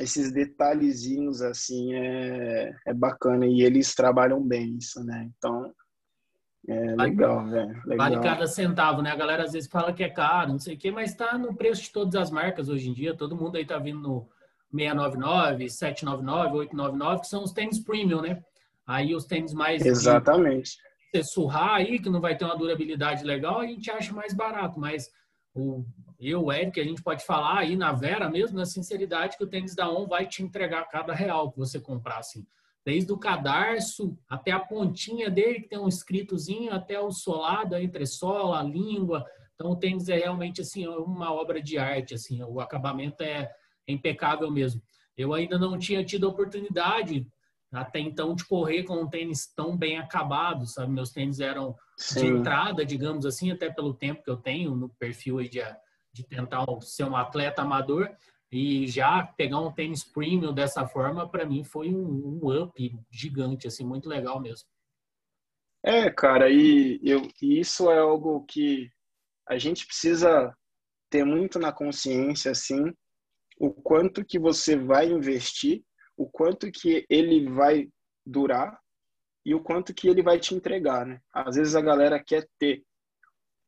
esses 0.00 0.32
detalhezinhos 0.32 1.42
assim 1.42 1.94
é, 1.94 2.74
é 2.86 2.94
bacana 2.94 3.46
e 3.46 3.62
eles 3.62 3.94
trabalham 3.94 4.42
bem 4.42 4.76
isso, 4.78 5.04
né? 5.04 5.30
Então, 5.36 5.72
é 6.68 6.94
legal, 6.96 7.44
velho. 7.48 7.82
Vale 7.96 8.20
cada 8.20 8.46
centavo, 8.46 9.02
né? 9.02 9.10
A 9.10 9.16
galera 9.16 9.44
às 9.44 9.52
vezes 9.52 9.68
fala 9.68 9.92
que 9.92 10.04
é 10.04 10.08
caro, 10.08 10.52
não 10.52 10.58
sei 10.58 10.74
o 10.74 10.78
quê, 10.78 10.90
mas 10.90 11.14
tá 11.14 11.36
no 11.36 11.54
preço 11.54 11.82
de 11.82 11.92
todas 11.92 12.14
as 12.14 12.30
marcas 12.30 12.68
hoje 12.68 12.88
em 12.88 12.92
dia. 12.92 13.16
Todo 13.16 13.36
mundo 13.36 13.56
aí 13.56 13.66
tá 13.66 13.78
vindo 13.78 14.00
no 14.00 14.28
699, 14.70 15.68
799, 15.68 16.56
899, 16.58 17.20
que 17.20 17.26
são 17.26 17.42
os 17.42 17.52
tênis 17.52 17.78
premium, 17.80 18.22
né? 18.22 18.42
Aí 18.86 19.14
os 19.14 19.24
tênis 19.24 19.52
mais. 19.52 19.84
Exatamente. 19.84 20.78
Você 21.12 21.24
surrar 21.24 21.74
aí, 21.74 21.98
que 21.98 22.08
não 22.08 22.20
vai 22.20 22.36
ter 22.36 22.44
uma 22.44 22.56
durabilidade 22.56 23.24
legal, 23.24 23.60
a 23.60 23.66
gente 23.66 23.90
acha 23.90 24.14
mais 24.14 24.32
barato, 24.32 24.80
mas 24.80 25.10
o, 25.54 25.84
eu, 26.30 26.44
o 26.44 26.52
Eric, 26.52 26.80
a 26.80 26.84
gente 26.84 27.02
pode 27.02 27.24
falar 27.24 27.58
aí 27.58 27.76
na 27.76 27.92
Vera 27.92 28.28
mesmo, 28.28 28.56
na 28.56 28.64
sinceridade, 28.64 29.36
que 29.36 29.42
o 29.42 29.46
tênis 29.46 29.74
da 29.74 29.90
ON 29.90 30.06
vai 30.06 30.26
te 30.26 30.42
entregar 30.42 30.88
cada 30.88 31.12
real 31.12 31.50
que 31.50 31.58
você 31.58 31.80
comprar, 31.80 32.18
assim. 32.18 32.46
desde 32.84 33.12
o 33.12 33.18
cadarço 33.18 34.16
até 34.28 34.50
a 34.50 34.60
pontinha 34.60 35.30
dele, 35.30 35.60
que 35.60 35.68
tem 35.68 35.78
um 35.78 35.88
escritozinho, 35.88 36.72
até 36.72 36.98
o 37.00 37.10
solado, 37.10 37.74
a 37.74 37.82
entressola, 37.82 38.60
a 38.60 38.62
língua. 38.62 39.24
Então, 39.54 39.70
o 39.70 39.76
tênis 39.76 40.08
é 40.08 40.16
realmente 40.16 40.60
assim 40.60 40.86
uma 40.86 41.32
obra 41.32 41.62
de 41.62 41.78
arte, 41.78 42.14
assim, 42.14 42.42
o 42.42 42.60
acabamento 42.60 43.22
é 43.22 43.50
impecável 43.86 44.50
mesmo. 44.50 44.82
Eu 45.16 45.32
ainda 45.32 45.58
não 45.58 45.78
tinha 45.78 46.04
tido 46.04 46.26
a 46.26 46.30
oportunidade 46.30 47.26
até 47.70 48.00
então 48.00 48.34
de 48.34 48.44
correr 48.44 48.82
com 48.82 48.96
um 48.96 49.08
tênis 49.08 49.46
tão 49.46 49.76
bem 49.76 49.98
acabado, 49.98 50.66
sabe? 50.66 50.92
Meus 50.92 51.10
tênis 51.10 51.40
eram 51.40 51.74
Sim. 51.96 52.20
de 52.20 52.26
entrada, 52.26 52.84
digamos 52.84 53.24
assim, 53.24 53.50
até 53.50 53.70
pelo 53.70 53.94
tempo 53.94 54.22
que 54.22 54.30
eu 54.30 54.36
tenho 54.36 54.76
no 54.76 54.90
perfil 54.90 55.38
aí 55.38 55.48
de, 55.48 55.60
de 56.12 56.24
tentar 56.24 56.64
ser 56.80 57.04
um 57.04 57.16
atleta 57.16 57.62
amador. 57.62 58.14
E 58.50 58.86
já 58.86 59.26
pegar 59.26 59.60
um 59.60 59.72
tênis 59.72 60.04
premium 60.04 60.52
dessa 60.52 60.86
forma, 60.86 61.26
para 61.26 61.46
mim, 61.46 61.64
foi 61.64 61.88
um, 61.88 62.40
um, 62.42 62.62
up 62.62 62.98
gigante, 63.10 63.66
assim, 63.66 63.84
muito 63.84 64.08
legal 64.08 64.40
mesmo. 64.40 64.68
É, 65.82 66.10
cara, 66.10 66.50
e, 66.50 67.00
eu, 67.02 67.22
isso 67.40 67.90
é 67.90 67.98
algo 67.98 68.44
que 68.44 68.90
a 69.48 69.56
gente 69.56 69.86
precisa 69.86 70.54
ter 71.10 71.24
muito 71.24 71.58
na 71.58 71.72
consciência, 71.72 72.50
assim, 72.50 72.92
o 73.58 73.72
quanto 73.72 74.24
que 74.24 74.38
você 74.38 74.76
vai 74.76 75.06
investir, 75.06 75.82
o 76.16 76.28
quanto 76.28 76.70
que 76.70 77.06
ele 77.08 77.48
vai 77.48 77.88
durar 78.24 78.78
e 79.44 79.54
o 79.54 79.62
quanto 79.62 79.94
que 79.94 80.08
ele 80.08 80.22
vai 80.22 80.38
te 80.38 80.54
entregar, 80.54 81.06
né? 81.06 81.20
Às 81.32 81.56
vezes 81.56 81.74
a 81.74 81.80
galera 81.80 82.22
quer 82.22 82.46
ter 82.58 82.84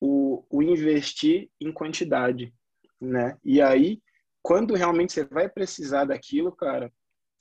o, 0.05 0.45
o 0.51 0.63
investir 0.63 1.49
em 1.59 1.73
quantidade, 1.73 2.53
né? 3.01 3.39
E 3.43 3.63
aí 3.63 4.03
quando 4.45 4.75
realmente 4.75 5.15
você 5.15 5.25
vai 5.25 5.49
precisar 5.49 6.05
daquilo, 6.05 6.53
cara, 6.53 6.93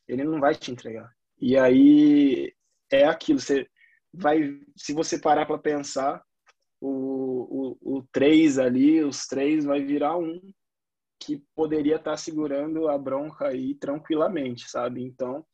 ele 0.07 0.24
não 0.24 0.39
vai 0.39 0.55
te 0.55 0.72
entregar. 0.72 1.11
E 1.38 1.57
aí 1.57 2.55
é 2.89 3.03
aquilo, 3.03 3.39
você 3.39 3.68
vai, 4.14 4.57
se 4.78 4.93
você 4.93 5.20
parar 5.20 5.45
para 5.45 5.57
pensar, 5.57 6.24
o, 6.80 7.76
o, 7.82 7.97
o 7.97 8.03
três 8.09 8.57
ali, 8.57 9.03
os 9.03 9.28
três 9.28 9.66
vai 9.66 9.84
virar 9.84 10.18
um 10.18 10.39
que 11.20 11.43
poderia 11.53 11.97
estar 11.97 12.11
tá 12.11 12.18
segurando 12.18 12.88
a 12.88 12.97
bronca 12.97 13.47
aí 13.47 13.76
tranquilamente, 13.76 14.70
sabe? 14.70 15.03
Então 15.03 15.45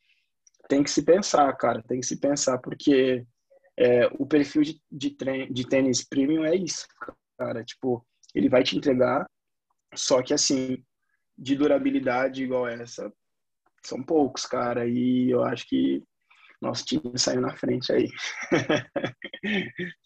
tem 0.68 0.84
que 0.84 0.91
se 0.91 1.03
pensar, 1.03 1.51
cara, 1.53 1.82
tem 1.82 1.99
que 1.99 2.05
se 2.05 2.20
pensar, 2.20 2.60
porque 2.60 3.26
é, 3.80 4.08
o 4.20 4.26
perfil 4.26 4.62
de, 4.62 4.82
de, 4.92 5.16
de 5.50 5.68
tênis 5.68 6.04
premium 6.04 6.44
é 6.44 6.54
isso, 6.54 6.86
cara. 7.38 7.64
Tipo, 7.64 8.06
ele 8.36 8.50
vai 8.50 8.62
te 8.62 8.78
entregar, 8.78 9.26
só 9.96 10.22
que 10.22 10.34
assim, 10.34 10.84
de 11.38 11.56
durabilidade 11.56 12.44
igual 12.44 12.68
essa 12.68 13.10
são 13.82 14.04
poucos, 14.04 14.46
cara. 14.46 14.86
E 14.86 15.30
eu 15.30 15.44
acho 15.46 15.66
que 15.66 16.04
nosso 16.62 16.84
time 16.84 17.18
saiu 17.18 17.40
na 17.40 17.56
frente 17.56 17.94
aí. 17.94 18.10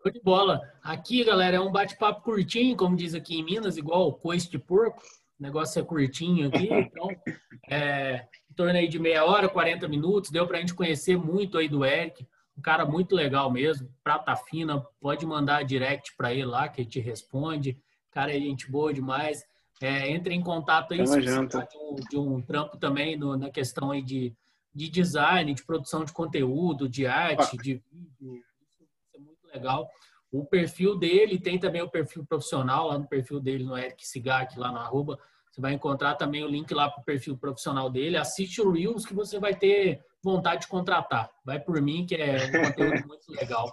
Show 0.00 0.12
de 0.12 0.20
bola. 0.22 0.60
Aqui, 0.80 1.24
galera, 1.24 1.56
é 1.56 1.60
um 1.60 1.72
bate-papo 1.72 2.22
curtinho, 2.22 2.76
como 2.76 2.94
diz 2.94 3.12
aqui 3.12 3.40
em 3.40 3.44
Minas, 3.44 3.76
igual 3.76 4.14
coice 4.14 4.48
de 4.48 4.58
porco. 4.58 5.02
O 5.38 5.42
negócio 5.42 5.80
é 5.80 5.84
curtinho 5.84 6.46
aqui, 6.46 6.68
então, 6.72 7.08
é, 7.68 8.24
em 8.48 8.54
torno 8.54 8.78
aí 8.78 8.86
de 8.86 9.00
meia 9.00 9.24
hora, 9.24 9.48
40 9.48 9.88
minutos. 9.88 10.30
Deu 10.30 10.46
para 10.46 10.58
a 10.58 10.60
gente 10.60 10.74
conhecer 10.74 11.16
muito 11.16 11.58
aí 11.58 11.68
do 11.68 11.84
Eric. 11.84 12.24
Um 12.58 12.60
cara 12.60 12.84
muito 12.84 13.14
legal 13.14 13.48
mesmo, 13.52 13.88
prata 14.02 14.34
fina. 14.34 14.84
Pode 15.00 15.24
mandar 15.24 15.62
direct 15.62 16.16
para 16.16 16.34
ele 16.34 16.44
lá, 16.44 16.68
que 16.68 16.80
ele 16.80 16.88
te 16.88 16.98
responde. 16.98 17.78
Cara, 18.10 18.36
é 18.36 18.40
gente 18.40 18.68
boa 18.68 18.92
demais. 18.92 19.44
É, 19.80 20.10
entre 20.10 20.34
em 20.34 20.42
contato 20.42 20.92
aí 20.92 21.06
se 21.06 21.20
de 21.20 21.30
um, 21.30 21.94
de 22.10 22.18
um 22.18 22.42
trampo 22.42 22.76
também 22.76 23.16
no, 23.16 23.36
na 23.36 23.48
questão 23.48 23.92
aí 23.92 24.02
de, 24.02 24.34
de 24.74 24.88
design, 24.88 25.54
de 25.54 25.64
produção 25.64 26.04
de 26.04 26.12
conteúdo, 26.12 26.88
de 26.88 27.06
arte, 27.06 27.56
ah. 27.56 27.62
de 27.62 27.74
vídeo. 27.92 28.42
Isso 28.60 28.84
é 29.14 29.20
muito 29.20 29.46
legal. 29.54 29.88
O 30.32 30.44
perfil 30.44 30.98
dele 30.98 31.38
tem 31.38 31.60
também 31.60 31.80
o 31.80 31.88
perfil 31.88 32.26
profissional 32.26 32.88
lá 32.88 32.98
no 32.98 33.06
perfil 33.06 33.38
dele 33.38 33.62
no 33.62 33.78
Eric 33.78 34.04
Sigak, 34.04 34.58
lá 34.58 34.72
no 34.72 34.78
arroba. 34.78 35.16
Você 35.48 35.60
vai 35.60 35.74
encontrar 35.74 36.16
também 36.16 36.42
o 36.42 36.48
link 36.48 36.74
lá 36.74 36.90
para 36.90 37.00
o 37.00 37.04
perfil 37.04 37.38
profissional 37.38 37.88
dele. 37.88 38.16
Assiste 38.16 38.60
o 38.60 38.72
Reels 38.72 39.06
que 39.06 39.14
você 39.14 39.38
vai 39.38 39.54
ter 39.54 40.04
vontade 40.22 40.62
de 40.62 40.68
contratar. 40.68 41.30
Vai 41.44 41.60
por 41.60 41.80
mim, 41.80 42.06
que 42.06 42.14
é 42.14 42.36
um 42.36 42.64
conteúdo 42.64 43.06
muito 43.08 43.30
legal. 43.32 43.72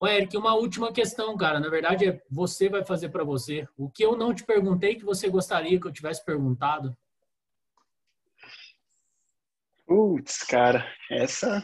Ô, 0.00 0.06
Eric, 0.06 0.36
uma 0.36 0.54
última 0.54 0.92
questão, 0.92 1.36
cara. 1.36 1.60
Na 1.60 1.68
verdade, 1.68 2.08
é 2.08 2.22
você 2.30 2.68
vai 2.68 2.84
fazer 2.84 3.10
para 3.10 3.22
você. 3.22 3.68
O 3.76 3.88
que 3.88 4.04
eu 4.04 4.16
não 4.16 4.34
te 4.34 4.44
perguntei 4.44 4.96
que 4.96 5.04
você 5.04 5.28
gostaria 5.28 5.80
que 5.80 5.86
eu 5.86 5.92
tivesse 5.92 6.24
perguntado? 6.24 6.96
Putz, 9.86 10.42
cara, 10.44 10.84
essa. 11.10 11.62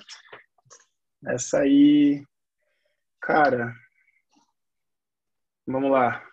Essa 1.26 1.60
aí. 1.60 2.24
Cara. 3.20 3.74
Vamos 5.66 5.90
lá. 5.90 6.24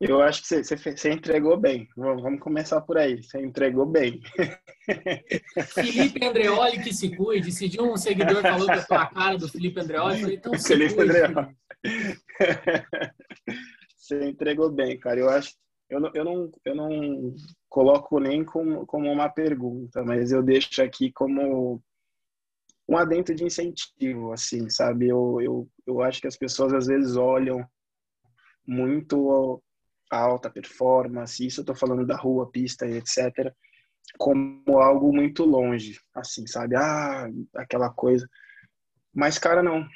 Eu 0.00 0.22
acho 0.22 0.42
que 0.42 0.62
você, 0.62 0.76
você, 0.76 1.10
entregou 1.10 1.56
bem. 1.56 1.88
Vamos 1.96 2.40
começar 2.40 2.80
por 2.80 2.96
aí. 2.96 3.20
Você 3.20 3.40
entregou 3.40 3.84
bem. 3.84 4.20
Felipe 5.74 6.24
Andreoli 6.24 6.80
que 6.80 6.94
se 6.94 7.16
cuide. 7.16 7.50
Se 7.50 7.68
de 7.68 7.80
um 7.80 7.96
seguidor 7.96 8.40
falou 8.42 8.68
que 8.68 8.78
eu 8.78 8.86
tô 8.86 8.94
a 8.94 9.06
cara 9.06 9.36
do 9.36 9.48
Felipe 9.48 9.80
Andreoli, 9.80 10.14
eu 10.14 10.20
falei, 10.20 10.36
então 10.36 10.54
se 10.54 10.68
Felipe 10.68 10.94
cuide. 10.94 11.10
Andreoli. 11.10 11.56
Você 13.96 14.24
entregou 14.24 14.70
bem, 14.70 14.98
cara. 14.98 15.18
Eu 15.18 15.28
acho, 15.28 15.54
eu 15.90 16.00
não, 16.00 16.10
eu 16.14 16.24
não, 16.24 16.52
eu 16.64 16.74
não 16.76 17.34
coloco 17.68 18.20
nem 18.20 18.44
como, 18.44 18.86
como 18.86 19.10
uma 19.10 19.28
pergunta, 19.28 20.04
mas 20.04 20.30
eu 20.30 20.42
deixo 20.42 20.80
aqui 20.80 21.10
como 21.12 21.82
um 22.88 22.96
adentro 22.96 23.34
de 23.34 23.44
incentivo, 23.44 24.32
assim, 24.32 24.70
sabe? 24.70 25.08
Eu, 25.08 25.40
eu, 25.42 25.68
eu 25.86 26.00
acho 26.00 26.20
que 26.20 26.26
as 26.26 26.36
pessoas 26.36 26.72
às 26.72 26.86
vezes 26.86 27.16
olham 27.16 27.68
muito 28.66 29.62
alta 30.10 30.50
performance, 30.50 31.44
isso 31.44 31.60
eu 31.60 31.64
tô 31.64 31.74
falando 31.74 32.06
da 32.06 32.16
rua, 32.16 32.50
pista 32.50 32.86
e 32.86 32.96
etc, 32.96 33.52
como 34.16 34.78
algo 34.78 35.12
muito 35.12 35.44
longe, 35.44 35.98
assim, 36.14 36.46
sabe? 36.46 36.76
Ah, 36.76 37.28
aquela 37.56 37.90
coisa. 37.90 38.28
Mas, 39.12 39.38
cara, 39.38 39.62
não. 39.62 39.86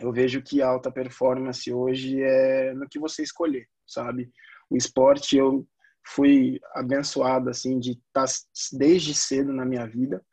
Eu 0.00 0.12
vejo 0.12 0.42
que 0.42 0.62
alta 0.62 0.90
performance 0.90 1.72
hoje 1.72 2.22
é 2.22 2.72
no 2.74 2.88
que 2.88 2.98
você 2.98 3.22
escolher, 3.22 3.68
sabe? 3.86 4.30
O 4.70 4.76
esporte, 4.76 5.36
eu 5.36 5.66
fui 6.06 6.60
abençoado, 6.74 7.50
assim, 7.50 7.78
de 7.78 7.92
estar 7.92 8.26
tá 8.26 8.32
desde 8.72 9.14
cedo 9.14 9.52
na 9.52 9.64
minha 9.64 9.86
vida. 9.86 10.24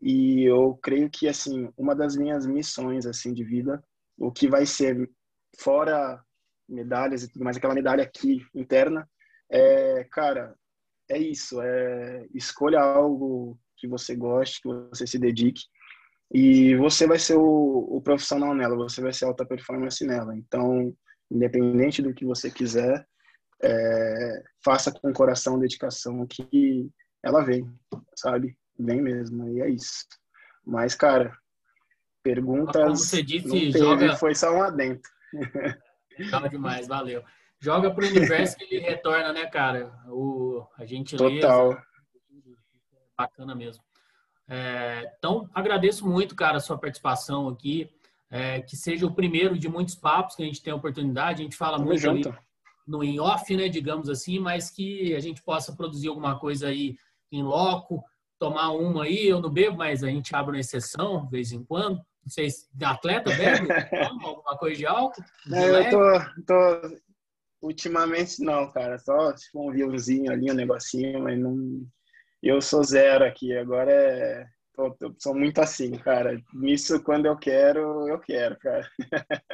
E 0.00 0.44
eu 0.44 0.78
creio 0.82 1.08
que, 1.10 1.28
assim, 1.28 1.72
uma 1.76 1.94
das 1.94 2.16
minhas 2.16 2.46
missões, 2.46 3.06
assim, 3.06 3.32
de 3.32 3.44
vida, 3.44 3.82
o 4.16 4.32
que 4.32 4.48
vai 4.48 4.66
ser 4.66 5.08
fora 5.58 6.22
medalhas 6.68 7.22
e 7.22 7.32
tudo 7.32 7.44
mais, 7.44 7.56
aquela 7.56 7.74
medalha 7.74 8.02
aqui 8.02 8.44
interna, 8.54 9.08
é, 9.50 10.04
cara, 10.10 10.54
é 11.08 11.18
isso, 11.18 11.60
é 11.62 12.26
escolha 12.34 12.80
algo 12.80 13.58
que 13.76 13.88
você 13.88 14.14
goste, 14.14 14.60
que 14.60 14.68
você 14.68 15.06
se 15.06 15.18
dedique 15.18 15.62
e 16.32 16.76
você 16.76 17.06
vai 17.06 17.18
ser 17.18 17.36
o, 17.36 17.96
o 17.96 18.02
profissional 18.02 18.54
nela, 18.54 18.76
você 18.76 19.00
vai 19.00 19.12
ser 19.12 19.24
alta 19.24 19.46
performance 19.46 20.04
nela. 20.04 20.36
Então, 20.36 20.94
independente 21.30 22.02
do 22.02 22.12
que 22.12 22.24
você 22.24 22.50
quiser, 22.50 23.06
é, 23.62 24.42
faça 24.62 24.92
com 24.92 25.12
coração, 25.12 25.58
dedicação, 25.58 26.26
que 26.26 26.90
ela 27.22 27.42
vem, 27.42 27.66
sabe? 28.14 28.56
Vem 28.78 29.00
mesmo, 29.00 29.48
e 29.48 29.62
é 29.62 29.70
isso. 29.70 30.04
Mas, 30.64 30.94
cara, 30.94 31.34
perguntas. 32.22 32.82
Como 32.82 32.96
você 32.96 33.22
disse, 33.22 33.70
joga... 33.72 34.16
foi 34.16 34.34
só 34.34 34.54
um 34.54 34.62
adentro. 34.62 35.10
Legal 36.18 36.48
demais, 36.48 36.86
valeu. 36.86 37.22
Joga 37.60 37.90
pro 37.90 38.06
universo 38.06 38.56
que 38.56 38.64
ele 38.64 38.78
retorna, 38.80 39.32
né, 39.32 39.46
cara? 39.46 39.92
O, 40.06 40.64
a 40.76 40.84
gentileza. 40.84 41.40
Total. 41.40 41.82
Bacana 43.16 43.54
mesmo. 43.54 43.82
É, 44.48 45.12
então, 45.18 45.48
agradeço 45.52 46.08
muito, 46.08 46.34
cara, 46.34 46.56
a 46.58 46.60
sua 46.60 46.78
participação 46.78 47.48
aqui. 47.48 47.90
É, 48.30 48.60
que 48.60 48.76
seja 48.76 49.06
o 49.06 49.14
primeiro 49.14 49.58
de 49.58 49.70
muitos 49.70 49.94
papos 49.94 50.36
que 50.36 50.42
a 50.42 50.46
gente 50.46 50.62
tem 50.62 50.72
a 50.72 50.76
oportunidade. 50.76 51.40
A 51.40 51.44
gente 51.44 51.56
fala 51.56 51.78
Tamo 51.78 51.88
muito 51.88 52.08
ali 52.08 52.22
no 52.88 53.04
em 53.04 53.20
off, 53.20 53.54
né, 53.54 53.68
digamos 53.68 54.08
assim, 54.08 54.38
mas 54.38 54.70
que 54.70 55.14
a 55.14 55.20
gente 55.20 55.42
possa 55.42 55.76
produzir 55.76 56.08
alguma 56.08 56.38
coisa 56.38 56.68
aí 56.68 56.96
em 57.30 57.42
loco, 57.42 58.02
tomar 58.38 58.70
uma 58.70 59.04
aí, 59.04 59.28
eu 59.28 59.40
não 59.40 59.50
bebo, 59.50 59.76
mas 59.76 60.02
a 60.02 60.08
gente 60.08 60.34
abre 60.34 60.56
uma 60.56 60.60
exceção 60.60 61.26
de 61.26 61.30
vez 61.30 61.52
em 61.52 61.62
quando. 61.62 62.00
Se 62.28 62.48
atleta 62.82 63.34
bebe 63.34 63.68
alguma 64.04 64.56
coisa 64.56 64.76
de 64.76 64.86
álcool? 64.86 65.22
De 65.44 65.50
não, 65.50 65.60
eu 65.60 65.90
tô, 65.90 66.44
tô, 66.46 66.98
Ultimamente 67.60 68.42
não, 68.42 68.70
cara. 68.70 68.98
Só 68.98 69.32
tipo, 69.32 69.68
um 69.68 69.72
vinhozinho 69.72 70.32
ali, 70.32 70.50
um 70.50 70.54
negocinho, 70.54 71.22
mas 71.22 71.38
não. 71.38 71.86
Eu 72.42 72.60
sou 72.60 72.82
zero 72.84 73.24
aqui. 73.24 73.56
Agora 73.56 73.90
é. 73.90 74.46
Tô, 74.74 74.90
tô, 74.92 75.12
sou 75.18 75.34
muito 75.34 75.60
assim, 75.60 75.90
cara. 75.90 76.40
Isso 76.62 77.02
quando 77.02 77.26
eu 77.26 77.36
quero, 77.36 78.08
eu 78.08 78.20
quero, 78.20 78.56
cara. 78.60 78.88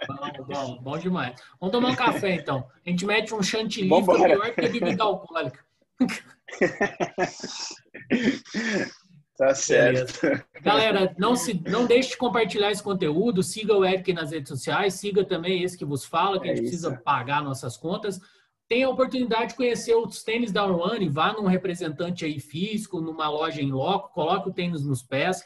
Bom, 0.07 0.45
bom, 0.45 0.79
bom 0.83 0.99
demais. 0.99 1.35
Vamos 1.59 1.72
tomar 1.72 1.93
um 1.93 1.97
café 1.97 2.35
então. 2.35 2.68
A 2.85 2.91
gente 2.91 3.07
mete 3.07 3.35
um 3.35 3.43
chantilly 3.43 3.89
pior 3.89 4.55
que 4.55 4.68
bebida 4.68 5.03
alcoólica. 5.03 5.64
Tá 9.37 9.53
certo. 9.55 10.20
Beleza. 10.20 10.47
Galera, 10.62 11.14
não, 11.18 11.35
se, 11.35 11.61
não 11.68 11.87
deixe 11.87 12.11
de 12.11 12.16
compartilhar 12.16 12.70
esse 12.70 12.82
conteúdo. 12.82 13.43
Siga 13.43 13.76
o 13.76 13.85
Eric 13.85 14.12
nas 14.12 14.30
redes 14.30 14.49
sociais. 14.49 14.95
Siga 14.95 15.24
também 15.24 15.62
esse 15.62 15.76
que 15.76 15.85
vos 15.85 16.05
fala, 16.05 16.41
que 16.41 16.49
é 16.49 16.53
a 16.53 16.55
gente 16.55 16.66
isso. 16.66 16.82
precisa 16.82 17.03
pagar 17.05 17.43
nossas 17.43 17.76
contas. 17.76 18.20
Tenha 18.68 18.87
a 18.87 18.91
oportunidade 18.91 19.49
de 19.49 19.57
conhecer 19.57 19.95
os 19.95 20.22
tênis 20.22 20.53
da 20.53 20.64
One. 20.64 21.09
Vá 21.09 21.32
num 21.32 21.47
representante 21.47 22.24
aí 22.24 22.39
físico, 22.39 23.01
numa 23.01 23.28
loja 23.28 23.61
em 23.61 23.72
loco. 23.72 24.12
Coloque 24.14 24.49
o 24.49 24.53
tênis 24.53 24.85
nos 24.85 25.03
pés. 25.03 25.43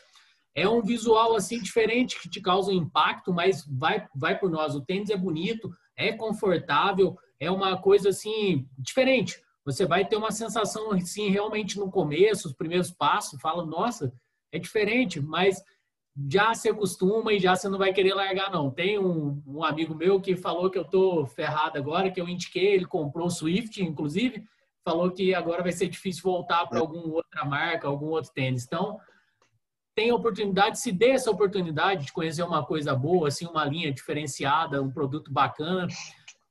É 0.54 0.68
um 0.68 0.82
visual 0.82 1.34
assim 1.34 1.60
diferente 1.60 2.20
que 2.20 2.28
te 2.28 2.40
causa 2.40 2.70
um 2.70 2.74
impacto, 2.74 3.32
mas 3.32 3.64
vai, 3.66 4.06
vai 4.14 4.38
por 4.38 4.50
nós. 4.50 4.74
O 4.74 4.82
tênis 4.82 5.08
é 5.08 5.16
bonito, 5.16 5.70
é 5.96 6.12
confortável, 6.12 7.16
é 7.40 7.50
uma 7.50 7.80
coisa 7.80 8.10
assim 8.10 8.68
diferente 8.76 9.40
você 9.72 9.84
vai 9.84 10.04
ter 10.04 10.16
uma 10.16 10.30
sensação 10.30 10.92
assim 10.92 11.28
realmente 11.28 11.78
no 11.78 11.90
começo, 11.90 12.48
os 12.48 12.54
primeiros 12.54 12.90
passos, 12.90 13.40
fala, 13.40 13.66
nossa, 13.66 14.10
é 14.50 14.58
diferente, 14.58 15.20
mas 15.20 15.62
já 16.30 16.54
se 16.54 16.70
acostuma 16.70 17.34
e 17.34 17.38
já 17.38 17.54
você 17.54 17.68
não 17.68 17.78
vai 17.78 17.92
querer 17.92 18.14
largar 18.14 18.50
não. 18.50 18.70
Tem 18.70 18.98
um, 18.98 19.42
um 19.46 19.62
amigo 19.62 19.94
meu 19.94 20.20
que 20.20 20.34
falou 20.36 20.70
que 20.70 20.78
eu 20.78 20.84
tô 20.84 21.26
ferrado 21.26 21.76
agora, 21.76 22.10
que 22.10 22.20
eu 22.20 22.28
indiquei, 22.28 22.74
ele 22.74 22.86
comprou 22.86 23.26
o 23.26 23.30
Swift, 23.30 23.82
inclusive, 23.82 24.42
falou 24.82 25.10
que 25.10 25.34
agora 25.34 25.62
vai 25.62 25.72
ser 25.72 25.88
difícil 25.88 26.22
voltar 26.22 26.66
para 26.66 26.80
alguma 26.80 27.14
outra 27.16 27.44
marca, 27.44 27.86
algum 27.86 28.06
outro 28.06 28.32
tênis. 28.32 28.64
Então, 28.64 28.98
tem 29.94 30.10
oportunidade, 30.12 30.80
se 30.80 30.90
dê 30.90 31.10
essa 31.10 31.30
oportunidade 31.30 32.06
de 32.06 32.12
conhecer 32.12 32.42
uma 32.42 32.64
coisa 32.64 32.94
boa, 32.94 33.28
assim, 33.28 33.46
uma 33.46 33.66
linha 33.66 33.92
diferenciada, 33.92 34.82
um 34.82 34.90
produto 34.90 35.30
bacana 35.30 35.88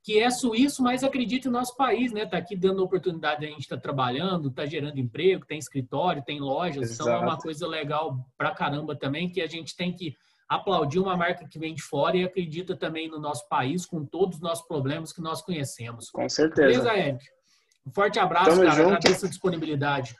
que 0.08 0.18
é 0.18 0.30
suíço, 0.30 0.82
mas 0.82 1.04
acredita 1.04 1.48
em 1.48 1.50
nosso 1.50 1.76
país, 1.76 2.14
né? 2.14 2.22
Está 2.22 2.38
aqui 2.38 2.56
dando 2.56 2.82
oportunidade 2.82 3.44
a 3.44 3.48
gente 3.50 3.60
estar 3.60 3.76
tá 3.76 3.82
trabalhando, 3.82 4.48
está 4.48 4.64
gerando 4.64 4.98
emprego, 4.98 5.44
tem 5.44 5.58
escritório, 5.58 6.24
tem 6.24 6.40
lojas, 6.40 6.92
Exato. 6.92 7.10
então 7.10 7.14
é 7.14 7.26
uma 7.26 7.36
coisa 7.36 7.68
legal 7.68 8.26
pra 8.34 8.54
caramba 8.54 8.96
também, 8.96 9.28
que 9.28 9.42
a 9.42 9.46
gente 9.46 9.76
tem 9.76 9.94
que 9.94 10.16
aplaudir 10.48 10.98
uma 10.98 11.14
marca 11.14 11.46
que 11.46 11.58
vem 11.58 11.74
de 11.74 11.82
fora 11.82 12.16
e 12.16 12.24
acredita 12.24 12.74
também 12.74 13.06
no 13.06 13.20
nosso 13.20 13.46
país, 13.50 13.84
com 13.84 14.02
todos 14.02 14.36
os 14.36 14.40
nossos 14.42 14.66
problemas 14.66 15.12
que 15.12 15.20
nós 15.20 15.42
conhecemos. 15.42 16.08
Com 16.08 16.26
certeza. 16.26 16.68
Beleza, 16.68 16.96
Eric? 16.96 17.24
Um 17.86 17.92
forte 17.92 18.18
abraço, 18.18 18.48
Tamo 18.48 18.62
cara. 18.62 18.76
Junto. 18.76 18.94
Agradeço 18.94 19.26
a 19.26 19.28
disponibilidade. 19.28 20.16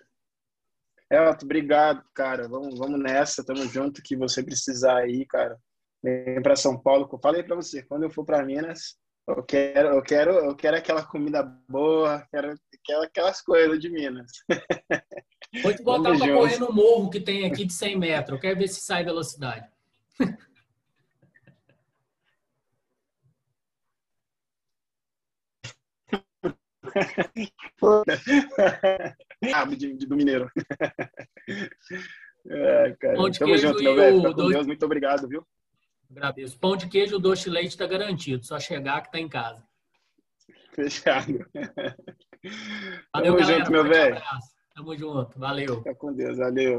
Elton, 1.11 1.47
obrigado, 1.47 2.05
cara. 2.14 2.47
Vamos, 2.47 2.78
vamos 2.78 3.01
nessa, 3.01 3.43
tamo 3.43 3.66
junto. 3.66 4.03
que 4.03 4.14
você 4.14 4.43
precisar 4.43 4.99
aí, 4.99 5.24
cara. 5.24 5.59
Vem 6.05 6.43
para 6.43 6.57
São 6.57 6.78
Paulo. 6.78 7.09
Eu 7.11 7.18
falei 7.18 7.43
para 7.43 7.57
você, 7.57 7.82
quando 7.82 8.03
eu 8.03 8.11
for 8.11 8.26
para 8.26 8.45
Minas, 8.45 8.99
eu 9.29 9.43
quero, 9.43 9.89
eu 9.89 10.03
quero, 10.03 10.31
eu 10.33 10.57
quero 10.57 10.76
aquela 10.76 11.05
comida 11.05 11.43
boa, 11.68 12.26
quero, 12.31 12.55
quero 12.83 13.03
aquelas 13.03 13.43
coisas 13.43 13.79
de 13.79 13.91
Minas. 13.91 14.33
Vou 15.62 15.74
te 15.74 15.83
botar 15.83 16.16
para 16.16 16.35
correr 16.35 16.59
no 16.59 16.72
morro 16.72 17.11
que 17.11 17.20
tem 17.20 17.47
aqui 17.47 17.64
de 17.64 17.72
100 17.72 17.99
metros. 17.99 18.37
Eu 18.37 18.41
quero 18.41 18.59
ver 18.59 18.68
se 18.68 18.81
sai 18.81 19.05
velocidade. 19.05 19.68
ah, 29.55 29.64
de, 29.66 29.76
de, 29.76 30.07
do 30.07 30.16
Mineiro. 30.16 30.51
É, 32.51 32.97
cara. 32.99 33.14
Tamo 33.39 33.59
junto, 33.59 33.83
meu 33.83 33.95
velho. 33.95 34.16
Fica 34.18 34.33
com 34.33 34.49
Deus. 34.49 34.66
Muito 34.66 34.83
obrigado, 34.87 35.29
viu? 35.29 35.47
Agradeço. 36.11 36.59
Pão 36.59 36.77
de 36.77 36.89
queijo, 36.89 37.19
doce 37.19 37.45
de 37.45 37.51
leite 37.51 37.69
está 37.69 37.87
garantido. 37.87 38.45
Só 38.45 38.59
chegar 38.59 39.01
que 39.03 39.09
está 39.09 39.19
em 39.19 39.29
casa. 39.29 39.63
Fechado. 40.73 41.27
Valeu, 43.13 43.35
Tamo 43.35 43.37
galera. 43.39 43.59
junto, 43.59 43.73
meu 43.73 43.85
velho. 43.85 44.23
Tamo 44.75 44.97
junto. 44.97 45.39
Valeu. 45.39 45.77
Fica 45.79 45.95
com 45.95 46.13
Deus. 46.13 46.39
Valeu. 46.39 46.79